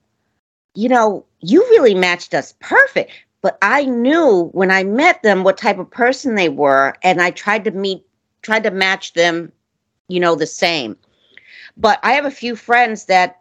you 0.76 0.90
know, 0.90 1.26
you 1.40 1.62
really 1.70 1.96
matched 1.96 2.34
us 2.34 2.54
perfect." 2.60 3.12
But 3.42 3.58
I 3.62 3.86
knew 3.86 4.50
when 4.54 4.72
I 4.72 4.84
met 4.84 5.22
them 5.24 5.44
what 5.44 5.58
type 5.58 5.80
of 5.80 5.90
person 5.90 6.36
they 6.36 6.50
were, 6.50 6.96
and 7.04 7.22
I 7.22 7.32
tried 7.32 7.64
to 7.66 7.72
meet, 7.72 8.04
tried 8.42 8.64
to 8.64 8.72
match 8.72 9.14
them, 9.14 9.52
you 10.08 10.20
know, 10.20 10.36
the 10.36 10.48
same. 10.48 10.98
But 11.78 12.00
I 12.04 12.14
have 12.14 12.26
a 12.26 12.32
few 12.32 12.56
friends 12.56 13.06
that, 13.06 13.40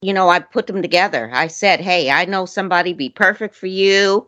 you 0.00 0.12
know, 0.12 0.28
I 0.28 0.38
put 0.38 0.66
them 0.68 0.82
together. 0.82 1.30
I 1.32 1.48
said, 1.48 1.80
"Hey, 1.80 2.10
I 2.10 2.24
know 2.24 2.46
somebody 2.46 2.92
be 2.92 3.08
perfect 3.08 3.54
for 3.54 3.66
you." 3.66 4.26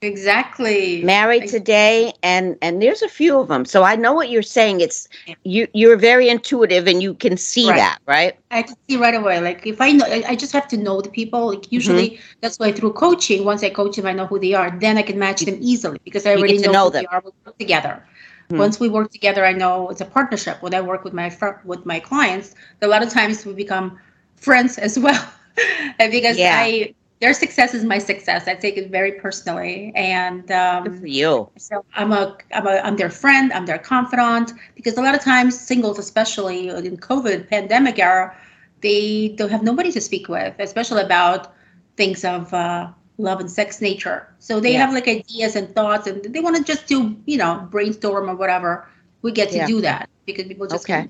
Exactly. 0.00 1.02
married 1.02 1.46
today 1.46 2.12
and 2.22 2.56
and 2.62 2.82
there's 2.82 3.02
a 3.02 3.08
few 3.08 3.38
of 3.38 3.48
them 3.48 3.64
so 3.64 3.82
i 3.82 3.94
know 3.94 4.12
what 4.12 4.30
you're 4.30 4.42
saying 4.42 4.80
it's 4.80 5.08
you 5.44 5.66
you're 5.72 5.96
very 5.96 6.28
intuitive 6.28 6.86
and 6.86 7.02
you 7.02 7.14
can 7.14 7.36
see 7.36 7.68
Right. 7.68 7.76
that 7.76 7.98
right 8.06 8.34
I 8.50 8.62
can 8.62 8.74
see 8.88 8.96
right 8.96 9.14
away. 9.14 9.40
Like 9.40 9.66
if 9.66 9.80
I 9.80 9.92
know, 9.92 10.04
I 10.06 10.34
just 10.34 10.52
have 10.52 10.68
to 10.68 10.76
know 10.76 11.00
the 11.00 11.10
people. 11.10 11.48
Like 11.48 11.70
usually, 11.72 12.10
Mm-hmm. 12.10 12.22
that's 12.40 12.58
why 12.58 12.72
through 12.72 12.92
coaching, 12.94 13.44
once 13.44 13.62
I 13.62 13.70
coach 13.70 13.96
them, 13.96 14.06
I 14.06 14.12
know 14.12 14.26
who 14.26 14.38
they 14.38 14.54
are. 14.54 14.70
Then 14.78 14.96
I 14.98 15.02
can 15.02 15.18
match 15.18 15.42
them 15.42 15.56
easily 15.60 15.98
because 16.04 16.26
I 16.26 16.34
already 16.34 16.58
know, 16.58 16.72
know 16.72 16.84
who 16.84 16.90
them. 16.90 17.02
they 17.02 17.06
are. 17.06 17.22
We 17.24 17.30
work 17.44 17.58
together. 17.58 18.04
Mhm. 18.50 18.56
Once 18.58 18.80
we 18.80 18.88
work 18.88 19.10
together, 19.10 19.44
I 19.44 19.52
know 19.52 19.88
it's 19.90 20.00
a 20.00 20.04
partnership. 20.06 20.62
When 20.62 20.74
I 20.74 20.80
work 20.80 21.04
with 21.04 21.12
my 21.14 21.30
with 21.64 21.84
my 21.86 22.00
clients, 22.00 22.54
a 22.82 22.86
lot 22.88 23.02
of 23.02 23.10
times 23.10 23.44
we 23.44 23.52
become 23.54 23.98
friends 24.36 24.78
as 24.78 24.98
well, 24.98 25.24
And 25.98 26.10
because 26.12 26.38
Yeah. 26.38 26.52
I 26.52 26.94
their 27.20 27.32
success 27.34 27.74
is 27.74 27.84
my 27.84 27.98
success. 27.98 28.46
I 28.48 28.54
take 28.54 28.76
it 28.76 28.90
very 28.90 29.12
personally, 29.12 29.92
and 29.94 30.50
um, 30.50 30.92
for 30.92 31.06
you 31.06 31.50
so 31.56 31.84
I'm 31.94 32.12
a 32.12 32.36
I'm 32.54 32.66
a 32.66 32.80
I'm 32.84 32.96
their 32.96 33.10
friend. 33.10 33.52
I'm 33.52 33.66
their 33.66 33.78
confidant 33.78 34.52
because 34.74 34.96
a 34.96 35.02
lot 35.02 35.14
of 35.14 35.20
times 35.22 35.58
singles, 35.58 35.98
especially 35.98 36.68
in 36.68 36.96
COVID 36.98 37.48
pandemic 37.48 37.98
era, 37.98 38.34
they 38.80 39.28
don't 39.36 39.50
have 39.50 39.62
nobody 39.62 39.90
to 39.92 40.00
speak 40.00 40.28
with, 40.28 40.54
especially 40.58 41.02
about 41.02 41.52
things 41.96 42.24
of 42.24 42.52
uh, 42.54 42.88
love 43.18 43.40
and 43.40 43.50
sex 43.50 43.80
nature. 43.80 44.28
So 44.38 44.60
they 44.60 44.72
Yeah. 44.72 44.80
have 44.80 44.92
like 44.92 45.08
ideas 45.08 45.56
and 45.56 45.74
thoughts, 45.74 46.06
and 46.06 46.22
they 46.22 46.40
want 46.40 46.56
to 46.56 46.64
just 46.64 46.86
do 46.86 47.16
you 47.26 47.38
know 47.38 47.66
brainstorm 47.70 48.28
or 48.30 48.36
whatever. 48.36 48.88
We 49.22 49.32
get 49.32 49.50
to 49.52 49.58
Yeah. 49.58 49.66
do 49.66 49.80
that 49.82 50.08
because 50.26 50.46
people 50.46 50.66
just 50.66 50.84
Okay. 50.84 51.08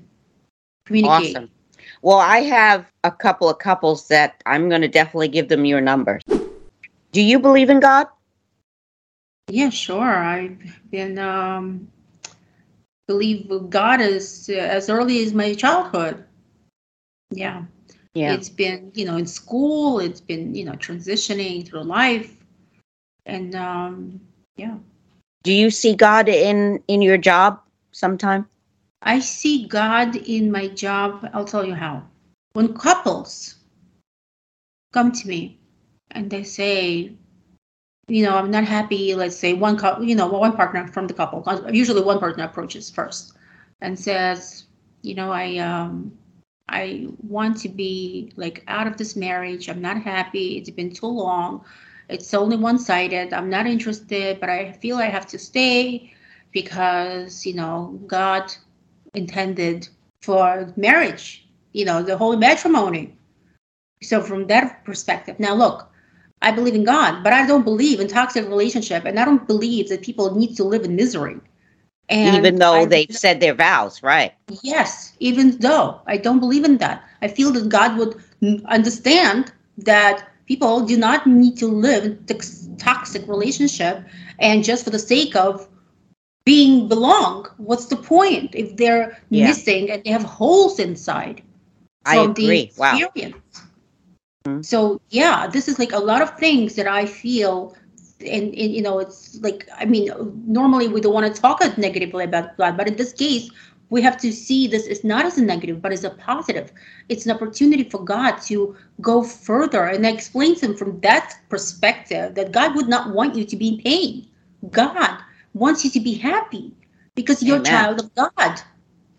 communicate. 0.85 1.35
awesome 1.35 1.49
well 2.01 2.19
i 2.19 2.37
have 2.39 2.91
a 3.03 3.11
couple 3.11 3.49
of 3.49 3.59
couples 3.59 4.07
that 4.07 4.41
i'm 4.45 4.69
going 4.69 4.81
to 4.81 4.87
definitely 4.87 5.27
give 5.27 5.47
them 5.49 5.65
your 5.65 5.81
numbers 5.81 6.21
do 7.11 7.21
you 7.21 7.39
believe 7.39 7.69
in 7.69 7.79
god 7.79 8.07
Yeah, 9.49 9.69
sure. 9.71 10.15
I've 10.15 10.59
been 10.91 11.17
um, 11.17 11.91
believe 13.07 13.49
God 13.69 13.99
is 13.99 14.49
uh, 14.49 14.53
as 14.53 14.89
early 14.89 15.23
as 15.23 15.33
my 15.33 15.55
childhood. 15.55 16.23
Yeah. 17.31 17.63
yeah 18.13 18.33
It's 18.33 18.49
been, 18.49 18.91
you 18.93 19.05
know, 19.05 19.17
in 19.17 19.25
school, 19.25 19.99
it's 19.99 20.21
been, 20.21 20.53
you 20.53 20.65
know, 20.65 20.73
transitioning 20.73 21.67
through 21.67 21.83
life. 21.83 22.37
And 23.25 23.55
um, 23.55 24.21
yeah, 24.55 24.77
do 25.43 25.53
you 25.53 25.69
see 25.69 25.95
god 25.95 26.29
in 26.29 26.81
in 26.87 27.01
your 27.01 27.17
job 27.17 27.59
sometime 27.91 28.47
I 29.01 29.19
see 29.19 29.67
God 29.67 30.15
in 30.15 30.51
my 30.51 30.67
job. 30.67 31.29
I'll 31.33 31.45
tell 31.45 31.65
you 31.65 31.73
how. 31.73 32.03
When 32.53 32.73
couples 32.73 33.55
come 34.91 35.11
to 35.11 35.27
me 35.27 35.59
and 36.11 36.29
they 36.29 36.43
say, 36.43 37.13
you 38.07 38.23
know, 38.23 38.35
I'm 38.35 38.51
not 38.51 38.65
happy. 38.65 39.13
Let's 39.13 39.37
say 39.37 39.53
one 39.53 39.79
you 40.03 40.15
know, 40.15 40.27
one 40.27 40.55
partner 40.55 40.87
from 40.87 41.07
the 41.07 41.13
couple. 41.13 41.43
Usually, 41.71 42.01
one 42.01 42.19
partner 42.19 42.43
approaches 42.43 42.89
first 42.89 43.33
and 43.81 43.97
says, 43.97 44.65
you 45.03 45.15
know, 45.15 45.31
I 45.31 45.57
um, 45.57 46.11
I 46.67 47.07
want 47.21 47.57
to 47.61 47.69
be 47.69 48.33
like 48.35 48.63
out 48.67 48.87
of 48.87 48.97
this 48.97 49.15
marriage. 49.15 49.69
I'm 49.69 49.81
not 49.81 50.01
happy. 50.01 50.57
It's 50.57 50.69
been 50.69 50.91
too 50.91 51.07
long. 51.07 51.63
It's 52.09 52.33
only 52.33 52.57
one 52.57 52.79
sided. 52.79 53.33
I'm 53.33 53.49
not 53.49 53.67
interested, 53.67 54.39
but 54.39 54.49
I 54.49 54.71
feel 54.73 54.97
I 54.97 55.05
have 55.05 55.27
to 55.27 55.39
stay 55.39 56.11
because, 56.51 57.45
you 57.45 57.53
know, 57.53 57.99
God 58.07 58.51
intended 59.13 59.87
for 60.21 60.73
marriage, 60.75 61.47
you 61.73 61.85
know, 61.85 62.03
the 62.03 62.17
whole 62.17 62.37
matrimony. 62.37 63.15
So, 64.01 64.21
from 64.21 64.47
that 64.47 64.85
perspective, 64.85 65.39
now 65.39 65.53
look, 65.53 65.89
I 66.41 66.51
believe 66.51 66.75
in 66.75 66.85
God, 66.85 67.23
but 67.23 67.33
I 67.33 67.45
don't 67.45 67.63
believe 67.63 67.99
in 67.99 68.07
toxic 68.07 68.47
relationship, 68.47 69.05
and 69.05 69.19
I 69.19 69.25
don't 69.25 69.45
believe 69.45 69.89
that 69.89 70.01
people 70.01 70.35
need 70.35 70.55
to 70.55 70.63
live 70.63 70.83
in 70.83 70.95
misery. 70.95 71.39
And 72.07 72.37
even 72.37 72.55
though 72.55 72.73
I, 72.73 72.85
they've 72.85 73.15
said 73.15 73.39
their 73.39 73.53
vows, 73.53 74.01
right? 74.01 74.33
Yes, 74.63 75.13
even 75.19 75.59
though 75.59 76.01
I 76.07 76.17
don't 76.17 76.39
believe 76.39 76.63
in 76.63 76.77
that, 76.77 77.03
I 77.21 77.27
feel 77.27 77.51
that 77.51 77.69
God 77.69 77.97
would 77.97 78.15
understand 78.65 79.51
that 79.77 80.27
people 80.47 80.81
do 80.81 80.97
not 80.97 81.27
need 81.27 81.57
to 81.57 81.67
live 81.67 82.05
in 82.05 82.77
toxic 82.77 83.27
relationship, 83.27 84.03
and 84.39 84.63
just 84.63 84.85
for 84.85 84.89
the 84.89 84.99
sake 84.99 85.35
of 85.35 85.67
being 86.45 86.87
belong, 86.87 87.47
what's 87.57 87.85
the 87.85 87.95
point 87.95 88.55
if 88.55 88.75
they're 88.77 89.21
yeah. 89.29 89.47
missing 89.47 89.91
and 89.91 90.03
they 90.03 90.09
have 90.09 90.23
holes 90.23 90.79
inside? 90.79 91.41
I 92.05 92.17
agree. 92.17 92.71
wow. 92.77 92.97
Mm-hmm. 94.45 94.61
So 94.61 95.01
yeah, 95.09 95.47
this 95.47 95.67
is 95.67 95.77
like 95.77 95.91
a 95.91 95.99
lot 95.99 96.21
of 96.21 96.37
things 96.37 96.75
that 96.75 96.87
I 96.87 97.05
feel 97.05 97.75
and, 98.21 98.53
and, 98.53 98.73
you 98.73 98.81
know 98.81 98.99
it's 98.99 99.39
like 99.41 99.67
i 99.77 99.85
mean 99.85 100.11
normally 100.45 100.87
we 100.87 101.01
don't 101.01 101.13
want 101.13 101.33
to 101.33 101.41
talk 101.41 101.61
negatively 101.77 102.25
about 102.25 102.55
blood 102.57 102.75
but 102.75 102.87
in 102.87 102.95
this 102.95 103.13
case 103.13 103.49
we 103.89 104.01
have 104.01 104.17
to 104.17 104.31
see 104.31 104.67
this 104.67 104.85
is 104.85 105.03
not 105.03 105.25
as 105.25 105.37
a 105.37 105.43
negative 105.43 105.81
but 105.81 105.91
as 105.91 106.03
a 106.03 106.09
positive 106.11 106.71
it's 107.07 107.25
an 107.25 107.31
opportunity 107.31 107.83
for 107.83 108.03
god 108.03 108.37
to 108.41 108.75
go 109.01 109.23
further 109.23 109.85
and 109.85 110.05
I 110.05 110.11
explain 110.11 110.55
to 110.55 110.67
him 110.67 110.75
from 110.75 110.99
that 111.01 111.35
perspective 111.49 112.35
that 112.35 112.51
god 112.51 112.75
would 112.75 112.89
not 112.89 113.13
want 113.13 113.35
you 113.35 113.45
to 113.45 113.55
be 113.55 113.69
in 113.69 113.77
pain 113.81 114.27
god 114.69 115.18
wants 115.53 115.83
you 115.83 115.91
to 115.91 115.99
be 115.99 116.13
happy 116.13 116.71
because 117.15 117.43
you're 117.43 117.57
Amen. 117.57 117.73
a 117.73 117.77
child 117.77 117.99
of 117.99 118.15
god 118.15 118.61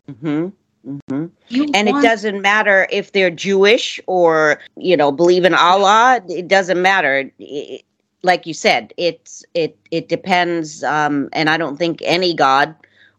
mm-hmm. 0.08 0.48
Mm-hmm. 0.86 1.26
and 1.74 1.88
want- 1.90 2.04
it 2.04 2.08
doesn't 2.08 2.40
matter 2.40 2.86
if 2.90 3.12
they're 3.12 3.30
Jewish 3.30 4.00
or 4.06 4.60
you 4.76 4.96
know 4.96 5.12
believe 5.12 5.44
in 5.44 5.52
Allah. 5.52 6.22
It 6.26 6.48
doesn't 6.48 6.80
matter. 6.80 7.30
It, 7.38 7.84
like 8.22 8.46
you 8.46 8.54
said, 8.54 8.94
it's 8.96 9.44
it 9.52 9.76
it 9.90 10.08
depends. 10.08 10.82
Um, 10.82 11.28
and 11.34 11.50
I 11.50 11.58
don't 11.58 11.76
think 11.76 12.00
any 12.02 12.32
God 12.32 12.74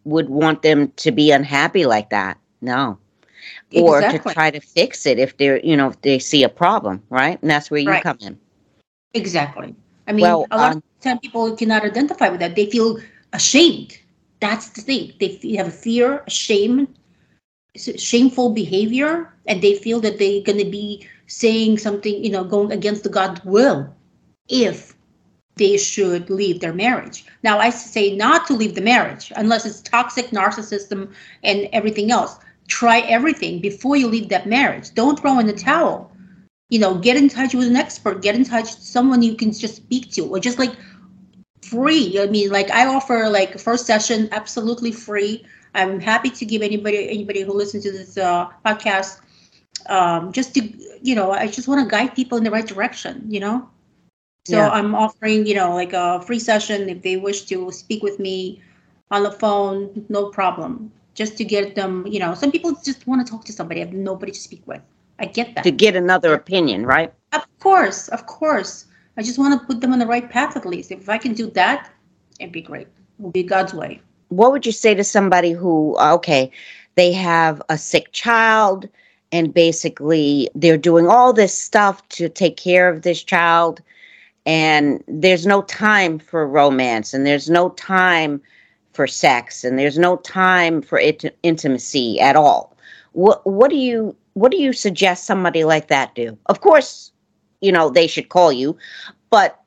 would 0.05 0.29
want 0.29 0.61
them 0.61 0.91
to 0.97 1.11
be 1.11 1.31
unhappy 1.31 1.85
like 1.85 2.09
that. 2.09 2.37
No. 2.61 2.97
Or 3.75 3.97
exactly. 3.99 4.29
to 4.29 4.33
try 4.33 4.51
to 4.51 4.59
fix 4.59 5.05
it 5.05 5.17
if 5.17 5.37
they're, 5.37 5.59
you 5.65 5.75
know, 5.77 5.89
if 5.89 6.01
they 6.01 6.19
see 6.19 6.43
a 6.43 6.49
problem, 6.49 7.01
right? 7.09 7.41
And 7.41 7.49
that's 7.49 7.71
where 7.71 7.79
you 7.79 7.89
right. 7.89 8.03
come 8.03 8.17
in. 8.21 8.37
Exactly. 9.13 9.75
I 10.07 10.13
mean, 10.13 10.23
well, 10.23 10.45
a 10.51 10.57
lot 10.57 10.75
um, 10.75 10.83
time 11.01 11.19
people 11.19 11.55
cannot 11.55 11.83
identify 11.83 12.29
with 12.29 12.39
that. 12.39 12.55
They 12.55 12.69
feel 12.69 12.99
ashamed. 13.33 13.97
That's 14.39 14.69
the 14.69 14.81
thing. 14.81 15.13
They 15.19 15.55
have 15.55 15.67
a 15.67 15.71
fear, 15.71 16.23
shame, 16.27 16.87
shameful 17.75 18.53
behavior, 18.53 19.33
and 19.47 19.61
they 19.61 19.75
feel 19.75 19.99
that 20.01 20.19
they're 20.19 20.43
going 20.43 20.57
to 20.57 20.69
be 20.69 21.07
saying 21.27 21.77
something, 21.77 22.23
you 22.23 22.31
know, 22.31 22.43
going 22.43 22.71
against 22.71 23.03
the 23.03 23.09
God's 23.09 23.43
will 23.45 23.93
if 24.49 24.95
they 25.55 25.77
should 25.77 26.29
leave 26.29 26.59
their 26.59 26.73
marriage. 26.73 27.25
Now, 27.43 27.59
I 27.59 27.69
say 27.69 28.15
not 28.15 28.47
to 28.47 28.53
leave 28.53 28.75
the 28.75 28.81
marriage 28.81 29.31
unless 29.35 29.65
it's 29.65 29.81
toxic 29.81 30.27
narcissism 30.27 31.13
and 31.43 31.69
everything 31.71 32.11
else. 32.11 32.37
Try 32.67 32.99
everything 33.01 33.59
before 33.59 33.95
you 33.95 34.07
leave 34.07 34.29
that 34.29 34.47
marriage. 34.47 34.93
Don't 34.93 35.19
throw 35.19 35.39
in 35.39 35.47
the 35.47 35.53
towel. 35.53 36.11
You 36.69 36.79
know, 36.79 36.95
get 36.95 37.17
in 37.17 37.27
touch 37.27 37.53
with 37.53 37.67
an 37.67 37.75
expert, 37.75 38.21
get 38.21 38.35
in 38.35 38.45
touch 38.45 38.71
with 38.75 38.83
someone 38.83 39.21
you 39.21 39.35
can 39.35 39.51
just 39.51 39.75
speak 39.75 40.09
to, 40.11 40.25
or 40.25 40.39
just 40.39 40.57
like 40.57 40.73
free. 41.61 42.19
I 42.19 42.27
mean, 42.27 42.49
like 42.49 42.69
I 42.71 42.85
offer 42.85 43.29
like 43.29 43.59
first 43.59 43.85
session 43.85 44.29
absolutely 44.31 44.91
free. 44.91 45.45
I'm 45.73 45.99
happy 45.99 46.29
to 46.29 46.45
give 46.45 46.61
anybody 46.61 47.09
anybody 47.09 47.41
who 47.41 47.53
listens 47.53 47.83
to 47.83 47.91
this 47.91 48.17
uh, 48.17 48.49
podcast 48.65 49.19
um, 49.87 50.31
just 50.31 50.53
to 50.55 50.61
you 51.01 51.15
know 51.15 51.31
I 51.31 51.47
just 51.47 51.67
want 51.67 51.81
to 51.83 51.89
guide 51.89 52.15
people 52.15 52.37
in 52.37 52.43
the 52.43 52.51
right 52.51 52.67
direction. 52.67 53.23
You 53.27 53.39
know. 53.39 53.69
So 54.47 54.57
yeah. 54.57 54.69
I'm 54.69 54.95
offering, 54.95 55.45
you 55.45 55.53
know, 55.53 55.75
like 55.75 55.93
a 55.93 56.19
free 56.21 56.39
session 56.39 56.89
if 56.89 57.03
they 57.03 57.15
wish 57.15 57.43
to 57.43 57.71
speak 57.71 58.01
with 58.01 58.17
me 58.17 58.59
on 59.11 59.21
the 59.21 59.31
phone, 59.31 60.03
no 60.09 60.29
problem. 60.29 60.91
Just 61.13 61.37
to 61.37 61.43
get 61.43 61.75
them, 61.75 62.07
you 62.07 62.19
know, 62.19 62.33
some 62.33 62.51
people 62.51 62.75
just 62.83 63.05
want 63.05 63.25
to 63.25 63.29
talk 63.29 63.45
to 63.45 63.53
somebody, 63.53 63.81
I 63.81 63.85
have 63.85 63.93
nobody 63.93 64.31
to 64.31 64.39
speak 64.39 64.65
with. 64.65 64.81
I 65.19 65.25
get 65.25 65.53
that. 65.53 65.63
To 65.63 65.71
get 65.71 65.95
another 65.95 66.33
opinion, 66.33 66.87
right? 66.87 67.13
Of 67.33 67.45
course, 67.59 68.07
of 68.07 68.25
course. 68.25 68.87
I 69.17 69.23
just 69.23 69.37
want 69.37 69.59
to 69.59 69.67
put 69.67 69.81
them 69.81 69.93
on 69.93 69.99
the 69.99 70.07
right 70.07 70.29
path 70.29 70.55
at 70.55 70.65
least. 70.65 70.91
If 70.91 71.09
I 71.09 71.17
can 71.17 71.33
do 71.33 71.49
that, 71.51 71.91
it'd 72.39 72.51
be 72.51 72.61
great. 72.61 72.87
It 72.87 73.21
will 73.21 73.31
be 73.31 73.43
God's 73.43 73.73
way. 73.73 74.01
What 74.29 74.51
would 74.51 74.65
you 74.65 74.71
say 74.71 74.93
to 74.93 75.03
somebody 75.03 75.51
who, 75.51 75.97
uh, 75.97 76.13
okay, 76.15 76.51
they 76.95 77.11
have 77.11 77.61
a 77.69 77.77
sick 77.77 78.11
child 78.11 78.87
and 79.31 79.53
basically 79.53 80.49
they're 80.55 80.77
doing 80.77 81.07
all 81.07 81.33
this 81.33 81.57
stuff 81.57 82.07
to 82.09 82.29
take 82.29 82.57
care 82.57 82.89
of 82.89 83.01
this 83.01 83.23
child 83.23 83.81
and 84.45 85.03
there's 85.07 85.45
no 85.45 85.61
time 85.63 86.19
for 86.19 86.47
romance 86.47 87.13
and 87.13 87.25
there's 87.25 87.49
no 87.49 87.69
time 87.71 88.41
for 88.93 89.07
sex 89.07 89.63
and 89.63 89.77
there's 89.77 89.97
no 89.97 90.17
time 90.17 90.81
for 90.81 90.99
it- 90.99 91.37
intimacy 91.43 92.19
at 92.19 92.35
all 92.35 92.75
what 93.13 93.45
what 93.45 93.69
do 93.69 93.77
you 93.77 94.15
what 94.33 94.51
do 94.51 94.57
you 94.57 94.73
suggest 94.73 95.25
somebody 95.25 95.63
like 95.63 95.87
that 95.87 96.13
do 96.15 96.37
of 96.47 96.61
course 96.61 97.11
you 97.61 97.71
know 97.71 97.89
they 97.89 98.07
should 98.07 98.29
call 98.29 98.51
you 98.51 98.77
but 99.29 99.61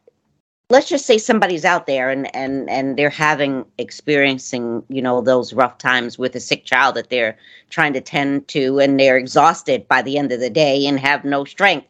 let's 0.71 0.89
just 0.89 1.07
say 1.07 1.19
somebody's 1.19 1.65
out 1.65 1.87
there 1.87 2.11
and 2.11 2.35
and 2.35 2.69
and 2.71 2.97
they're 2.99 3.11
having 3.11 3.65
experiencing 3.79 4.83
you 4.89 5.03
know 5.03 5.21
those 5.21 5.53
rough 5.53 5.79
times 5.79 6.19
with 6.19 6.35
a 6.35 6.41
sick 6.41 6.65
child 6.65 6.95
that 6.97 7.11
they're 7.11 7.37
trying 7.71 7.93
to 7.93 8.01
tend 8.01 8.47
to 8.49 8.79
and 8.81 8.99
they're 8.99 9.19
exhausted 9.19 9.87
by 9.89 10.03
the 10.03 10.19
end 10.19 10.33
of 10.33 10.41
the 10.41 10.51
day 10.51 10.87
and 10.87 10.99
have 10.99 11.25
no 11.25 11.45
strength 11.45 11.89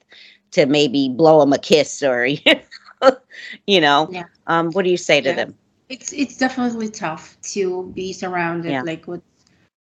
to 0.51 0.67
maybe 0.67 1.09
blow 1.09 1.41
them 1.41 1.53
a 1.53 1.59
kiss 1.59 2.03
or 2.03 2.27
you 3.67 3.81
know 3.81 4.09
yeah. 4.11 4.25
um, 4.47 4.71
what 4.73 4.85
do 4.85 4.91
you 4.91 4.97
say 4.97 5.21
to 5.21 5.31
yeah. 5.31 5.37
them 5.37 5.55
it's 5.89 6.13
it's 6.13 6.37
definitely 6.37 6.89
tough 6.89 7.37
to 7.43 7.91
be 7.95 8.13
surrounded 8.13 8.73
yeah. 8.73 8.83
like 8.83 9.07
with 9.07 9.23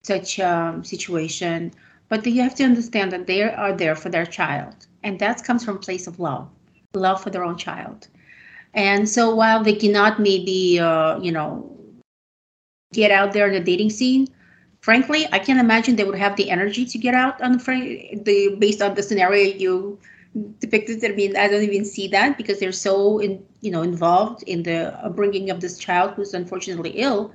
such 0.03 0.39
a 0.39 0.49
um, 0.49 0.84
situation 0.84 1.72
but 2.09 2.26
you 2.26 2.41
have 2.41 2.53
to 2.53 2.64
understand 2.64 3.11
that 3.11 3.26
they 3.28 3.41
are 3.41 3.74
there 3.74 3.95
for 3.95 4.09
their 4.09 4.26
child 4.26 4.88
and 5.04 5.20
that 5.20 5.43
comes 5.43 5.64
from 5.64 5.78
place 5.78 6.08
of 6.08 6.20
love 6.20 6.47
love 6.93 7.22
for 7.22 7.30
their 7.30 7.43
own 7.43 7.58
child 7.58 8.08
and 8.74 9.08
so 9.08 9.34
while 9.34 9.64
they 9.64 9.74
cannot 9.74 10.20
maybe 10.20 10.80
uh, 10.80 11.20
you 11.20 11.32
know 11.32 11.70
get 12.93 13.12
out 13.12 13.34
there 13.34 13.47
in 13.47 13.54
the 13.54 13.60
dating 13.60 13.89
scene 13.89 14.28
frankly 14.82 15.28
i 15.32 15.39
can't 15.39 15.60
imagine 15.60 15.95
they 15.95 16.04
would 16.04 16.18
have 16.18 16.36
the 16.36 16.49
energy 16.49 16.86
to 16.86 16.97
get 16.97 17.16
out 17.16 17.41
on 17.41 17.58
the, 17.58 18.20
the 18.24 18.56
based 18.60 18.82
on 18.82 18.93
the 18.93 19.04
scenario 19.04 19.43
you 19.43 19.99
depicted. 20.60 21.04
I 21.04 21.10
mean, 21.16 21.38
I 21.38 21.47
don't 21.47 21.64
even 21.64 21.86
see 21.86 22.08
that 22.10 22.38
because 22.38 22.60
they're 22.60 22.72
so 22.72 23.20
in, 23.20 23.43
you 23.62 23.72
know, 23.72 23.82
involved 23.82 24.43
in 24.43 24.64
the 24.64 24.93
upbringing 25.04 25.49
of 25.49 25.62
this 25.62 25.78
child 25.78 26.14
who's 26.16 26.34
unfortunately 26.34 26.91
ill. 26.91 27.34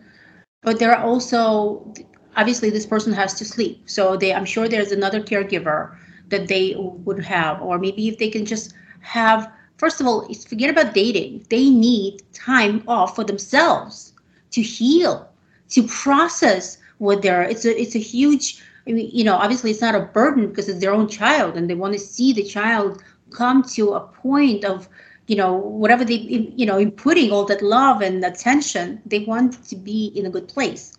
But 0.63 0.79
there 0.79 0.95
are 0.95 1.05
also 1.05 1.93
obviously 2.37 2.71
this 2.71 2.87
person 2.87 3.13
has 3.13 3.35
to 3.35 3.45
sleep, 3.45 3.89
so 3.89 4.17
they 4.17 4.35
I'm 4.35 4.45
sure 4.45 4.69
there's 4.69 4.93
another 4.93 5.21
caregiver 5.21 5.97
that 6.29 6.49
they 6.49 6.75
would 6.79 7.23
have, 7.25 7.61
or 7.63 7.79
maybe 7.79 8.09
if 8.09 8.19
they 8.19 8.31
can 8.31 8.45
just 8.45 8.75
have. 9.01 9.51
First 9.77 10.01
of 10.01 10.07
all, 10.07 10.33
forget 10.35 10.71
about 10.71 10.95
dating. 10.95 11.47
They 11.51 11.71
need 11.71 12.23
time 12.33 12.83
off 12.89 13.15
for 13.15 13.25
themselves 13.25 14.13
to 14.51 14.63
heal, 14.63 15.29
to 15.71 15.87
process 15.87 16.79
what 16.99 17.23
they're. 17.23 17.43
It's 17.43 17.65
a 17.65 17.81
it's 17.81 17.95
a 17.95 18.01
huge 18.01 18.61
I 18.89 18.93
mean, 18.93 19.11
you 19.13 19.23
know, 19.23 19.37
obviously 19.37 19.71
it's 19.71 19.83
not 19.83 19.95
a 19.95 20.01
burden 20.01 20.49
because 20.49 20.69
it's 20.69 20.81
their 20.81 20.95
own 20.95 21.09
child 21.09 21.57
and 21.57 21.69
they 21.69 21.75
want 21.75 21.93
to 21.93 21.99
see 21.99 22.33
the 22.33 22.43
child 22.43 23.03
come 23.31 23.63
to 23.75 23.93
a 23.93 24.01
point 24.01 24.65
of, 24.65 24.89
you 25.27 25.37
know, 25.37 25.53
whatever 25.53 26.05
they, 26.05 26.15
you 26.15 26.65
know, 26.65 26.79
in 26.79 26.91
putting 26.91 27.31
all 27.31 27.45
that 27.45 27.61
love 27.61 28.01
and 28.01 28.25
attention, 28.25 29.03
they 29.05 29.21
want 29.21 29.63
to 29.69 29.77
be 29.77 30.07
in 30.17 30.25
a 30.25 30.31
good 30.31 30.49
place. 30.49 30.97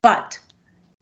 But 0.00 0.38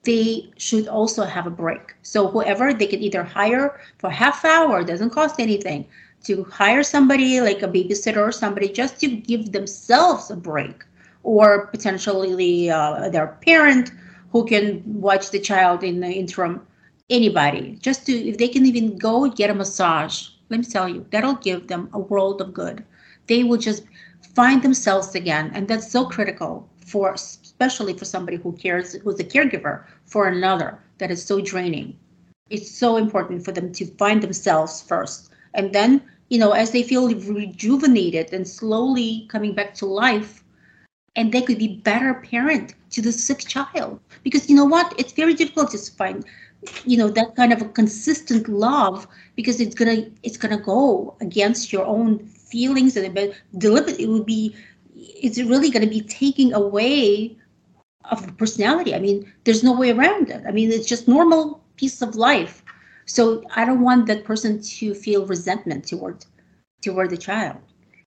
they 0.04 0.50
should 0.56 0.88
also 0.88 1.24
have 1.24 1.46
a 1.46 1.50
break. 1.50 1.94
So 2.02 2.28
whoever 2.28 2.74
they 2.74 2.86
can 2.86 3.02
either 3.02 3.22
hire 3.22 3.80
for 3.98 4.10
half 4.10 4.44
hour, 4.44 4.82
doesn't 4.82 5.10
cost 5.10 5.38
anything, 5.38 5.86
to 6.24 6.44
hire 6.44 6.82
somebody 6.82 7.40
like 7.40 7.62
a 7.62 7.68
babysitter 7.68 8.28
or 8.28 8.32
somebody 8.32 8.68
just 8.68 9.00
to 9.00 9.08
give 9.08 9.52
themselves 9.52 10.30
a 10.30 10.36
break, 10.36 10.84
or 11.22 11.66
potentially 11.66 12.70
uh, 12.70 13.08
their 13.10 13.38
parent 13.44 13.92
who 14.30 14.44
can 14.44 14.82
watch 14.86 15.30
the 15.30 15.38
child 15.38 15.82
in 15.84 16.00
the 16.00 16.10
interim 16.10 16.66
anybody 17.10 17.76
just 17.82 18.06
to 18.06 18.12
if 18.12 18.38
they 18.38 18.48
can 18.48 18.64
even 18.64 18.96
go 18.96 19.28
get 19.28 19.50
a 19.50 19.54
massage 19.54 20.28
let 20.52 20.60
me 20.60 20.66
tell 20.66 20.86
you, 20.86 21.06
that'll 21.10 21.36
give 21.36 21.68
them 21.68 21.88
a 21.94 21.98
world 21.98 22.42
of 22.42 22.52
good. 22.52 22.84
They 23.26 23.42
will 23.42 23.56
just 23.56 23.84
find 24.34 24.62
themselves 24.62 25.14
again. 25.14 25.50
And 25.54 25.66
that's 25.66 25.90
so 25.90 26.04
critical 26.04 26.68
for, 26.84 27.16
especially 27.62 27.96
for 27.96 28.04
somebody 28.04 28.36
who 28.36 28.52
cares, 28.52 28.94
who's 28.94 29.20
a 29.20 29.24
caregiver 29.24 29.84
for 30.04 30.26
another, 30.26 30.78
that 30.98 31.12
is 31.12 31.24
so 31.24 31.40
draining. 31.40 31.96
It's 32.50 32.68
so 32.68 32.96
important 32.96 33.44
for 33.44 33.52
them 33.52 33.72
to 33.72 33.86
find 33.98 34.20
themselves 34.20 34.82
first. 34.82 35.30
And 35.54 35.72
then, 35.72 36.02
you 36.28 36.38
know, 36.38 36.52
as 36.52 36.72
they 36.72 36.82
feel 36.82 37.08
rejuvenated 37.08 38.32
and 38.32 38.46
slowly 38.46 39.26
coming 39.28 39.54
back 39.54 39.74
to 39.74 39.86
life, 39.86 40.42
and 41.14 41.30
they 41.30 41.42
could 41.42 41.58
be 41.58 41.76
better 41.84 42.14
parent 42.14 42.74
to 42.90 43.00
the 43.00 43.12
sick 43.12 43.40
child. 43.46 44.00
Because 44.24 44.48
you 44.50 44.56
know 44.56 44.64
what? 44.64 44.92
It's 44.98 45.12
very 45.12 45.34
difficult 45.34 45.70
to 45.70 45.78
find 45.78 46.24
you 46.84 46.96
know 46.96 47.08
that 47.08 47.34
kind 47.34 47.52
of 47.52 47.60
a 47.60 47.68
consistent 47.70 48.48
love 48.48 49.08
because 49.34 49.60
it's 49.60 49.74
gonna 49.74 50.06
it's 50.22 50.36
gonna 50.36 50.60
go 50.60 51.16
against 51.20 51.72
your 51.72 51.84
own 51.84 52.20
feelings 52.20 52.96
and 52.96 53.34
deliberate 53.58 53.98
it 53.98 54.08
would 54.08 54.24
be 54.24 54.54
it's 54.94 55.40
really 55.42 55.70
gonna 55.70 55.88
be 55.88 56.02
taking 56.02 56.52
away 56.52 57.36
of 58.10 58.36
personality. 58.36 58.94
I 58.94 58.98
mean 58.98 59.32
there's 59.44 59.62
no 59.62 59.72
way 59.72 59.90
around 59.90 60.30
it. 60.30 60.42
I 60.46 60.52
mean 60.52 60.70
it's 60.72 60.88
just 60.88 61.08
normal 61.08 61.62
piece 61.76 62.02
of 62.02 62.16
life. 62.16 62.62
So 63.06 63.42
i 63.56 63.64
don't 63.64 63.82
want 63.82 64.06
that 64.06 64.24
person 64.24 64.60
to 64.62 64.94
feel 64.94 65.26
resentment 65.26 65.86
toward 65.86 66.24
toward 66.80 67.10
the 67.10 67.16
child 67.16 67.58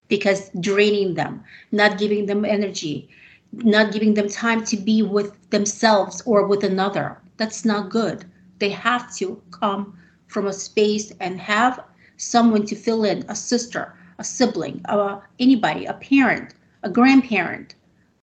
because 0.08 0.50
draining 0.60 1.14
them 1.14 1.42
not 1.72 1.98
giving 1.98 2.26
them 2.26 2.44
energy 2.44 3.08
not 3.52 3.92
giving 3.92 4.14
them 4.14 4.28
time 4.28 4.64
to 4.64 4.76
be 4.76 5.02
with 5.02 5.32
themselves 5.50 6.20
or 6.26 6.46
with 6.46 6.64
another. 6.64 7.18
That's 7.36 7.64
not 7.64 7.90
good. 7.90 8.24
They 8.58 8.70
have 8.70 9.14
to 9.16 9.40
come 9.50 9.98
from 10.26 10.46
a 10.46 10.52
space 10.52 11.12
and 11.20 11.40
have 11.40 11.80
someone 12.16 12.66
to 12.66 12.74
fill 12.74 13.04
in 13.04 13.24
a 13.28 13.36
sister, 13.36 13.94
a 14.18 14.24
sibling, 14.24 14.80
uh, 14.86 15.20
anybody, 15.38 15.86
a 15.86 15.94
parent, 15.94 16.54
a 16.82 16.90
grandparent. 16.90 17.74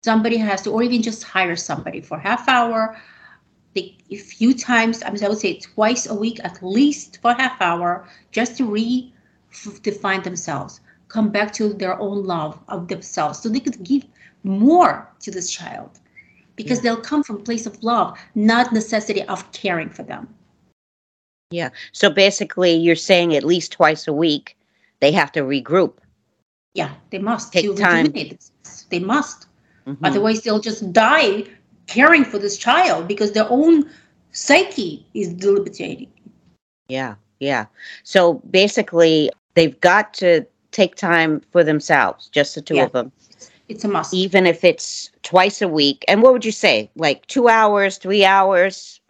Somebody 0.07 0.37
has 0.37 0.63
to, 0.63 0.71
or 0.71 0.85
even 0.85 1.03
just 1.03 1.25
hire 1.25 1.57
somebody 1.57 2.01
for 2.01 2.17
half 2.17 2.49
hour, 2.49 2.97
a 3.77 4.17
few 4.17 4.55
times, 4.55 5.03
I, 5.03 5.11
would 5.11 5.39
say 5.39 5.59
twice 5.59 6.07
a 6.07 6.15
week 6.15 6.39
at 6.45 6.63
least 6.63 7.19
for 7.23 7.35
half 7.35 7.61
hour, 7.61 8.09
just 8.31 8.57
to 8.59 8.63
redefine 8.77 10.23
themselves, 10.23 10.81
come 11.09 11.31
back 11.31 11.53
to 11.55 11.73
their 11.73 11.99
own 11.99 12.25
love 12.25 12.57
of 12.69 12.87
themselves, 12.87 13.41
so 13.41 13.49
they 13.49 13.59
could 13.59 13.83
give 13.83 14.05
more 14.45 15.09
to 15.25 15.33
this 15.33 15.51
child 15.51 15.99
because 16.55 16.79
yeah. 16.79 16.83
they'll 16.95 17.03
come 17.11 17.25
from 17.25 17.43
place 17.43 17.67
of 17.67 17.83
love, 17.83 18.17
not 18.37 18.73
necessity 18.73 19.23
of 19.25 19.51
caring 19.51 19.91
for 19.91 20.05
them. 20.05 20.33
Yeah. 21.51 21.71
So 21.91 22.11
basically, 22.11 22.75
you're 22.75 22.95
saying 23.11 23.35
at 23.35 23.43
least 23.43 23.73
twice 23.73 24.07
a 24.07 24.13
week 24.13 24.57
they 25.01 25.11
have 25.11 25.33
to 25.33 25.41
regroup. 25.41 25.95
Yeah, 26.75 26.95
they 27.11 27.19
must 27.19 27.53
take 27.53 27.77
time. 27.77 28.13
They 28.91 29.01
must. 29.01 29.45
Mm-hmm. 29.87 30.05
Otherwise, 30.05 30.43
they'll 30.43 30.61
just 30.61 30.93
die 30.93 31.45
caring 31.87 32.24
for 32.24 32.39
this 32.39 32.59
child 32.59 33.07
because 33.07 33.32
their 33.32 33.47
own 33.51 33.89
psyche 34.32 35.07
is 35.14 35.32
debilitating. 35.32 36.11
Yeah, 36.89 37.14
yeah. 37.41 37.66
So 38.03 38.34
basically, 38.51 39.30
they've 39.55 39.78
got 39.80 40.12
to 40.14 40.45
take 40.72 40.97
time 40.97 41.41
for 41.53 41.64
themselves, 41.64 42.28
just 42.28 42.55
the 42.55 42.62
two 42.62 42.76
yeah. 42.76 42.84
of 42.84 42.93
them. 42.93 43.12
It's 43.68 43.84
a 43.84 43.89
must. 43.89 44.14
Even 44.14 44.47
if 44.47 44.62
it's 44.62 45.11
twice 45.22 45.61
a 45.61 45.68
week. 45.68 46.05
And 46.07 46.22
what 46.22 46.32
would 46.32 46.45
you 46.45 46.53
say? 46.53 46.91
Like 46.97 47.26
two 47.26 47.49
hours, 47.49 47.99
three 47.99 48.24
hours? 48.24 49.01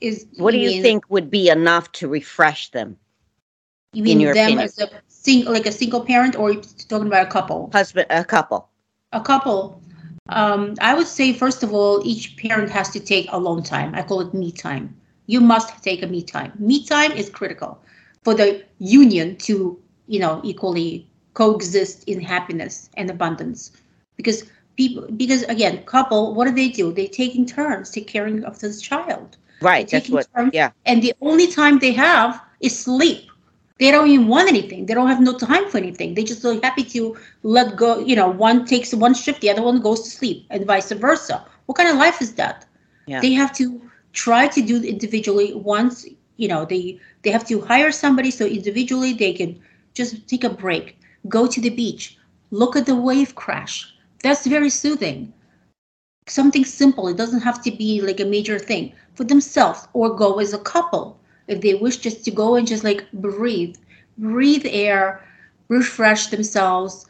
Is 0.00 0.26
what 0.36 0.52
do 0.52 0.58
you 0.58 0.70
mean, 0.70 0.82
think 0.82 1.04
would 1.08 1.28
be 1.28 1.48
enough 1.48 1.90
to 1.92 2.06
refresh 2.06 2.70
them? 2.70 2.96
You 3.92 4.04
mean 4.04 4.18
them 4.18 4.30
opinion? 4.30 4.60
as 4.60 4.78
a 4.78 4.88
single, 5.08 5.52
like 5.52 5.66
a 5.66 5.72
single 5.72 6.04
parent, 6.04 6.36
or 6.36 6.54
talking 6.54 7.08
about 7.08 7.26
a 7.26 7.30
couple? 7.30 7.68
Husband, 7.72 8.06
a 8.10 8.24
couple. 8.24 8.68
A 9.12 9.20
couple. 9.20 9.80
Um, 10.28 10.74
I 10.80 10.94
would 10.94 11.06
say 11.06 11.32
first 11.32 11.62
of 11.62 11.72
all, 11.72 12.02
each 12.04 12.36
parent 12.36 12.70
has 12.70 12.90
to 12.90 13.00
take 13.00 13.26
alone 13.32 13.62
time. 13.62 13.94
I 13.94 14.02
call 14.02 14.20
it 14.20 14.34
me 14.34 14.52
time. 14.52 14.94
You 15.26 15.40
must 15.40 15.82
take 15.82 16.02
a 16.02 16.06
me 16.06 16.22
time. 16.22 16.52
Me 16.58 16.84
time 16.84 17.12
is 17.12 17.30
critical 17.30 17.80
for 18.22 18.34
the 18.34 18.62
union 18.78 19.36
to, 19.36 19.78
you 20.06 20.20
know, 20.20 20.40
equally 20.44 21.08
coexist 21.38 22.04
in 22.08 22.20
happiness 22.20 22.90
and 22.94 23.08
abundance 23.08 23.70
because 24.16 24.44
people 24.76 25.06
because 25.16 25.44
again 25.44 25.82
couple 25.84 26.34
what 26.34 26.46
do 26.48 26.52
they 26.54 26.68
do 26.68 26.92
they 26.92 27.06
taking 27.06 27.46
turns 27.46 27.90
take 27.90 28.08
caring 28.08 28.44
of 28.44 28.58
this 28.58 28.80
child 28.80 29.36
right 29.60 29.88
that's 29.88 30.08
what 30.08 30.26
turns, 30.34 30.50
yeah 30.52 30.70
and 30.86 31.00
the 31.00 31.14
only 31.20 31.46
time 31.46 31.78
they 31.78 31.92
have 31.92 32.42
is 32.60 32.76
sleep 32.76 33.30
they 33.78 33.90
don't 33.90 34.08
even 34.08 34.28
want 34.28 34.48
anything 34.48 34.86
they 34.86 34.94
don't 34.94 35.08
have 35.08 35.20
no 35.20 35.36
time 35.36 35.68
for 35.68 35.78
anything 35.78 36.14
they 36.14 36.24
just 36.24 36.42
so 36.42 36.60
happy 36.60 36.84
to 36.84 37.16
let 37.42 37.76
go 37.76 37.98
you 38.00 38.16
know 38.16 38.28
one 38.28 38.64
takes 38.64 38.94
one 38.94 39.14
shift 39.14 39.40
the 39.40 39.50
other 39.50 39.62
one 39.62 39.80
goes 39.80 40.02
to 40.02 40.10
sleep 40.10 40.46
and 40.50 40.66
vice 40.66 40.92
versa 40.92 41.44
what 41.66 41.76
kind 41.76 41.88
of 41.88 41.96
life 41.96 42.20
is 42.20 42.34
that 42.34 42.66
yeah. 43.06 43.20
they 43.20 43.32
have 43.32 43.52
to 43.52 43.80
try 44.12 44.46
to 44.46 44.62
do 44.62 44.82
individually 44.82 45.54
once 45.54 46.06
you 46.36 46.48
know 46.48 46.64
they 46.64 46.98
they 47.22 47.30
have 47.30 47.46
to 47.46 47.60
hire 47.60 47.92
somebody 47.92 48.30
so 48.30 48.46
individually 48.46 49.12
they 49.12 49.32
can 49.32 49.58
just 49.94 50.26
take 50.28 50.44
a 50.44 50.50
break 50.50 50.98
Go 51.26 51.46
to 51.46 51.60
the 51.60 51.70
beach. 51.70 52.16
Look 52.50 52.76
at 52.76 52.86
the 52.86 52.94
wave 52.94 53.34
crash. 53.34 53.92
That's 54.22 54.46
very 54.46 54.70
soothing. 54.70 55.32
Something 56.26 56.64
simple. 56.64 57.08
It 57.08 57.16
doesn't 57.16 57.40
have 57.40 57.62
to 57.64 57.70
be 57.70 58.00
like 58.00 58.20
a 58.20 58.24
major 58.24 58.58
thing 58.58 58.92
for 59.14 59.24
themselves 59.24 59.88
or 59.92 60.14
go 60.14 60.38
as 60.38 60.54
a 60.54 60.58
couple 60.58 61.18
if 61.48 61.60
they 61.60 61.74
wish 61.74 61.96
just 61.96 62.24
to 62.24 62.30
go 62.30 62.54
and 62.54 62.66
just 62.66 62.84
like 62.84 63.10
breathe, 63.12 63.76
breathe 64.18 64.66
air, 64.66 65.24
refresh 65.68 66.28
themselves, 66.28 67.06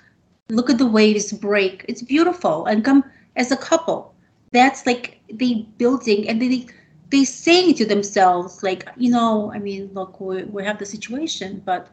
look 0.49 0.71
at 0.71 0.79
the 0.79 0.87
waves 0.87 1.33
break. 1.33 1.85
It's 1.89 2.03
beautiful 2.03 2.67
and 2.67 2.85
come 2.85 3.05
as 3.37 3.53
a 3.53 3.57
couple. 3.57 4.15
That's 4.53 4.87
like 4.87 5.21
they 5.31 5.67
building 5.77 6.29
and 6.29 6.41
they 6.41 6.67
they 7.11 7.25
saying 7.25 7.75
to 7.75 7.87
themselves 7.87 8.63
like 8.63 8.87
you 8.97 9.11
know 9.11 9.53
I 9.55 9.59
mean 9.59 9.91
look 9.95 10.21
we, 10.21 10.45
we 10.45 10.65
have 10.65 10.79
the 10.79 10.87
situation 10.87 11.63
but 11.65 11.89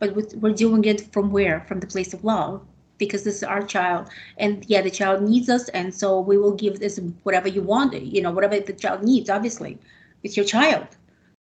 but 0.00 0.16
we're 0.36 0.54
doing 0.54 0.84
it 0.86 1.12
from 1.12 1.30
where? 1.30 1.60
From 1.68 1.78
the 1.78 1.86
place 1.86 2.12
of 2.14 2.24
love, 2.24 2.62
because 2.98 3.22
this 3.22 3.36
is 3.36 3.44
our 3.44 3.62
child, 3.62 4.08
and 4.38 4.64
yeah, 4.66 4.80
the 4.80 4.90
child 4.90 5.22
needs 5.22 5.48
us, 5.48 5.68
and 5.68 5.94
so 5.94 6.20
we 6.20 6.38
will 6.38 6.54
give 6.54 6.80
this 6.80 6.98
whatever 7.22 7.48
you 7.48 7.62
want, 7.62 7.94
you 7.94 8.22
know, 8.22 8.32
whatever 8.32 8.58
the 8.58 8.72
child 8.72 9.04
needs. 9.04 9.30
Obviously, 9.30 9.78
it's 10.22 10.36
your 10.36 10.46
child. 10.46 10.86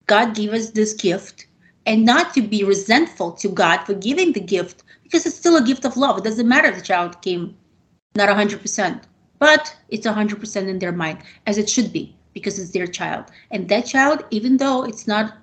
God 0.10 0.34
gave 0.34 0.54
us 0.54 0.72
this 0.72 0.94
gift, 0.94 1.46
and 1.86 2.04
not 2.04 2.34
to 2.34 2.42
be 2.42 2.64
resentful 2.64 3.32
to 3.34 3.48
God 3.48 3.86
for 3.86 3.94
giving 3.94 4.34
the 4.34 4.40
gift, 4.40 4.82
because 5.04 5.24
it's 5.28 5.36
still 5.36 5.56
a 5.56 5.64
gift 5.64 5.86
of 5.86 5.98
love. 5.98 6.18
It 6.18 6.24
doesn't 6.24 6.48
matter 6.48 6.70
if 6.70 6.78
the 6.78 6.82
child 6.82 7.22
came 7.22 7.56
not 8.16 8.28
100%, 8.28 9.04
but 9.38 9.78
it's 9.90 10.08
100% 10.08 10.68
in 10.68 10.80
their 10.80 10.92
mind, 10.92 11.20
as 11.46 11.60
it 11.60 11.70
should 11.70 11.94
be, 11.94 12.16
because 12.34 12.58
it's 12.58 12.72
their 12.72 12.88
child. 12.88 13.26
And 13.52 13.70
that 13.70 13.86
child, 13.86 14.26
even 14.32 14.58
though 14.58 14.84
it's 14.84 15.06
not 15.06 15.38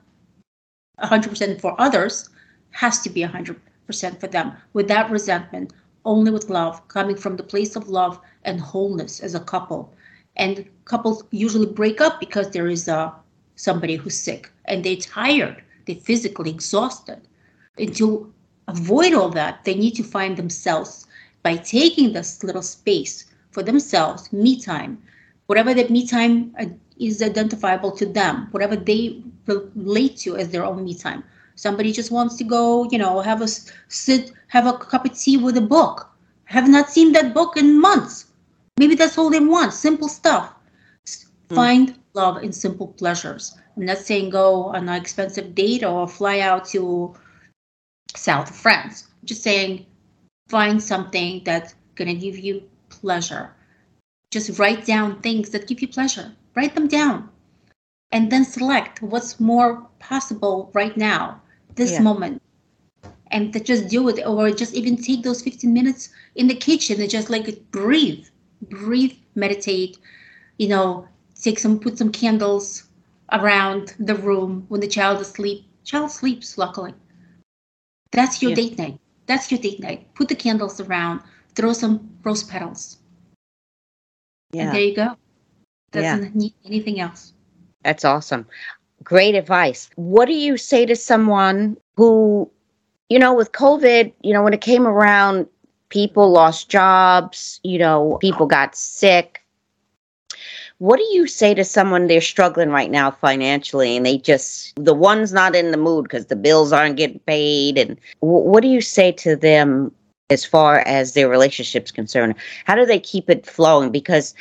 100% 1.01 1.61
for 1.61 1.81
others, 1.81 2.29
has 2.73 2.99
to 3.03 3.09
be 3.09 3.23
100% 3.23 3.57
for 4.21 4.27
them 4.27 4.53
without 4.73 5.11
resentment, 5.13 5.75
only 6.05 6.33
with 6.33 6.51
love, 6.51 6.87
coming 6.89 7.17
from 7.17 7.37
the 7.37 7.45
place 7.45 7.77
of 7.77 7.89
love 7.89 8.19
and 8.43 8.61
wholeness 8.61 9.21
as 9.21 9.37
a 9.37 9.41
couple. 9.41 9.95
And 10.35 10.69
couples 10.87 11.23
usually 11.31 11.67
break 11.67 12.01
up 12.01 12.19
because 12.19 12.51
there 12.51 12.67
is 12.67 12.89
a 12.89 13.15
somebody 13.57 13.97
who's 13.97 14.17
sick 14.17 14.51
and 14.67 14.85
they're 14.85 14.97
tired, 14.97 15.63
they're 15.87 15.97
physically 15.97 16.51
exhausted. 16.51 17.21
And 17.79 17.95
to 17.97 18.33
avoid 18.69 19.13
all 19.13 19.29
that, 19.31 19.65
they 19.65 19.75
need 19.75 19.95
to 19.97 20.03
find 20.03 20.37
themselves 20.37 21.07
by 21.43 21.57
taking 21.57 22.13
this 22.13 22.43
little 22.43 22.63
space 22.63 23.25
for 23.51 23.63
themselves, 23.63 24.33
me 24.33 24.61
time, 24.61 25.03
whatever 25.47 25.75
that 25.75 25.91
me 25.91 26.07
time 26.07 26.55
uh, 26.59 26.67
is 26.99 27.23
identifiable 27.23 27.93
to 27.93 28.07
them, 28.07 28.49
whatever 28.51 28.77
they 28.77 29.23
relate 29.47 30.17
to 30.19 30.37
as 30.37 30.51
their 30.51 30.65
own 30.65 30.85
me 30.85 30.95
time 30.95 31.23
Somebody 31.57 31.91
just 31.91 32.11
wants 32.11 32.37
to 32.37 32.45
go, 32.45 32.89
you 32.91 32.99
know, 32.99 33.21
have 33.21 33.41
a 33.41 33.49
sit, 33.49 34.33
have 34.49 34.67
a 34.67 34.75
cup 34.75 35.07
of 35.07 35.19
tea 35.19 35.39
with 35.39 35.57
a 35.57 35.63
book. 35.63 36.09
Have 36.45 36.69
not 36.69 36.91
seen 36.91 37.13
that 37.13 37.33
book 37.33 37.57
in 37.57 37.81
months. 37.81 38.27
Maybe 38.79 38.95
that's 38.95 39.17
all 39.17 39.31
they 39.31 39.41
want. 39.41 39.73
Simple 39.73 40.09
stuff. 40.09 40.53
Mm. 41.49 41.55
Find 41.55 41.99
love 42.17 42.43
in 42.43 42.53
simple 42.53 42.89
pleasures. 42.89 43.57
I'm 43.77 43.85
not 43.85 43.99
saying 43.99 44.31
go 44.31 44.65
on 44.65 44.89
an 44.89 44.95
expensive 45.01 45.55
date 45.55 45.85
or 45.85 46.09
fly 46.09 46.41
out 46.41 46.65
to 46.75 47.15
south 48.15 48.51
of 48.51 48.57
France. 48.57 49.05
I'm 49.21 49.27
just 49.27 49.43
saying 49.43 49.87
find 50.49 50.83
something 50.83 51.43
that's 51.45 51.75
gonna 51.95 52.15
give 52.15 52.39
you 52.39 52.63
pleasure. 52.89 53.53
Just 54.31 54.59
write 54.59 54.85
down 54.85 55.21
things 55.21 55.51
that 55.51 55.69
give 55.69 55.81
you 55.81 55.89
pleasure. 55.89 56.33
Write 56.57 56.75
them 56.75 56.89
down. 56.89 57.29
And 58.13 58.33
then 58.33 58.45
select 58.45 59.03
what's 59.03 59.39
more 59.39 59.87
possible 59.99 60.71
right 60.75 60.97
now 60.97 61.43
this 61.75 61.93
yeah. 61.93 62.01
moment 62.01 62.43
and 63.31 63.53
to 63.53 63.61
just 63.61 63.89
do 63.89 64.09
it 64.09 64.25
or 64.27 64.51
just 64.51 64.75
even 64.75 64.97
take 64.97 65.23
those 65.23 65.43
15 65.43 65.73
minutes 65.73 66.11
in 66.35 66.47
the 66.47 66.55
kitchen 66.55 67.01
and 67.01 67.11
just 67.11 67.31
like 67.31 67.71
breathe 67.71 68.27
breathe 68.71 69.17
meditate 69.35 69.99
you 70.59 70.69
know 70.69 71.07
take 71.41 71.59
some 71.59 71.79
put 71.79 71.99
some 71.99 72.11
candles 72.13 72.85
around 73.33 73.95
the 73.99 74.15
room 74.15 74.65
when 74.69 74.81
the 74.81 74.89
child 74.89 75.21
is 75.21 75.29
asleep 75.29 75.65
child 75.85 76.11
sleeps 76.11 76.59
luckily 76.59 76.95
That's 78.13 78.43
your 78.43 78.51
Yeah. 78.51 78.57
date 78.57 78.79
night. 78.79 79.01
That's 79.27 79.51
your 79.51 79.61
date 79.61 79.81
night. 79.81 80.15
Put 80.15 80.29
the 80.29 80.35
candles 80.37 80.81
around, 80.81 81.21
throw 81.55 81.73
some 81.73 82.09
rose 82.25 82.43
petals, 82.45 82.99
and 84.59 84.69
Yeah, 84.69 84.73
there 84.73 84.81
you 84.83 84.95
go. 84.95 85.17
Doesn't 85.93 86.35
need 86.35 86.55
anything 86.65 87.01
else. 87.01 87.33
that's 87.83 88.05
awesome. 88.05 88.47
Great 89.05 89.35
advice. 89.35 89.91
What 89.97 90.27
do 90.27 90.33
you 90.35 90.57
say 90.57 90.87
to 90.87 90.97
someone 90.97 91.77
who, 91.97 92.51
you 93.09 93.19
know, 93.19 93.33
with 93.35 93.53
COVID, 93.53 94.13
you 94.23 94.33
know, 94.33 94.43
when 94.43 94.55
it 94.55 94.61
came 94.61 94.87
around, 94.87 95.47
people 95.89 96.31
lost 96.31 96.69
jobs, 96.69 97.61
you 97.63 97.79
know, 97.79 98.19
people 98.21 98.47
got 98.47 98.75
sick. 98.75 99.43
What 100.79 100.99
do 100.99 101.05
you 101.13 101.27
say 101.27 101.55
to 101.55 101.65
someone 101.65 102.07
they're 102.07 102.21
struggling 102.21 102.69
right 102.69 102.91
now 102.91 103.11
financially 103.11 103.97
and 103.97 104.05
they 104.05 104.19
just, 104.19 104.75
the 104.77 104.95
one's 104.95 105.33
not 105.33 105.57
in 105.57 105.71
the 105.71 105.79
mood 105.79 106.05
because 106.05 106.27
the 106.27 106.37
bills 106.37 106.73
aren't 106.73 106.97
getting 106.97 107.21
paid? 107.21 107.79
And 107.79 107.99
wh- 108.21 108.45
what 108.45 108.63
do 108.63 108.69
you 108.69 108.83
say 108.83 109.11
to 109.13 109.37
them 109.37 109.91
as 110.29 110.45
far 110.45 110.81
as 110.81 111.15
their 111.15 111.29
relationship's 111.29 111.91
concerned? 111.91 112.35
How 112.67 112.75
do 112.75 112.85
they 112.85 113.01
keep 113.01 113.31
it 113.31 113.47
flowing? 113.47 113.91
Because 113.91 114.35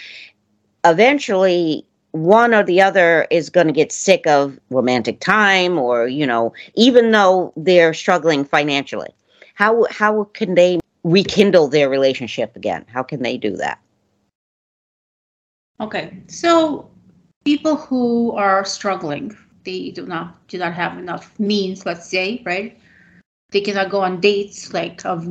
eventually 0.83 1.85
one 2.11 2.53
or 2.53 2.63
the 2.63 2.81
other 2.81 3.27
is 3.29 3.49
going 3.49 3.67
to 3.67 3.73
get 3.73 3.91
sick 3.91 4.25
of 4.25 4.57
romantic 4.69 5.19
time 5.19 5.77
or 5.77 6.07
you 6.07 6.25
know 6.25 6.53
even 6.75 7.11
though 7.11 7.51
they're 7.57 7.93
struggling 7.93 8.45
financially 8.45 9.09
how 9.53 9.85
how 9.89 10.23
can 10.33 10.55
they 10.55 10.79
rekindle 11.03 11.67
their 11.67 11.89
relationship 11.89 12.55
again 12.55 12.85
how 12.87 13.03
can 13.03 13.21
they 13.21 13.37
do 13.37 13.57
that 13.57 13.79
Okay, 15.79 16.21
so 16.27 16.89
people 17.43 17.75
who 17.75 18.31
are 18.31 18.63
struggling, 18.63 19.35
they 19.65 19.91
do 19.91 20.05
not 20.05 20.47
do 20.47 20.57
not 20.57 20.73
have 20.73 20.97
enough 20.97 21.37
means, 21.39 21.85
let's 21.85 22.09
say, 22.09 22.41
right? 22.45 22.79
They 23.51 23.61
cannot 23.61 23.89
go 23.89 24.01
on 24.01 24.19
dates 24.21 24.73
like 24.73 25.05
of 25.05 25.27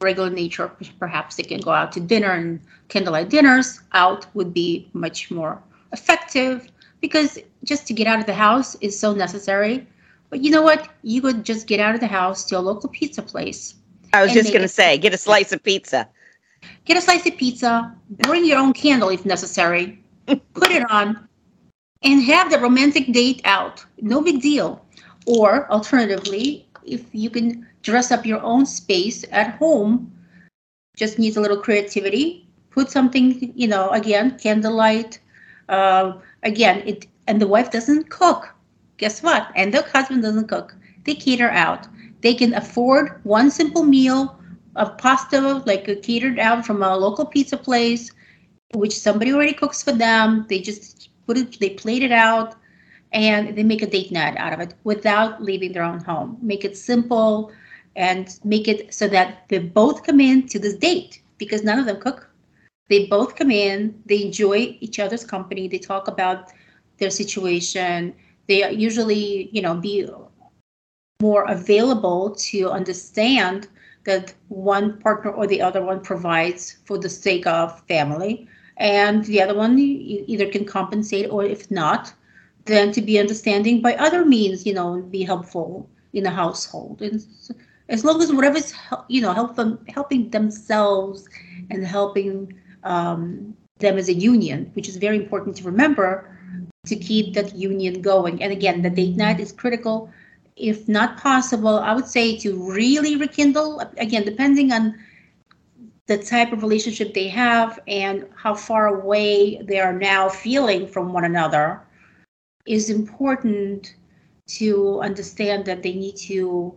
regular 0.00 0.30
nature. 0.30 0.70
Perhaps 0.98 1.36
they 1.36 1.42
can 1.42 1.60
go 1.60 1.70
out 1.70 1.92
to 1.92 2.00
dinner 2.00 2.32
and 2.32 2.60
candlelight 2.88 3.30
dinners. 3.30 3.80
Out 3.92 4.26
would 4.34 4.52
be 4.54 4.88
much 4.92 5.30
more 5.30 5.62
effective 5.92 6.68
because 7.00 7.38
just 7.64 7.86
to 7.86 7.94
get 7.94 8.06
out 8.06 8.20
of 8.20 8.26
the 8.26 8.34
house 8.34 8.74
is 8.76 8.98
so 8.98 9.14
necessary. 9.14 9.86
But 10.30 10.42
you 10.42 10.50
know 10.50 10.62
what? 10.62 10.88
You 11.02 11.20
could 11.20 11.44
just 11.44 11.66
get 11.66 11.78
out 11.78 11.94
of 11.94 12.00
the 12.00 12.06
house 12.06 12.44
to 12.46 12.58
a 12.58 12.60
local 12.60 12.88
pizza 12.88 13.22
place 13.22 13.74
i 14.14 14.22
was 14.22 14.32
just 14.32 14.50
going 14.50 14.62
to 14.62 14.68
say 14.68 14.96
get 14.96 15.12
a 15.12 15.18
slice 15.18 15.52
of 15.52 15.62
pizza 15.62 16.08
get 16.84 16.96
a 16.96 17.00
slice 17.00 17.26
of 17.26 17.36
pizza, 17.36 17.94
bring 18.10 18.44
your 18.44 18.58
own 18.58 18.72
candle 18.72 19.08
if 19.08 19.24
necessary, 19.24 20.02
put 20.26 20.70
it 20.70 20.88
on, 20.90 21.28
and 22.02 22.22
have 22.22 22.50
the 22.50 22.58
romantic 22.58 23.12
date 23.12 23.40
out. 23.44 23.84
No 24.00 24.20
big 24.20 24.40
deal. 24.40 24.84
Or 25.26 25.70
alternatively, 25.70 26.68
if 26.84 27.02
you 27.12 27.30
can 27.30 27.66
dress 27.82 28.10
up 28.10 28.26
your 28.26 28.42
own 28.42 28.66
space 28.66 29.24
at 29.30 29.56
home, 29.56 30.12
just 30.96 31.18
needs 31.18 31.36
a 31.36 31.40
little 31.40 31.56
creativity. 31.56 32.46
Put 32.70 32.90
something, 32.90 33.52
you 33.56 33.68
know, 33.68 33.90
again, 33.90 34.38
candlelight. 34.38 35.20
Uh, 35.68 36.18
again, 36.42 36.82
it 36.86 37.06
and 37.26 37.40
the 37.40 37.46
wife 37.46 37.70
doesn't 37.70 38.10
cook. 38.10 38.54
Guess 38.98 39.22
what? 39.22 39.48
And 39.56 39.72
the 39.72 39.82
husband 39.82 40.22
doesn't 40.22 40.48
cook. 40.48 40.76
They 41.04 41.14
cater 41.14 41.50
out. 41.50 41.88
They 42.20 42.34
can 42.34 42.54
afford 42.54 43.20
one 43.24 43.50
simple 43.50 43.82
meal 43.82 44.38
of 44.76 44.96
pasta 44.98 45.62
like 45.66 45.88
uh, 45.88 45.94
catered 46.02 46.38
out 46.38 46.66
from 46.66 46.82
a 46.82 46.96
local 46.96 47.24
pizza 47.26 47.56
place 47.56 48.10
which 48.74 48.98
somebody 48.98 49.32
already 49.32 49.52
cooks 49.52 49.82
for 49.82 49.92
them. 49.92 50.46
They 50.48 50.60
just 50.60 51.10
put 51.26 51.38
it 51.38 51.58
they 51.60 51.70
plate 51.70 52.02
it 52.02 52.12
out 52.12 52.56
and 53.12 53.56
they 53.56 53.62
make 53.62 53.82
a 53.82 53.86
date 53.86 54.10
night 54.10 54.36
out 54.36 54.52
of 54.52 54.60
it 54.60 54.74
without 54.84 55.42
leaving 55.42 55.72
their 55.72 55.84
own 55.84 56.00
home. 56.00 56.38
Make 56.42 56.64
it 56.64 56.76
simple 56.76 57.52
and 57.96 58.38
make 58.44 58.66
it 58.66 58.92
so 58.92 59.06
that 59.08 59.44
they 59.48 59.58
both 59.58 60.02
come 60.02 60.20
in 60.20 60.48
to 60.48 60.58
this 60.58 60.74
date 60.74 61.22
because 61.38 61.62
none 61.62 61.78
of 61.78 61.86
them 61.86 62.00
cook. 62.00 62.28
They 62.88 63.06
both 63.06 63.36
come 63.36 63.50
in 63.50 64.02
they 64.06 64.22
enjoy 64.22 64.76
each 64.80 64.98
other's 64.98 65.24
company 65.24 65.68
they 65.68 65.78
talk 65.78 66.08
about 66.08 66.50
their 66.98 67.10
situation. 67.10 68.14
They 68.48 68.70
usually 68.72 69.48
you 69.52 69.62
know 69.62 69.74
be 69.74 70.08
more 71.20 71.44
available 71.44 72.34
to 72.50 72.70
understand 72.70 73.68
that 74.04 74.34
one 74.48 74.98
partner 75.00 75.30
or 75.30 75.46
the 75.46 75.60
other 75.60 75.82
one 75.82 76.00
provides 76.00 76.78
for 76.84 76.98
the 76.98 77.08
sake 77.08 77.46
of 77.46 77.80
family. 77.88 78.48
And 78.76 79.24
the 79.24 79.40
other 79.40 79.54
one 79.54 79.78
either 79.78 80.50
can 80.50 80.64
compensate 80.64 81.30
or 81.30 81.44
if 81.44 81.70
not 81.70 82.12
then 82.64 82.92
to 82.92 83.02
be 83.02 83.18
understanding 83.18 83.80
by 83.80 83.94
other 83.96 84.24
means 84.24 84.64
you 84.64 84.72
know 84.72 84.94
and 84.94 85.10
be 85.10 85.22
helpful 85.22 85.88
in 86.12 86.24
the 86.24 86.30
household. 86.30 87.02
And 87.02 87.24
as 87.88 88.04
long 88.04 88.22
as 88.22 88.32
whatever's 88.32 88.72
you 89.08 89.20
know 89.20 89.32
help 89.32 89.56
them 89.56 89.78
helping 89.88 90.30
themselves 90.30 91.28
and 91.70 91.86
helping 91.86 92.54
um, 92.82 93.56
them 93.78 93.98
as 93.98 94.08
a 94.08 94.14
union 94.14 94.70
which 94.74 94.88
is 94.88 94.96
very 94.96 95.16
important 95.16 95.56
to 95.56 95.64
remember 95.64 96.30
to 96.86 96.96
keep 96.96 97.34
that 97.34 97.54
union 97.54 98.02
going. 98.02 98.42
And 98.42 98.52
again 98.52 98.82
the 98.82 98.90
date 98.90 99.16
night 99.16 99.40
is 99.40 99.52
critical 99.52 100.10
if 100.56 100.88
not 100.88 101.18
possible, 101.18 101.78
I 101.78 101.94
would 101.94 102.06
say 102.06 102.36
to 102.38 102.56
really 102.70 103.16
rekindle, 103.16 103.80
again, 103.98 104.24
depending 104.24 104.72
on 104.72 104.94
the 106.06 106.18
type 106.18 106.52
of 106.52 106.62
relationship 106.62 107.14
they 107.14 107.28
have 107.28 107.80
and 107.88 108.26
how 108.36 108.54
far 108.54 108.88
away 108.88 109.60
they 109.62 109.80
are 109.80 109.92
now 109.92 110.28
feeling 110.28 110.86
from 110.86 111.12
one 111.12 111.24
another, 111.24 111.80
is 112.66 112.90
important 112.90 113.94
to 114.46 115.00
understand 115.00 115.64
that 115.64 115.82
they 115.82 115.94
need 115.94 116.16
to 116.16 116.76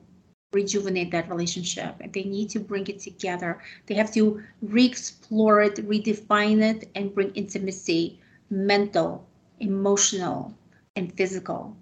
rejuvenate 0.53 1.11
that 1.11 1.29
relationship 1.29 1.95
and 1.99 2.13
they 2.13 2.23
need 2.23 2.49
to 2.49 2.59
bring 2.59 2.87
it 2.87 2.99
together. 2.99 3.59
They 3.85 3.95
have 3.95 4.13
to 4.13 4.41
re 4.61 4.85
explore 4.85 5.61
it, 5.61 5.75
redefine 5.87 6.61
it, 6.61 6.89
and 6.95 7.13
bring 7.13 7.31
intimacy, 7.31 8.19
mental, 8.49 9.27
emotional, 9.59 10.53
and 10.95 11.13
physical 11.13 11.75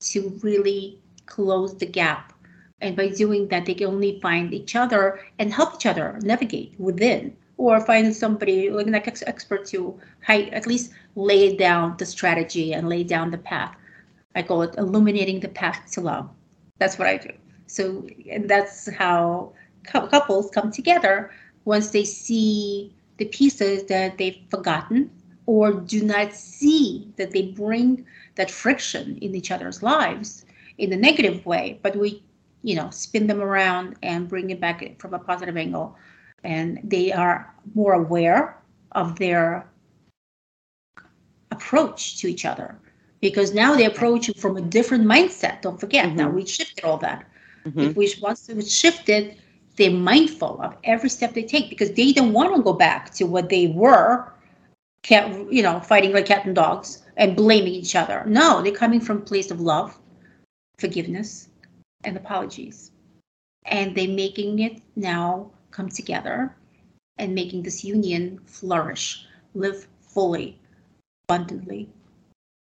to 0.00 0.38
really 0.42 1.00
close 1.26 1.76
the 1.76 1.86
gap. 1.86 2.32
And 2.80 2.96
by 2.96 3.08
doing 3.08 3.48
that, 3.48 3.66
they 3.66 3.74
can 3.74 3.86
only 3.86 4.20
find 4.20 4.52
each 4.52 4.76
other 4.76 5.20
and 5.38 5.52
help 5.52 5.76
each 5.76 5.86
other 5.86 6.18
navigate 6.22 6.74
within, 6.78 7.36
or 7.56 7.80
find 7.80 8.14
somebody 8.14 8.70
like 8.70 8.86
an 8.86 8.94
ex- 8.94 9.22
expert 9.26 9.64
to 9.66 9.98
at 10.28 10.66
least 10.66 10.92
lay 11.14 11.56
down 11.56 11.96
the 11.98 12.06
strategy 12.06 12.74
and 12.74 12.88
lay 12.88 13.04
down 13.04 13.30
the 13.30 13.38
path. 13.38 13.74
I 14.34 14.42
call 14.42 14.62
it 14.62 14.74
illuminating 14.76 15.40
the 15.40 15.48
path 15.48 15.90
to 15.92 16.00
love. 16.00 16.28
That's 16.78 16.98
what 16.98 17.08
I 17.08 17.16
do. 17.18 17.30
So, 17.66 18.06
and 18.30 18.48
that's 18.48 18.92
how 18.92 19.52
cou- 19.84 20.08
couples 20.08 20.50
come 20.50 20.70
together 20.70 21.30
once 21.64 21.90
they 21.90 22.04
see 22.04 22.94
the 23.16 23.26
pieces 23.26 23.84
that 23.84 24.18
they've 24.18 24.40
forgotten 24.50 25.10
or 25.46 25.72
do 25.72 26.02
not 26.02 26.34
see 26.34 27.12
that 27.16 27.30
they 27.30 27.42
bring 27.42 28.04
that 28.34 28.50
friction 28.50 29.18
in 29.18 29.34
each 29.34 29.50
other's 29.50 29.82
lives 29.82 30.43
in 30.78 30.92
a 30.92 30.96
negative 30.96 31.44
way, 31.46 31.78
but 31.82 31.96
we, 31.96 32.22
you 32.62 32.74
know, 32.74 32.90
spin 32.90 33.26
them 33.26 33.40
around 33.40 33.96
and 34.02 34.28
bring 34.28 34.50
it 34.50 34.60
back 34.60 34.98
from 34.98 35.14
a 35.14 35.18
positive 35.18 35.56
angle. 35.56 35.96
And 36.42 36.80
they 36.84 37.12
are 37.12 37.54
more 37.74 37.94
aware 37.94 38.58
of 38.92 39.18
their 39.18 39.66
approach 41.50 42.18
to 42.20 42.28
each 42.28 42.44
other 42.44 42.76
because 43.20 43.54
now 43.54 43.74
they 43.74 43.86
approach 43.86 44.28
you 44.28 44.34
from 44.34 44.56
a 44.56 44.60
different 44.60 45.04
mindset. 45.04 45.62
Don't 45.62 45.80
forget, 45.80 46.14
now 46.14 46.28
Mhm. 46.28 46.34
we 46.34 46.46
shifted 46.46 46.84
all 46.84 46.98
that. 46.98 47.24
Mhm. 47.66 47.90
If 47.90 47.96
we 47.96 48.14
once 48.20 48.48
it 48.48 48.56
was 48.56 48.74
shifted, 48.74 49.36
they're 49.76 49.90
mindful 49.90 50.60
of 50.62 50.76
every 50.84 51.08
step 51.08 51.34
they 51.34 51.42
take 51.42 51.70
because 51.70 51.92
they 51.92 52.12
don't 52.12 52.32
want 52.32 52.54
to 52.54 52.62
go 52.62 52.72
back 52.72 53.12
to 53.14 53.24
what 53.24 53.48
they 53.48 53.68
were, 53.68 54.32
cat, 55.02 55.30
you 55.50 55.62
know, 55.62 55.80
fighting 55.80 56.12
like 56.12 56.26
cat 56.26 56.44
and 56.44 56.54
dogs 56.54 57.02
and 57.16 57.36
blaming 57.36 57.72
each 57.72 57.96
other. 57.96 58.24
No, 58.26 58.62
they're 58.62 58.72
coming 58.72 59.00
from 59.00 59.18
a 59.18 59.20
place 59.20 59.50
of 59.50 59.60
love, 59.60 59.98
forgiveness, 60.78 61.48
and 62.04 62.16
apologies, 62.16 62.92
and 63.64 63.94
they're 63.96 64.08
making 64.08 64.58
it 64.58 64.80
now 64.96 65.50
come 65.70 65.88
together 65.88 66.56
and 67.18 67.34
making 67.34 67.62
this 67.62 67.84
union 67.84 68.40
flourish, 68.44 69.26
live 69.54 69.88
fully, 70.00 70.58
abundantly, 71.28 71.90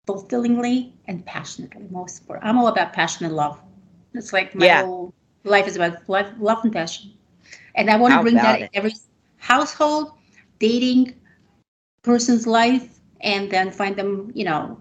fulfillingly, 0.07 0.95
and 1.07 1.25
passionately. 1.27 1.87
Most 1.91 2.21
important. 2.21 2.47
I'm 2.49 2.59
all 2.59 2.69
about 2.69 2.93
passion 2.93 3.27
and 3.27 3.35
love. 3.37 3.61
It's 4.15 4.33
like 4.33 4.55
my 4.55 4.67
Yeah. 4.67 4.71
whole 4.71 5.13
life 5.45 5.67
is 5.67 5.77
about 5.77 6.09
life, 6.09 6.33
love 6.39 6.65
and 6.65 6.73
passion. 6.73 7.13
And 7.75 7.91
I 7.91 7.97
want 7.97 8.15
to 8.15 8.21
bring 8.21 8.41
that 8.41 8.61
in 8.61 8.69
every 8.75 8.93
household, 9.39 10.13
dating, 10.59 11.15
person's 12.03 12.47
life, 12.47 13.01
and 13.21 13.51
then 13.51 13.71
find 13.71 13.97
them, 13.97 14.31
you 14.35 14.45
know, 14.45 14.79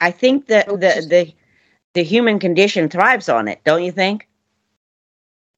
i 0.00 0.10
think 0.10 0.46
that 0.46 0.66
the 0.68 0.92
the 1.12 1.34
the 1.98 2.04
human 2.14 2.38
condition 2.46 2.88
thrives 2.88 3.28
on 3.28 3.48
it 3.48 3.58
don't 3.64 3.84
you 3.88 3.92
think 4.02 4.28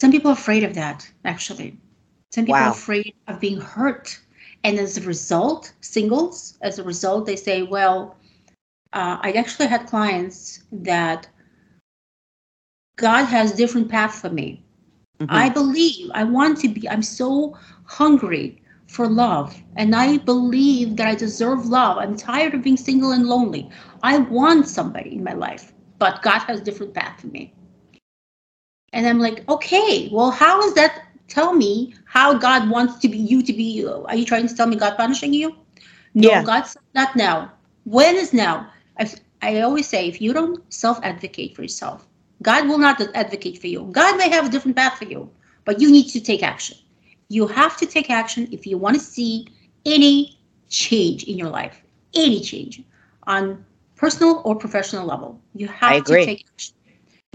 some 0.01 0.11
people 0.11 0.31
are 0.31 0.35
afraid 0.35 0.65
of 0.65 0.75
that, 0.75 1.11
actually. 1.27 1.77
Some 2.31 2.47
people 2.47 2.61
Wow. 2.61 2.69
are 2.69 2.73
afraid 2.73 3.15
of 3.29 3.39
being 3.39 3.61
hurt. 3.61 4.19
And 4.65 4.79
as 4.79 4.97
a 4.97 5.03
result, 5.03 5.73
singles, 5.83 6.57
as 6.63 6.79
a 6.79 6.83
result, 6.83 7.27
they 7.27 7.37
say, 7.37 7.63
well, 7.63 8.17
uh, 8.95 9.19
I 9.21 9.33
actually 9.33 9.69
had 9.69 9.87
clients 9.87 10.65
that 10.73 11.29
God 12.97 13.25
has 13.27 13.53
different 13.53 13.91
path 13.91 14.15
for 14.15 14.31
me. 14.31 14.63
Mm-hmm. 15.21 15.35
I 15.35 15.51
believe 15.51 16.11
I 16.15 16.25
want 16.25 16.59
to 16.61 16.69
be. 16.69 16.89
I'm 16.89 17.03
so 17.03 17.57
hungry 17.85 18.63
for 18.87 19.07
love, 19.07 19.63
and 19.77 19.95
I 19.95 20.17
believe 20.19 20.97
that 20.97 21.09
I 21.09 21.15
deserve 21.15 21.67
love. 21.67 21.99
I'm 21.99 22.17
tired 22.17 22.55
of 22.55 22.63
being 22.63 22.79
single 22.79 23.13
and 23.13 23.27
lonely. 23.27 23.71
I 24.03 24.19
want 24.19 24.67
somebody 24.67 25.15
in 25.17 25.25
my 25.25 25.35
life, 25.35 25.73
but 26.01 26.23
God 26.23 26.41
has 26.41 26.61
a 26.61 26.65
different 26.65 26.95
path 26.95 27.21
for 27.21 27.29
me. 27.29 27.55
And 28.93 29.07
I'm 29.07 29.21
like, 29.21 29.49
okay, 29.49 30.09
well, 30.11 30.33
how 30.33 30.61
is 30.63 30.75
that? 30.75 31.05
Tell 31.29 31.53
me 31.53 31.95
how 32.07 32.35
God 32.35 32.69
wants 32.69 32.99
to 33.03 33.09
be 33.09 33.19
you 33.19 33.41
to 33.45 33.53
be. 33.53 33.87
Are 33.87 34.17
you 34.17 34.25
trying 34.25 34.49
to 34.49 34.57
tell 34.57 34.67
me 34.67 34.75
God 34.75 34.97
punishing 34.97 35.33
you? 35.33 35.55
No, 36.15 36.29
yeah. 36.29 36.43
God's 36.43 36.77
not 36.97 37.15
now. 37.15 37.53
When 37.85 38.17
is 38.17 38.33
now? 38.33 38.69
I, 38.99 39.09
I 39.41 39.61
always 39.61 39.87
say, 39.87 40.09
if 40.09 40.21
you 40.21 40.33
don't 40.33 40.61
self 40.73 40.99
advocate 41.05 41.55
for 41.55 41.63
yourself, 41.63 42.09
God 42.43 42.67
will 42.67 42.79
not 42.79 43.01
advocate 43.15 43.61
for 43.61 43.69
you. 43.69 43.89
God 43.93 44.19
may 44.19 44.29
have 44.29 44.47
a 44.47 44.49
different 44.49 44.77
path 44.77 44.99
for 44.99 45.05
you, 45.05 45.31
but 45.65 45.81
you 45.81 45.89
need 45.93 46.09
to 46.09 46.21
take 46.21 46.43
action. 46.43 46.77
You 47.29 47.47
have 47.47 47.77
to 47.77 47.87
take 47.87 48.11
action 48.11 48.49
if 48.51 48.67
you 48.67 48.77
want 48.77 48.97
to 48.97 49.01
see 49.01 49.47
any 49.87 50.37
change 50.69 51.25
in 51.25 51.39
your 51.39 51.51
life, 51.51 51.81
any 52.15 52.41
change 52.41 52.83
on 53.29 53.65
personal 54.01 54.41
or 54.47 54.57
professional 54.57 55.07
level. 55.07 55.39
You 55.55 55.69
have 55.69 56.05
to 56.05 56.25
take 56.25 56.47
action. 56.53 56.75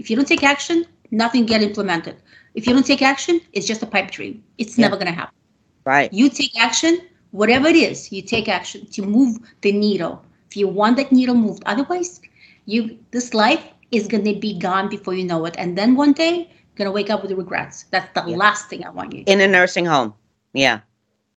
If 0.00 0.10
you 0.10 0.16
don't 0.16 0.26
take 0.26 0.42
action, 0.42 0.84
nothing 1.12 1.46
get 1.46 1.62
implemented. 1.62 2.16
If 2.54 2.66
you 2.66 2.72
don't 2.74 2.84
take 2.84 3.02
action, 3.02 3.40
it's 3.52 3.66
just 3.66 3.82
a 3.82 3.86
pipe 3.86 4.10
dream. 4.10 4.42
It's 4.58 4.76
yeah. 4.76 4.86
never 4.86 4.96
going 4.96 5.06
to 5.06 5.12
happen. 5.12 5.34
Right. 5.84 6.12
You 6.12 6.28
take 6.28 6.58
action, 6.58 6.98
whatever 7.30 7.68
it 7.68 7.76
is, 7.76 8.10
you 8.10 8.20
take 8.20 8.48
action 8.48 8.84
to 8.86 9.02
move 9.02 9.38
the 9.60 9.70
needle. 9.70 10.24
If 10.50 10.56
you 10.56 10.66
want 10.66 10.96
that 10.96 11.12
needle 11.12 11.36
moved, 11.36 11.62
otherwise, 11.66 12.20
you 12.64 12.98
this 13.12 13.32
life 13.32 13.62
is 13.92 14.08
going 14.08 14.24
to 14.24 14.34
be 14.34 14.58
gone 14.58 14.88
before 14.88 15.14
you 15.14 15.24
know 15.24 15.44
it, 15.44 15.54
and 15.56 15.78
then 15.78 15.94
one 15.94 16.12
day 16.12 16.34
you're 16.36 16.78
going 16.80 16.90
to 16.90 16.92
wake 16.92 17.10
up 17.10 17.22
with 17.22 17.30
regrets. 17.30 17.84
That's 17.92 18.10
the 18.18 18.28
yeah. 18.28 18.36
last 18.36 18.68
thing 18.68 18.84
I 18.84 18.90
want 18.90 19.12
you. 19.12 19.22
In 19.26 19.40
a 19.40 19.46
nursing 19.46 19.86
home, 19.86 20.14
yeah. 20.52 20.80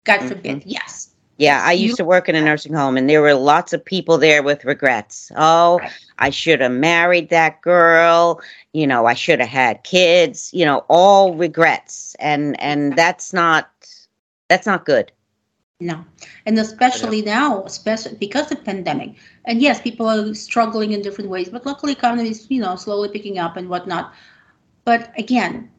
God 0.06 0.28
forbid, 0.28 0.62
mm-hmm. 0.62 0.70
yes. 0.70 1.09
Yeah, 1.40 1.64
I 1.64 1.72
used 1.72 1.96
to 1.96 2.04
work 2.04 2.28
in 2.28 2.36
a 2.36 2.42
nursing 2.42 2.74
home, 2.74 2.98
and 2.98 3.10
there 3.10 3.22
were 3.22 3.34
lots 3.34 3.72
of 3.72 3.84
people 3.84 4.18
there 4.18 4.44
with 4.44 4.66
regrets. 4.66 5.32
Oh. 5.38 5.80
I 6.18 6.32
should 6.32 6.60
have 6.60 6.74
married 6.74 7.30
that 7.30 7.62
girl. 7.62 8.42
You 8.74 8.86
know, 8.86 9.06
I 9.06 9.14
should 9.14 9.40
have 9.40 9.48
had 9.48 9.86
kids. 9.86 10.50
You 10.54 10.66
know, 10.66 10.84
all 10.90 11.36
regrets, 11.36 12.14
and 12.20 12.60
and 12.60 12.94
that's 12.98 13.32
not 13.32 13.70
that's 14.50 14.68
not 14.68 14.84
good. 14.84 15.14
No, 15.80 16.04
and 16.46 16.60
especially 16.60 17.22
now, 17.22 17.64
especially 17.64 18.18
because 18.20 18.52
of 18.52 18.62
pandemic. 18.66 19.16
And 19.46 19.62
yes, 19.62 19.80
people 19.80 20.10
are 20.10 20.34
struggling 20.34 20.92
in 20.92 21.02
different 21.02 21.30
ways, 21.30 21.48
but 21.48 21.66
luckily, 21.66 21.94
economy 21.94 22.32
is 22.32 22.48
you 22.52 22.60
know 22.60 22.76
slowly 22.76 23.08
picking 23.08 23.40
up 23.40 23.56
and 23.56 23.70
whatnot. 23.70 24.14
But 24.84 25.14
again, 25.18 25.72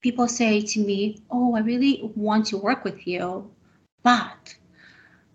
people 0.00 0.28
say 0.28 0.62
to 0.62 0.80
me, 0.80 1.18
"Oh, 1.30 1.54
I 1.54 1.60
really 1.60 2.10
want 2.16 2.46
to 2.46 2.56
work 2.56 2.84
with 2.84 3.06
you, 3.06 3.50
but." 4.02 4.56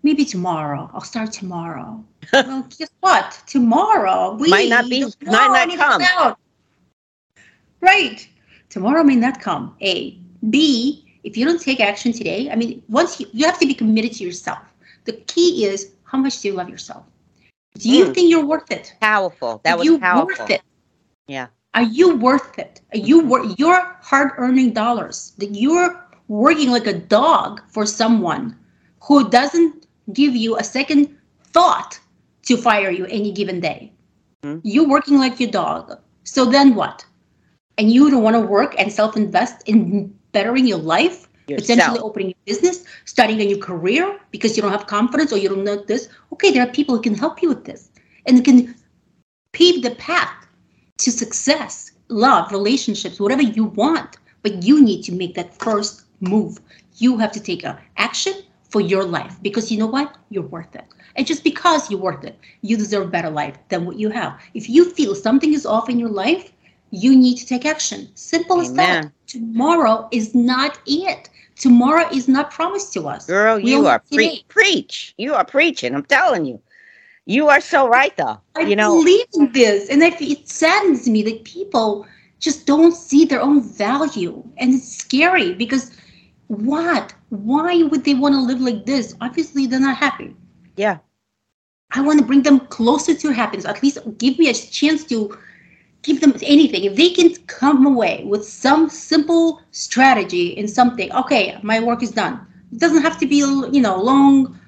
Maybe 0.02 0.24
tomorrow. 0.24 0.90
I'll 0.92 1.00
start 1.00 1.32
tomorrow. 1.32 2.04
well, 2.32 2.66
guess 2.78 2.90
what? 3.00 3.42
Tomorrow 3.46 4.34
we 4.34 4.48
might 4.48 4.68
not 4.68 4.88
be 4.88 5.04
might 5.22 5.66
not 5.66 5.76
come. 5.76 6.02
Out. 6.02 6.38
Right. 7.80 8.28
Tomorrow 8.68 9.02
may 9.04 9.16
not 9.16 9.40
come. 9.40 9.76
A. 9.82 10.18
B. 10.48 11.06
If 11.22 11.36
you 11.36 11.44
don't 11.44 11.60
take 11.60 11.80
action 11.80 12.12
today, 12.12 12.50
I 12.50 12.56
mean, 12.56 12.82
once 12.88 13.20
you, 13.20 13.26
you 13.32 13.44
have 13.44 13.58
to 13.58 13.66
be 13.66 13.74
committed 13.74 14.12
to 14.14 14.24
yourself. 14.24 14.62
The 15.04 15.12
key 15.12 15.66
is 15.66 15.92
how 16.04 16.18
much 16.18 16.40
do 16.40 16.48
you 16.48 16.54
love 16.54 16.68
yourself? 16.68 17.04
Do 17.74 17.88
you 17.88 18.06
mm. 18.06 18.14
think 18.14 18.30
you're 18.30 18.44
worth 18.44 18.70
it? 18.70 18.94
Powerful. 19.00 19.60
That 19.64 19.74
Are 19.74 19.78
was 19.78 19.84
you 19.84 19.98
powerful. 19.98 20.44
Worth 20.44 20.50
it? 20.50 20.62
Yeah. 21.26 21.48
Are 21.74 21.82
you 21.82 22.16
worth 22.16 22.58
it? 22.58 22.80
Are 22.92 22.98
you 22.98 23.20
worth 23.20 23.58
your 23.58 23.96
hard 24.02 24.32
earning 24.38 24.72
dollars 24.72 25.32
that 25.38 25.54
you're 25.54 26.04
working 26.28 26.70
like 26.70 26.86
a 26.86 26.98
dog 26.98 27.60
for 27.68 27.86
someone 27.86 28.56
who 29.02 29.28
doesn't 29.30 29.86
give 30.12 30.34
you 30.34 30.56
a 30.56 30.64
second 30.64 31.16
thought 31.52 31.98
to 32.44 32.56
fire 32.56 32.90
you 32.90 33.06
any 33.06 33.32
given 33.32 33.60
day. 33.60 33.92
Mm-hmm. 34.42 34.60
You're 34.62 34.88
working 34.88 35.18
like 35.18 35.38
your 35.38 35.50
dog. 35.50 35.98
So 36.24 36.44
then 36.44 36.74
what? 36.74 37.04
And 37.78 37.90
you 37.90 38.10
don't 38.10 38.22
want 38.22 38.34
to 38.34 38.40
work 38.40 38.74
and 38.78 38.92
self 38.92 39.16
invest 39.16 39.62
in 39.66 40.14
bettering 40.32 40.66
your 40.66 40.78
life, 40.78 41.28
Yourself. 41.46 41.78
potentially 41.78 42.00
opening 42.00 42.30
a 42.30 42.36
business, 42.46 42.84
starting 43.04 43.40
a 43.40 43.44
new 43.44 43.58
career 43.58 44.18
because 44.30 44.56
you 44.56 44.62
don't 44.62 44.72
have 44.72 44.86
confidence 44.86 45.32
or 45.32 45.38
you 45.38 45.48
don't 45.48 45.64
know 45.64 45.82
this. 45.84 46.08
Okay, 46.32 46.50
there 46.50 46.62
are 46.62 46.70
people 46.70 46.96
who 46.96 47.02
can 47.02 47.14
help 47.14 47.42
you 47.42 47.48
with 47.48 47.64
this 47.64 47.90
and 48.26 48.44
can 48.44 48.74
pave 49.52 49.82
the 49.82 49.92
path 49.92 50.46
to 50.98 51.10
success, 51.10 51.92
love, 52.08 52.52
relationships, 52.52 53.18
whatever 53.18 53.42
you 53.42 53.64
want. 53.64 54.16
But 54.42 54.62
you 54.62 54.82
need 54.82 55.02
to 55.04 55.12
make 55.12 55.34
that 55.34 55.56
first 55.58 56.04
move. 56.20 56.60
You 56.96 57.18
have 57.18 57.32
to 57.32 57.40
take 57.40 57.64
a 57.64 57.78
action 57.96 58.34
for 58.70 58.80
your 58.80 59.04
life 59.04 59.36
because 59.42 59.70
you 59.70 59.78
know 59.78 59.86
what? 59.86 60.16
You're 60.30 60.42
worth 60.44 60.74
it. 60.74 60.84
And 61.16 61.26
just 61.26 61.44
because 61.44 61.90
you're 61.90 62.00
worth 62.00 62.24
it, 62.24 62.38
you 62.62 62.76
deserve 62.76 63.10
better 63.10 63.30
life 63.30 63.56
than 63.68 63.84
what 63.84 63.98
you 63.98 64.10
have. 64.10 64.40
If 64.54 64.68
you 64.68 64.90
feel 64.90 65.14
something 65.14 65.52
is 65.52 65.66
off 65.66 65.88
in 65.88 65.98
your 65.98 66.08
life, 66.08 66.52
you 66.90 67.16
need 67.16 67.36
to 67.38 67.46
take 67.46 67.66
action. 67.66 68.08
Simple 68.14 68.56
Amen. 68.56 68.70
as 68.70 68.76
that. 68.76 69.12
Tomorrow 69.26 70.08
is 70.12 70.34
not 70.34 70.78
it. 70.86 71.28
Tomorrow 71.56 72.08
is 72.12 72.26
not 72.26 72.50
promised 72.50 72.92
to 72.94 73.08
us. 73.08 73.26
Girl, 73.26 73.56
we 73.56 73.72
you 73.72 73.86
are 73.86 74.02
pre- 74.12 74.44
preach. 74.48 75.14
You 75.18 75.34
are 75.34 75.44
preaching. 75.44 75.94
I'm 75.94 76.04
telling 76.04 76.46
you. 76.46 76.60
You 77.26 77.48
are 77.48 77.60
so 77.60 77.86
right, 77.86 78.16
though. 78.16 78.40
I 78.56 78.62
you 78.62 78.74
know, 78.74 78.98
believe 78.98 79.26
in 79.34 79.52
this, 79.52 79.88
and 79.88 80.02
I, 80.02 80.16
it 80.18 80.48
saddens 80.48 81.08
me 81.08 81.22
that 81.22 81.44
people 81.44 82.06
just 82.40 82.66
don't 82.66 82.92
see 82.92 83.24
their 83.24 83.40
own 83.40 83.62
value, 83.62 84.42
and 84.56 84.74
it's 84.74 84.96
scary 84.96 85.54
because 85.54 85.92
what? 86.50 87.14
Why 87.28 87.84
would 87.84 88.04
they 88.04 88.14
want 88.14 88.34
to 88.34 88.40
live 88.40 88.60
like 88.60 88.84
this? 88.84 89.14
Obviously, 89.20 89.66
they're 89.66 89.78
not 89.78 89.96
happy. 89.96 90.34
Yeah. 90.76 90.98
I 91.92 92.00
want 92.00 92.18
to 92.18 92.24
bring 92.24 92.42
them 92.42 92.58
closer 92.66 93.14
to 93.14 93.30
happiness. 93.30 93.64
At 93.64 93.80
least 93.84 93.98
give 94.18 94.36
me 94.36 94.48
a 94.50 94.54
chance 94.54 95.04
to 95.04 95.38
give 96.02 96.20
them 96.20 96.34
anything. 96.42 96.82
If 96.82 96.96
they 96.96 97.10
can 97.10 97.36
come 97.46 97.86
away 97.86 98.24
with 98.26 98.44
some 98.44 98.88
simple 98.88 99.62
strategy 99.70 100.48
in 100.48 100.66
something, 100.66 101.12
okay, 101.12 101.56
my 101.62 101.78
work 101.78 102.02
is 102.02 102.10
done. 102.10 102.44
It 102.72 102.80
doesn't 102.80 103.02
have 103.02 103.16
to 103.18 103.26
be, 103.28 103.36
you 103.36 103.80
know, 103.80 104.02
long. 104.02 104.58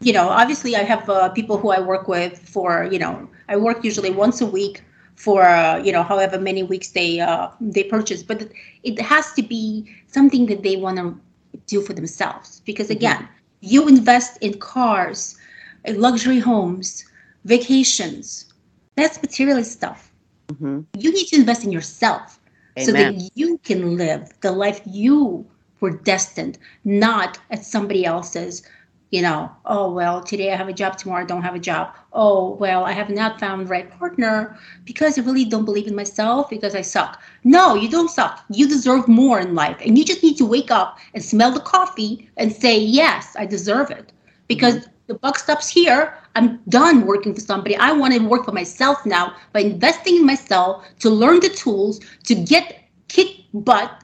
You 0.00 0.14
know, 0.14 0.28
obviously, 0.28 0.74
I 0.74 0.82
have 0.82 1.08
uh, 1.08 1.28
people 1.28 1.56
who 1.56 1.70
I 1.70 1.78
work 1.78 2.08
with 2.08 2.36
for, 2.48 2.88
you 2.90 2.98
know, 2.98 3.28
I 3.48 3.56
work 3.56 3.84
usually 3.84 4.10
once 4.10 4.40
a 4.40 4.46
week 4.46 4.82
for 5.14 5.42
uh, 5.42 5.78
you 5.78 5.90
know 5.90 6.04
however 6.04 6.38
many 6.38 6.62
weeks 6.62 6.90
they 6.90 7.18
uh, 7.18 7.48
they 7.60 7.82
purchase 7.82 8.22
but 8.22 8.52
it 8.84 9.00
has 9.00 9.32
to 9.32 9.42
be 9.42 9.84
something 10.06 10.46
that 10.46 10.62
they 10.62 10.76
want 10.76 10.96
to 10.96 11.20
do 11.68 11.80
for 11.80 11.92
themselves. 11.92 12.60
Because 12.64 12.86
mm-hmm. 12.86 12.98
again, 12.98 13.22
mm-hmm. 13.22 13.34
you 13.60 13.88
invest 13.88 14.38
in 14.40 14.58
cars, 14.58 15.36
in 15.84 16.00
luxury 16.00 16.40
homes, 16.40 17.04
vacations. 17.44 18.52
That's 18.96 19.22
materialist 19.22 19.72
stuff. 19.72 20.10
Mm-hmm. 20.48 20.80
You 20.98 21.12
need 21.12 21.26
to 21.28 21.36
invest 21.36 21.64
in 21.64 21.70
yourself 21.70 22.40
Amen. 22.76 22.86
so 22.86 22.92
that 22.92 23.30
you 23.34 23.58
can 23.58 23.96
live 23.96 24.32
the 24.40 24.50
life 24.50 24.80
you 24.84 25.46
were 25.80 25.90
destined, 25.90 26.58
not 26.84 27.38
at 27.50 27.64
somebody 27.64 28.04
else's 28.04 28.62
you 29.10 29.22
know, 29.22 29.50
oh, 29.64 29.92
well, 29.92 30.22
today 30.22 30.52
I 30.52 30.56
have 30.56 30.68
a 30.68 30.72
job, 30.72 30.98
tomorrow 30.98 31.22
I 31.22 31.26
don't 31.26 31.42
have 31.42 31.54
a 31.54 31.58
job. 31.58 31.94
Oh, 32.12 32.54
well, 32.54 32.84
I 32.84 32.92
have 32.92 33.10
not 33.10 33.38
found 33.38 33.60
the 33.60 33.70
right 33.70 33.90
partner 33.98 34.58
because 34.84 35.18
I 35.18 35.22
really 35.22 35.44
don't 35.44 35.66
believe 35.66 35.86
in 35.86 35.94
myself 35.94 36.48
because 36.48 36.74
I 36.74 36.80
suck. 36.80 37.20
No, 37.44 37.74
you 37.74 37.88
don't 37.88 38.10
suck. 38.10 38.44
You 38.48 38.66
deserve 38.66 39.06
more 39.08 39.40
in 39.40 39.54
life. 39.54 39.76
And 39.84 39.98
you 39.98 40.04
just 40.04 40.22
need 40.22 40.38
to 40.38 40.46
wake 40.46 40.70
up 40.70 40.98
and 41.12 41.22
smell 41.22 41.52
the 41.52 41.60
coffee 41.60 42.30
and 42.38 42.50
say, 42.50 42.78
yes, 42.78 43.36
I 43.38 43.44
deserve 43.44 43.90
it. 43.90 44.12
Because 44.46 44.76
mm-hmm. 44.76 44.90
the 45.06 45.14
buck 45.14 45.38
stops 45.38 45.68
here. 45.68 46.16
I'm 46.34 46.60
done 46.68 47.04
working 47.04 47.34
for 47.34 47.40
somebody. 47.40 47.76
I 47.76 47.92
want 47.92 48.14
to 48.14 48.26
work 48.26 48.46
for 48.46 48.52
myself 48.52 49.04
now 49.04 49.34
by 49.52 49.60
investing 49.60 50.16
in 50.16 50.26
myself 50.26 50.86
to 51.00 51.10
learn 51.10 51.40
the 51.40 51.50
tools 51.50 52.00
to 52.24 52.34
get 52.34 52.84
kick 53.08 53.36
butt 53.52 54.02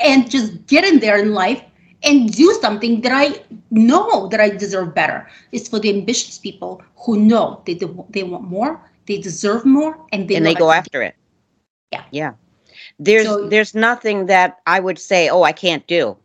and 0.00 0.30
just 0.30 0.66
get 0.66 0.84
in 0.84 0.98
there 0.98 1.18
in 1.18 1.34
life 1.34 1.62
and 2.04 2.32
do 2.32 2.52
something 2.60 3.00
that 3.02 3.12
I 3.12 3.40
know 3.70 4.28
that 4.28 4.40
I 4.40 4.50
deserve 4.50 4.94
better. 4.94 5.28
It's 5.52 5.68
for 5.68 5.78
the 5.78 5.90
ambitious 5.90 6.38
people 6.38 6.82
who 6.96 7.18
know 7.18 7.62
they 7.66 7.74
they 8.10 8.22
want 8.22 8.44
more, 8.44 8.80
they 9.06 9.18
deserve 9.18 9.64
more, 9.64 9.98
and 10.12 10.28
they 10.28 10.36
and 10.36 10.46
they 10.46 10.54
go 10.54 10.70
after 10.70 11.02
it. 11.02 11.14
Yeah, 11.92 12.04
yeah. 12.10 12.32
There's 12.98 13.26
so, 13.26 13.48
there's 13.48 13.74
nothing 13.74 14.26
that 14.26 14.58
I 14.66 14.80
would 14.80 14.98
say, 14.98 15.28
oh, 15.28 15.42
I 15.42 15.52
can't 15.52 15.86
do. 15.86 16.16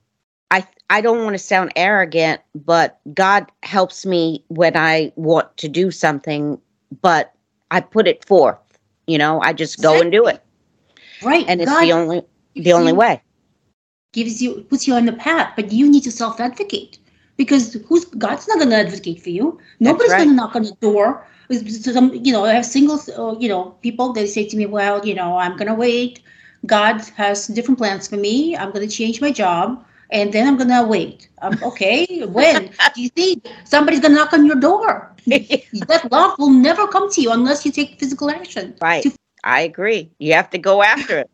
I 0.51 0.65
I 0.89 1.01
don't 1.01 1.23
want 1.23 1.33
to 1.33 1.39
sound 1.39 1.71
arrogant, 1.75 2.41
but 2.55 2.99
God 3.13 3.45
helps 3.63 4.05
me 4.05 4.43
when 4.47 4.77
I 4.77 5.11
want 5.15 5.55
to 5.57 5.67
do 5.67 5.91
something, 5.91 6.59
but 7.01 7.33
I 7.71 7.81
put 7.81 8.07
it 8.07 8.25
forth. 8.25 8.57
You 9.07 9.17
know, 9.17 9.41
I 9.41 9.53
just 9.53 9.81
go 9.81 9.93
exactly. 9.93 10.01
and 10.01 10.11
do 10.11 10.27
it. 10.27 10.43
Right, 11.23 11.45
and 11.47 11.61
it's 11.61 11.71
God, 11.71 11.81
the 11.81 11.91
only 11.93 12.21
the 12.55 12.73
only 12.73 12.93
way 12.93 13.21
gives 14.17 14.41
you 14.43 14.53
puts 14.69 14.87
you 14.87 14.93
on 14.99 15.05
the 15.11 15.17
path 15.27 15.53
but 15.57 15.71
you 15.79 15.89
need 15.93 16.03
to 16.09 16.13
self-advocate 16.21 16.99
because 17.37 17.73
who's 17.87 18.05
God's 18.05 18.47
not 18.47 18.57
going 18.57 18.71
to 18.71 18.75
advocate 18.75 19.21
for 19.21 19.29
you. 19.29 19.59
Nobody's 19.79 20.11
right. 20.11 20.17
going 20.17 20.29
to 20.29 20.35
knock 20.35 20.55
on 20.55 20.63
the 20.63 20.75
door. 20.81 21.25
Some, 21.49 22.13
you 22.13 22.33
know, 22.33 22.43
I 22.43 22.53
have 22.53 22.65
singles, 22.65 23.07
uh, 23.09 23.35
you 23.39 23.47
know, 23.47 23.75
people 23.81 24.11
they 24.11 24.27
say 24.27 24.45
to 24.45 24.57
me, 24.57 24.65
"Well, 24.65 25.05
you 25.05 25.15
know, 25.15 25.37
I'm 25.37 25.55
going 25.55 25.67
to 25.67 25.73
wait. 25.73 26.19
God 26.65 27.01
has 27.15 27.47
different 27.47 27.77
plans 27.77 28.07
for 28.07 28.17
me. 28.17 28.57
I'm 28.57 28.71
going 28.71 28.87
to 28.87 28.93
change 28.93 29.21
my 29.21 29.31
job." 29.31 29.83
And 30.09 30.31
then 30.31 30.47
I'm 30.47 30.55
gonna 30.55 30.87
wait. 30.87 31.27
Um, 31.41 31.59
okay, 31.63 32.23
when 32.25 32.71
do 32.95 33.01
you 33.01 33.09
think 33.09 33.45
somebody's 33.65 33.99
gonna 33.99 34.15
knock 34.15 34.31
on 34.31 34.45
your 34.45 34.55
door? 34.55 35.13
that 35.27 36.07
love 36.09 36.39
will 36.39 36.49
never 36.49 36.87
come 36.87 37.11
to 37.11 37.21
you 37.21 37.29
unless 37.31 37.65
you 37.65 37.73
take 37.73 37.99
physical 37.99 38.31
action. 38.31 38.73
Right. 38.81 39.03
To 39.03 39.11
I 39.43 39.61
agree. 39.63 40.09
You 40.17 40.31
have 40.31 40.49
to 40.51 40.57
go 40.57 40.81
after 40.81 41.25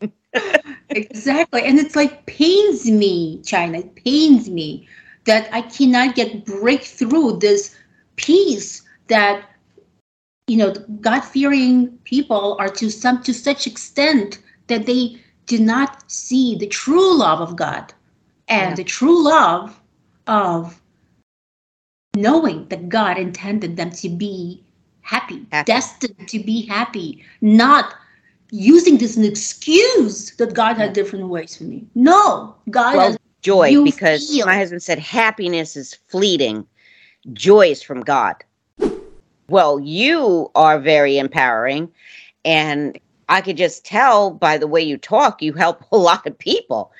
it. 0.00 0.10
exactly 0.96 1.62
and 1.62 1.78
it's 1.78 1.96
like 1.96 2.26
pains 2.26 2.90
me 2.90 3.40
china 3.44 3.78
it 3.78 3.94
pains 3.96 4.48
me 4.50 4.86
that 5.24 5.48
i 5.52 5.60
cannot 5.62 6.14
get 6.14 6.44
break 6.44 6.82
through 6.82 7.38
this 7.38 7.76
peace 8.16 8.82
that 9.08 9.44
you 10.48 10.56
know 10.56 10.72
god-fearing 11.00 11.88
people 12.04 12.56
are 12.58 12.68
to 12.68 12.90
some 12.90 13.22
to 13.22 13.32
such 13.34 13.66
extent 13.66 14.40
that 14.68 14.86
they 14.86 15.16
do 15.46 15.58
not 15.58 16.10
see 16.10 16.56
the 16.56 16.66
true 16.66 17.16
love 17.16 17.40
of 17.40 17.56
god 17.56 17.92
and 18.48 18.70
Yeah. 18.70 18.74
the 18.76 18.84
true 18.84 19.22
love 19.24 19.80
of 20.26 20.80
knowing 22.14 22.66
that 22.68 22.88
god 22.88 23.18
intended 23.18 23.76
them 23.76 23.90
to 23.90 24.08
be 24.08 24.62
happy, 25.02 25.46
Happy. 25.52 25.66
destined 25.66 26.28
to 26.28 26.38
be 26.38 26.66
happy 26.66 27.24
not 27.40 27.94
using 28.50 28.98
this 28.98 29.12
as 29.12 29.16
an 29.16 29.24
excuse 29.24 30.34
that 30.36 30.54
God 30.54 30.76
had 30.76 30.92
different 30.92 31.28
ways 31.28 31.56
for 31.56 31.64
me. 31.64 31.86
No, 31.94 32.54
God 32.70 32.96
Well, 32.96 33.08
has 33.10 33.18
joy, 33.42 33.82
because 33.82 34.28
feel. 34.28 34.46
my 34.46 34.56
husband 34.56 34.82
said 34.82 34.98
happiness 34.98 35.76
is 35.76 35.94
fleeting, 35.94 36.66
joy 37.32 37.68
is 37.68 37.82
from 37.82 38.00
God. 38.00 38.36
Well, 39.48 39.78
you 39.78 40.50
are 40.54 40.78
very 40.78 41.18
empowering, 41.18 41.90
and 42.44 42.98
I 43.28 43.40
could 43.40 43.56
just 43.56 43.84
tell 43.84 44.30
by 44.30 44.58
the 44.58 44.66
way 44.66 44.80
you 44.82 44.96
talk, 44.96 45.42
you 45.42 45.52
help 45.52 45.84
a 45.92 45.96
lot 45.96 46.26
of 46.26 46.38
people. 46.38 46.92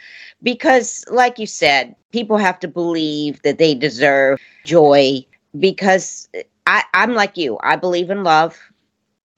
Because, 0.43 1.05
like 1.11 1.39
you 1.39 1.47
said, 1.47 1.97
people 2.13 2.37
have 2.37 2.61
to 2.61 2.69
believe 2.69 3.41
that 3.43 3.59
they 3.59 3.75
deserve 3.75 4.41
joy. 4.65 5.25
Because 5.59 6.29
I, 6.67 6.85
I'm 6.93 7.15
like 7.15 7.37
you, 7.37 7.59
I 7.63 7.77
believe 7.77 8.11
in 8.11 8.23
love. 8.23 8.59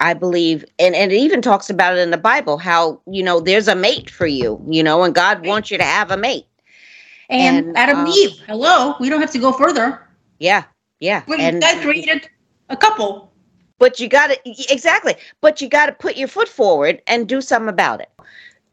I 0.00 0.14
believe, 0.14 0.64
and, 0.78 0.94
and 0.94 1.10
it 1.10 1.16
even 1.16 1.42
talks 1.42 1.68
about 1.68 1.96
it 1.96 2.00
in 2.00 2.10
the 2.10 2.18
Bible 2.18 2.58
how, 2.58 3.00
you 3.06 3.22
know, 3.22 3.40
there's 3.40 3.66
a 3.66 3.74
mate 3.74 4.08
for 4.10 4.26
you, 4.26 4.62
you 4.68 4.82
know, 4.82 5.02
and 5.02 5.14
God 5.14 5.44
wants 5.44 5.70
you 5.70 5.78
to 5.78 5.84
have 5.84 6.10
a 6.10 6.16
mate. 6.16 6.46
and, 7.28 7.66
and, 7.66 7.76
Adam 7.76 7.98
um, 7.98 8.06
and 8.06 8.14
Eve. 8.14 8.32
Hello, 8.46 8.94
we 9.00 9.08
don't 9.08 9.20
have 9.20 9.32
to 9.32 9.38
go 9.38 9.52
further. 9.52 10.00
Yeah, 10.38 10.64
yeah. 11.00 11.22
When 11.26 11.40
and 11.40 11.60
God 11.60 11.82
created 11.82 12.28
a 12.68 12.76
couple. 12.76 13.32
but 13.78 13.98
you 13.98 14.08
got 14.08 14.28
to 14.28 14.38
exactly. 14.72 15.14
But 15.40 15.60
you 15.60 15.68
got 15.68 15.86
to 15.86 15.92
put 15.92 16.16
your 16.16 16.28
foot 16.28 16.48
forward 16.48 17.02
and 17.06 17.28
do 17.28 17.40
something 17.40 17.68
about 17.68 18.00
it. 18.00 18.10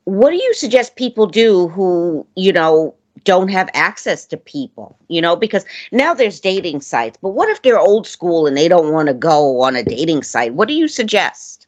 What 0.03 0.29
do 0.29 0.35
you 0.35 0.53
suggest 0.53 0.95
people 0.95 1.25
do 1.25 1.69
who 1.69 2.27
you 2.35 2.53
know 2.53 2.95
don't 3.25 3.49
have 3.49 3.69
access 3.73 4.25
to 4.27 4.37
people? 4.37 4.97
You 5.09 5.21
know, 5.21 5.35
because 5.35 5.65
now 5.91 6.13
there's 6.13 6.39
dating 6.39 6.81
sites. 6.81 7.17
But 7.21 7.31
what 7.31 7.49
if 7.49 7.61
they're 7.61 7.79
old 7.79 8.07
school 8.07 8.47
and 8.47 8.55
they 8.55 8.67
don't 8.67 8.93
want 8.93 9.07
to 9.09 9.13
go 9.13 9.61
on 9.61 9.75
a 9.75 9.83
dating 9.83 10.23
site? 10.23 10.53
What 10.53 10.67
do 10.67 10.73
you 10.73 10.87
suggest? 10.87 11.67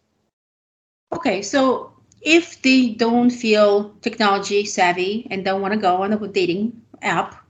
Okay, 1.13 1.41
so 1.41 1.91
if 2.21 2.61
they 2.61 2.89
don't 2.89 3.29
feel 3.29 3.89
technology 4.01 4.65
savvy 4.65 5.27
and 5.29 5.45
don't 5.45 5.61
want 5.61 5.73
to 5.73 5.79
go 5.79 6.03
on 6.03 6.13
a 6.13 6.27
dating 6.27 6.81
app, 7.01 7.43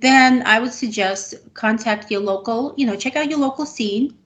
then 0.00 0.42
I 0.46 0.60
would 0.60 0.72
suggest 0.72 1.34
contact 1.54 2.10
your 2.10 2.20
local, 2.20 2.74
you 2.76 2.86
know, 2.86 2.96
check 2.96 3.16
out 3.16 3.30
your 3.30 3.38
local 3.38 3.66
scene, 3.66 4.16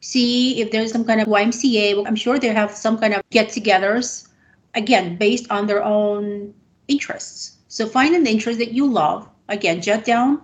see 0.00 0.60
if 0.60 0.70
there's 0.70 0.92
some 0.92 1.04
kind 1.04 1.20
of 1.20 1.28
YMCA. 1.28 2.06
I'm 2.06 2.16
sure 2.16 2.38
they 2.38 2.48
have 2.48 2.72
some 2.72 2.98
kind 2.98 3.14
of 3.14 3.22
get 3.30 3.48
togethers, 3.48 4.28
again, 4.74 5.16
based 5.16 5.50
on 5.50 5.66
their 5.66 5.84
own 5.84 6.54
interests. 6.88 7.55
So 7.68 7.86
find 7.86 8.14
an 8.14 8.26
interest 8.26 8.58
that 8.58 8.72
you 8.72 8.86
love. 8.86 9.28
Again, 9.48 9.80
jot 9.80 10.04
down 10.04 10.42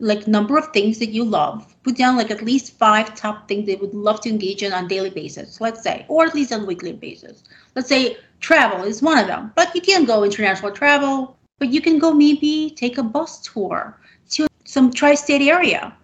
like 0.00 0.26
number 0.26 0.56
of 0.56 0.72
things 0.72 0.98
that 0.98 1.10
you 1.10 1.24
love. 1.24 1.76
Put 1.82 1.96
down 1.96 2.16
like 2.16 2.30
at 2.30 2.42
least 2.42 2.78
five 2.78 3.14
top 3.14 3.46
things 3.46 3.66
they 3.66 3.76
would 3.76 3.94
love 3.94 4.20
to 4.22 4.28
engage 4.28 4.62
in 4.62 4.72
on 4.72 4.88
daily 4.88 5.10
basis, 5.10 5.60
let's 5.60 5.82
say, 5.82 6.04
or 6.08 6.24
at 6.24 6.34
least 6.34 6.52
on 6.52 6.66
weekly 6.66 6.92
basis. 6.92 7.44
Let's 7.76 7.88
say 7.88 8.16
travel 8.40 8.84
is 8.84 9.02
one 9.02 9.18
of 9.18 9.26
them, 9.26 9.52
but 9.54 9.74
you 9.74 9.80
can't 9.80 10.06
go 10.06 10.24
international 10.24 10.72
travel, 10.72 11.36
but 11.58 11.68
you 11.68 11.80
can 11.80 11.98
go 11.98 12.12
maybe 12.12 12.74
take 12.76 12.98
a 12.98 13.02
bus 13.02 13.40
tour 13.40 14.00
to 14.30 14.46
some 14.64 14.92
tri-state 14.92 15.42
area. 15.42 15.94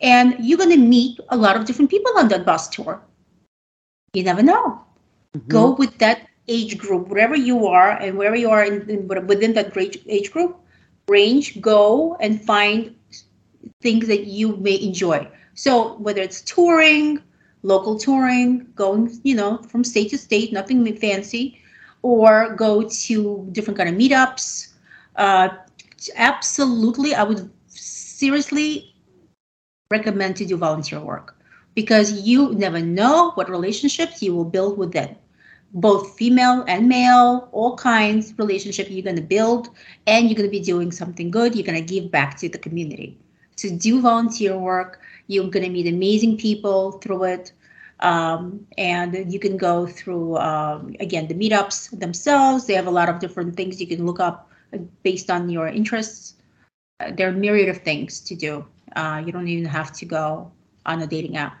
And 0.00 0.36
you're 0.40 0.58
going 0.58 0.70
to 0.70 0.76
meet 0.76 1.18
a 1.28 1.36
lot 1.36 1.56
of 1.56 1.64
different 1.64 1.90
people 1.90 2.12
on 2.16 2.28
that 2.28 2.46
bus 2.46 2.68
tour. 2.68 3.02
You 4.14 4.22
never 4.22 4.42
know. 4.42 4.80
Mm-hmm. 5.36 5.48
Go 5.48 5.72
with 5.72 5.98
that 5.98 6.27
age 6.48 6.78
group, 6.78 7.08
wherever 7.08 7.36
you 7.36 7.66
are 7.66 7.90
and 7.90 8.16
wherever 8.16 8.36
you 8.36 8.50
are 8.50 8.64
in, 8.64 8.88
in 8.88 9.06
within 9.26 9.52
that 9.54 9.76
age 10.06 10.32
group 10.32 10.58
range, 11.08 11.60
go 11.60 12.16
and 12.20 12.42
find 12.42 12.94
things 13.80 14.06
that 14.08 14.24
you 14.24 14.56
may 14.56 14.80
enjoy. 14.80 15.28
So 15.54 15.94
whether 15.98 16.22
it's 16.22 16.42
touring, 16.42 17.22
local 17.62 17.98
touring, 17.98 18.66
going, 18.74 19.20
you 19.24 19.34
know, 19.34 19.58
from 19.58 19.84
state 19.84 20.10
to 20.10 20.18
state, 20.18 20.52
nothing 20.52 20.84
fancy, 20.96 21.60
or 22.02 22.54
go 22.54 22.88
to 22.88 23.48
different 23.52 23.76
kind 23.76 23.88
of 23.88 23.96
meetups. 23.96 24.74
Uh, 25.16 25.48
absolutely, 26.16 27.14
I 27.14 27.24
would 27.24 27.50
seriously 27.66 28.94
recommend 29.90 30.36
to 30.36 30.44
do 30.44 30.56
volunteer 30.56 31.00
work 31.00 31.36
because 31.74 32.20
you 32.20 32.54
never 32.54 32.80
know 32.80 33.32
what 33.32 33.48
relationships 33.48 34.22
you 34.22 34.34
will 34.34 34.44
build 34.44 34.78
with 34.78 34.92
them 34.92 35.16
both 35.72 36.16
female 36.16 36.64
and 36.66 36.88
male, 36.88 37.48
all 37.52 37.76
kinds 37.76 38.34
relationship 38.38 38.88
you're 38.90 39.02
going 39.02 39.16
to 39.16 39.22
build, 39.22 39.70
and 40.06 40.28
you're 40.28 40.36
going 40.36 40.48
to 40.48 40.50
be 40.50 40.60
doing 40.60 40.90
something 40.90 41.30
good. 41.30 41.54
You're 41.54 41.66
going 41.66 41.84
to 41.84 41.94
give 41.94 42.10
back 42.10 42.38
to 42.38 42.48
the 42.48 42.58
community. 42.58 43.18
So 43.56 43.68
do 43.76 44.00
volunteer 44.00 44.56
work. 44.56 45.00
You're 45.26 45.48
going 45.48 45.64
to 45.64 45.70
meet 45.70 45.86
amazing 45.86 46.38
people 46.38 46.92
through 46.92 47.24
it, 47.24 47.52
um, 48.00 48.66
and 48.78 49.30
you 49.30 49.38
can 49.38 49.56
go 49.56 49.86
through 49.86 50.36
um, 50.38 50.94
again 51.00 51.28
the 51.28 51.34
meetups 51.34 51.98
themselves. 51.98 52.66
They 52.66 52.74
have 52.74 52.86
a 52.86 52.90
lot 52.90 53.08
of 53.08 53.18
different 53.18 53.56
things 53.56 53.80
you 53.80 53.86
can 53.86 54.06
look 54.06 54.20
up 54.20 54.48
uh, 54.72 54.78
based 55.02 55.30
on 55.30 55.50
your 55.50 55.66
interests. 55.68 56.34
Uh, 57.00 57.10
there 57.14 57.28
are 57.28 57.32
myriad 57.32 57.68
of 57.68 57.78
things 57.78 58.20
to 58.20 58.34
do. 58.34 58.64
Uh, 58.96 59.22
you 59.24 59.32
don't 59.32 59.48
even 59.48 59.66
have 59.66 59.92
to 59.92 60.06
go 60.06 60.50
on 60.86 61.02
a 61.02 61.06
dating 61.06 61.36
app. 61.36 61.60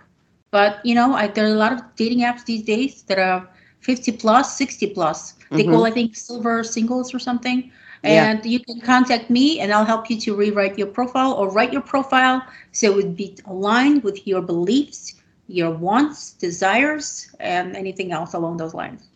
But 0.50 0.84
you 0.84 0.94
know, 0.94 1.12
I, 1.14 1.26
there 1.26 1.44
are 1.44 1.52
a 1.52 1.58
lot 1.58 1.72
of 1.72 1.82
dating 1.96 2.20
apps 2.20 2.44
these 2.44 2.62
days 2.62 3.02
that 3.02 3.18
are 3.18 3.48
50 3.80 4.12
plus, 4.12 4.56
60 4.56 4.86
plus. 4.88 5.34
They 5.50 5.64
Mhm. 5.64 5.70
call, 5.72 5.86
I 5.86 5.90
think, 5.90 6.16
silver 6.16 6.62
singles 6.62 7.14
or 7.14 7.18
something. 7.18 7.70
Yeah. 8.04 8.30
And 8.30 8.46
you 8.46 8.60
can 8.60 8.80
contact 8.80 9.28
me 9.30 9.60
and 9.60 9.72
I'll 9.72 9.84
help 9.84 10.08
you 10.10 10.20
to 10.20 10.34
rewrite 10.34 10.78
your 10.78 10.86
profile 10.86 11.32
or 11.32 11.50
write 11.50 11.72
your 11.72 11.82
profile 11.82 12.42
so 12.72 12.90
it 12.90 12.96
would 12.96 13.16
be 13.16 13.36
aligned 13.46 14.04
with 14.04 14.26
your 14.26 14.40
beliefs, 14.40 15.14
your 15.48 15.70
wants, 15.70 16.32
desires, 16.32 17.34
and 17.40 17.76
anything 17.76 18.12
else 18.12 18.34
along 18.34 18.58
those 18.58 18.74
lines. 18.74 19.08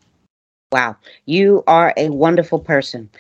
Wow, 0.73 0.97
you 1.27 1.63
are 1.67 1.93
a 1.97 2.09
wonderful 2.09 2.59
person. 2.59 3.11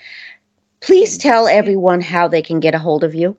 Please 0.80 1.16
tell 1.18 1.47
everyone 1.47 2.01
how 2.01 2.26
they 2.26 2.43
can 2.43 2.59
get 2.59 2.74
a 2.74 2.78
hold 2.78 3.05
of 3.05 3.14
you. 3.14 3.36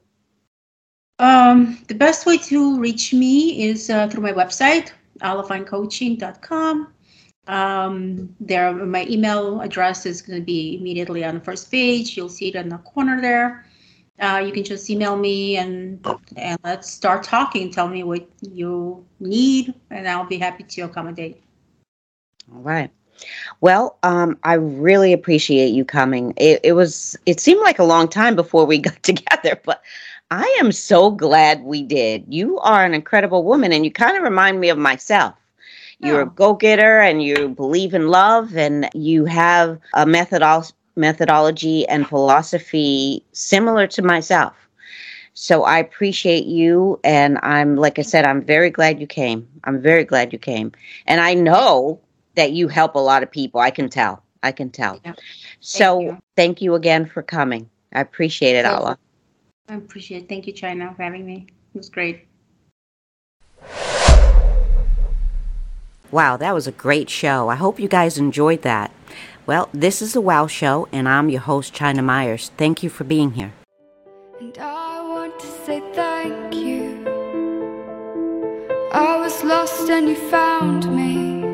Um, 1.20 1.80
the 1.88 1.95
best 1.95 2.26
way 2.26 2.38
to 2.38 2.80
reach 2.80 3.14
me 3.14 3.68
is 3.70 3.89
uh, 3.89 4.08
through 4.08 4.24
my 4.24 4.32
website, 4.32 4.91
allafinecoaching.com. 5.22 6.88
Um, 7.48 8.36
there, 8.39 8.72
my 8.74 9.06
email 9.08 9.62
address 9.62 10.06
is 10.06 10.22
going 10.22 10.39
to 10.39 10.46
be 10.46 10.78
immediately 10.78 11.24
on 11.26 11.36
the 11.36 11.41
first 11.41 11.70
page. 11.70 12.16
You'll 12.16 12.30
see 12.30 12.48
it 12.50 12.56
in 12.56 12.70
the 12.70 12.78
corner 12.78 13.22
there. 13.22 13.66
Uh, 14.20 14.41
you 14.46 14.54
can 14.54 14.64
just 14.64 14.89
email 14.89 15.18
me 15.18 15.58
and 15.58 16.06
and 16.38 16.58
let's 16.64 16.89
start 16.89 17.24
talking. 17.24 17.72
Tell 17.72 17.88
me 17.88 18.04
what 18.04 18.28
you 18.41 19.04
need, 19.20 19.74
and 19.89 20.08
I'll 20.08 20.28
be 20.28 20.38
happy 20.38 20.64
to 20.64 20.82
accommodate. 20.82 21.41
All 22.54 22.62
right. 22.62 22.91
Well, 23.60 23.98
um, 24.04 24.38
I 24.44 24.54
really 24.54 25.14
appreciate 25.14 25.70
you 25.70 25.84
coming. 25.84 26.34
It, 26.38 26.60
it 26.64 26.74
was 26.74 27.18
it 27.26 27.39
seemed 27.39 27.62
like 27.62 27.80
a 27.80 27.84
long 27.84 28.08
time 28.08 28.36
before 28.36 28.66
we 28.66 28.78
got 28.89 29.02
together, 29.04 29.60
but 29.66 29.82
I 30.32 30.58
am 30.60 30.72
so 30.72 31.12
glad 31.12 31.64
we 31.64 31.84
did. 31.84 32.26
You 32.28 32.60
are 32.60 32.86
an 32.86 32.94
incredible 32.94 33.44
woman, 33.44 33.74
and 33.74 33.84
you 33.84 33.91
kind 33.91 34.16
of 34.16 34.24
remind 34.24 34.60
me 34.60 34.70
of 34.70 34.78
myself. 34.78 35.34
You're 36.04 36.22
a 36.22 36.30
go 36.30 36.54
getter, 36.54 36.99
and 36.99 37.24
you 37.24 37.49
believe 37.49 37.93
in 37.93 38.10
love, 38.10 38.56
and 38.56 38.89
you 38.93 39.26
have 39.26 39.80
a 39.93 40.06
methodol- 40.06 40.74
methodology 40.95 41.88
and 41.88 42.08
philosophy 42.08 43.24
similar 43.32 43.88
to 43.88 44.01
myself. 44.01 44.54
So 45.34 45.64
I 45.64 45.80
appreciate 45.80 46.45
you, 46.45 46.99
and 47.04 47.39
I'm 47.41 47.76
like 47.76 47.97
I 47.97 48.04
said, 48.04 48.26
I'm 48.26 48.43
very 48.43 48.70
glad 48.70 48.99
you 48.99 49.08
came. 49.08 49.47
I'm 49.64 49.82
very 49.82 50.04
glad 50.04 50.32
you 50.32 50.39
came, 50.39 50.72
and 51.08 51.20
I 51.22 51.34
know 51.34 51.99
that 52.36 52.51
you 52.51 52.68
help 52.68 52.95
a 52.95 52.99
lot 52.99 53.24
of 53.24 53.32
people. 53.32 53.60
I 53.60 53.72
can 53.72 53.89
tell. 53.89 54.24
I 54.43 54.51
can 54.51 54.70
tell. 54.70 54.99
Yeah. 55.04 55.14
So 55.60 55.99
you. 55.99 56.18
thank 56.36 56.62
you 56.62 56.76
again 56.76 57.06
for 57.06 57.24
coming. 57.24 57.70
I 57.93 58.01
appreciate 58.01 58.56
it, 58.56 58.66
Alla. 58.66 58.97
I 59.70 59.76
appreciate 59.76 60.24
it. 60.24 60.30
Thank 60.30 60.47
you, 60.47 60.54
China, 60.54 60.93
for 60.95 61.04
having 61.04 61.26
me. 61.26 61.47
It 61.74 61.78
was 61.78 61.89
great. 61.89 62.28
Wow, 66.14 66.38
that 66.38 66.53
was 66.53 66.68
a 66.68 66.72
great 66.72 67.09
show. 67.09 67.49
I 67.49 67.55
hope 67.55 67.80
you 67.80 67.88
guys 67.88 68.20
enjoyed 68.20 68.61
that. 68.61 68.91
Well, 69.47 69.68
this 69.74 69.99
is 69.99 70.14
the 70.14 70.22
WOW 70.22 70.45
Show, 70.45 70.88
and 70.91 71.09
I'm 71.09 71.28
your 71.28 71.41
host, 71.41 71.74
China 71.74 72.03
Myers. 72.03 72.51
Thank 72.55 72.84
you 72.84 72.89
for 72.91 73.03
being 73.03 73.32
here. 73.32 73.51
And 74.39 74.55
I 74.59 75.01
want 75.01 75.39
to 75.39 75.47
say 75.66 75.82
thank 75.93 76.53
you. 76.53 77.03
I 78.93 79.18
was 79.18 79.43
lost 79.43 79.89
and 79.89 80.07
you 80.07 80.16
found 80.30 80.86
me. 80.95 81.45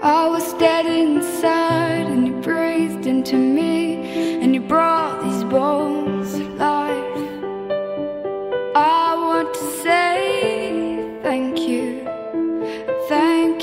I 0.00 0.28
was 0.28 0.52
dead 0.52 0.86
inside 0.86 2.06
and 2.06 2.24
you 2.28 2.34
breathed 2.40 3.08
into 3.08 3.34
me 3.36 4.40
and 4.40 4.54
you 4.54 4.60
brought 4.60 5.24
these 5.24 5.42
bones 5.42 6.34
to 6.34 6.44
life. 6.50 7.18
I 8.76 9.16
want 9.16 9.52
to 9.54 9.82
say 9.82 11.18
thank 11.24 11.58
you. 11.58 11.85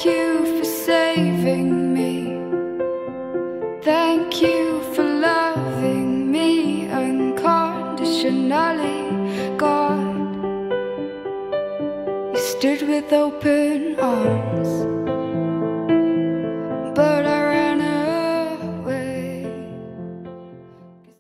Thank 0.03 0.17
you 0.17 0.59
for 0.59 0.65
saving 0.65 1.93
me. 1.93 2.35
Thank 3.83 4.41
you 4.41 4.81
for 4.93 5.01
loving 5.01 6.29
me 6.29 6.89
unconditionally, 6.89 9.55
God. 9.55 10.35
You 12.33 12.37
stood 12.37 12.81
with 12.85 13.13
open 13.13 13.97
arms, 13.97 14.67
but 16.93 17.25
I 17.25 17.42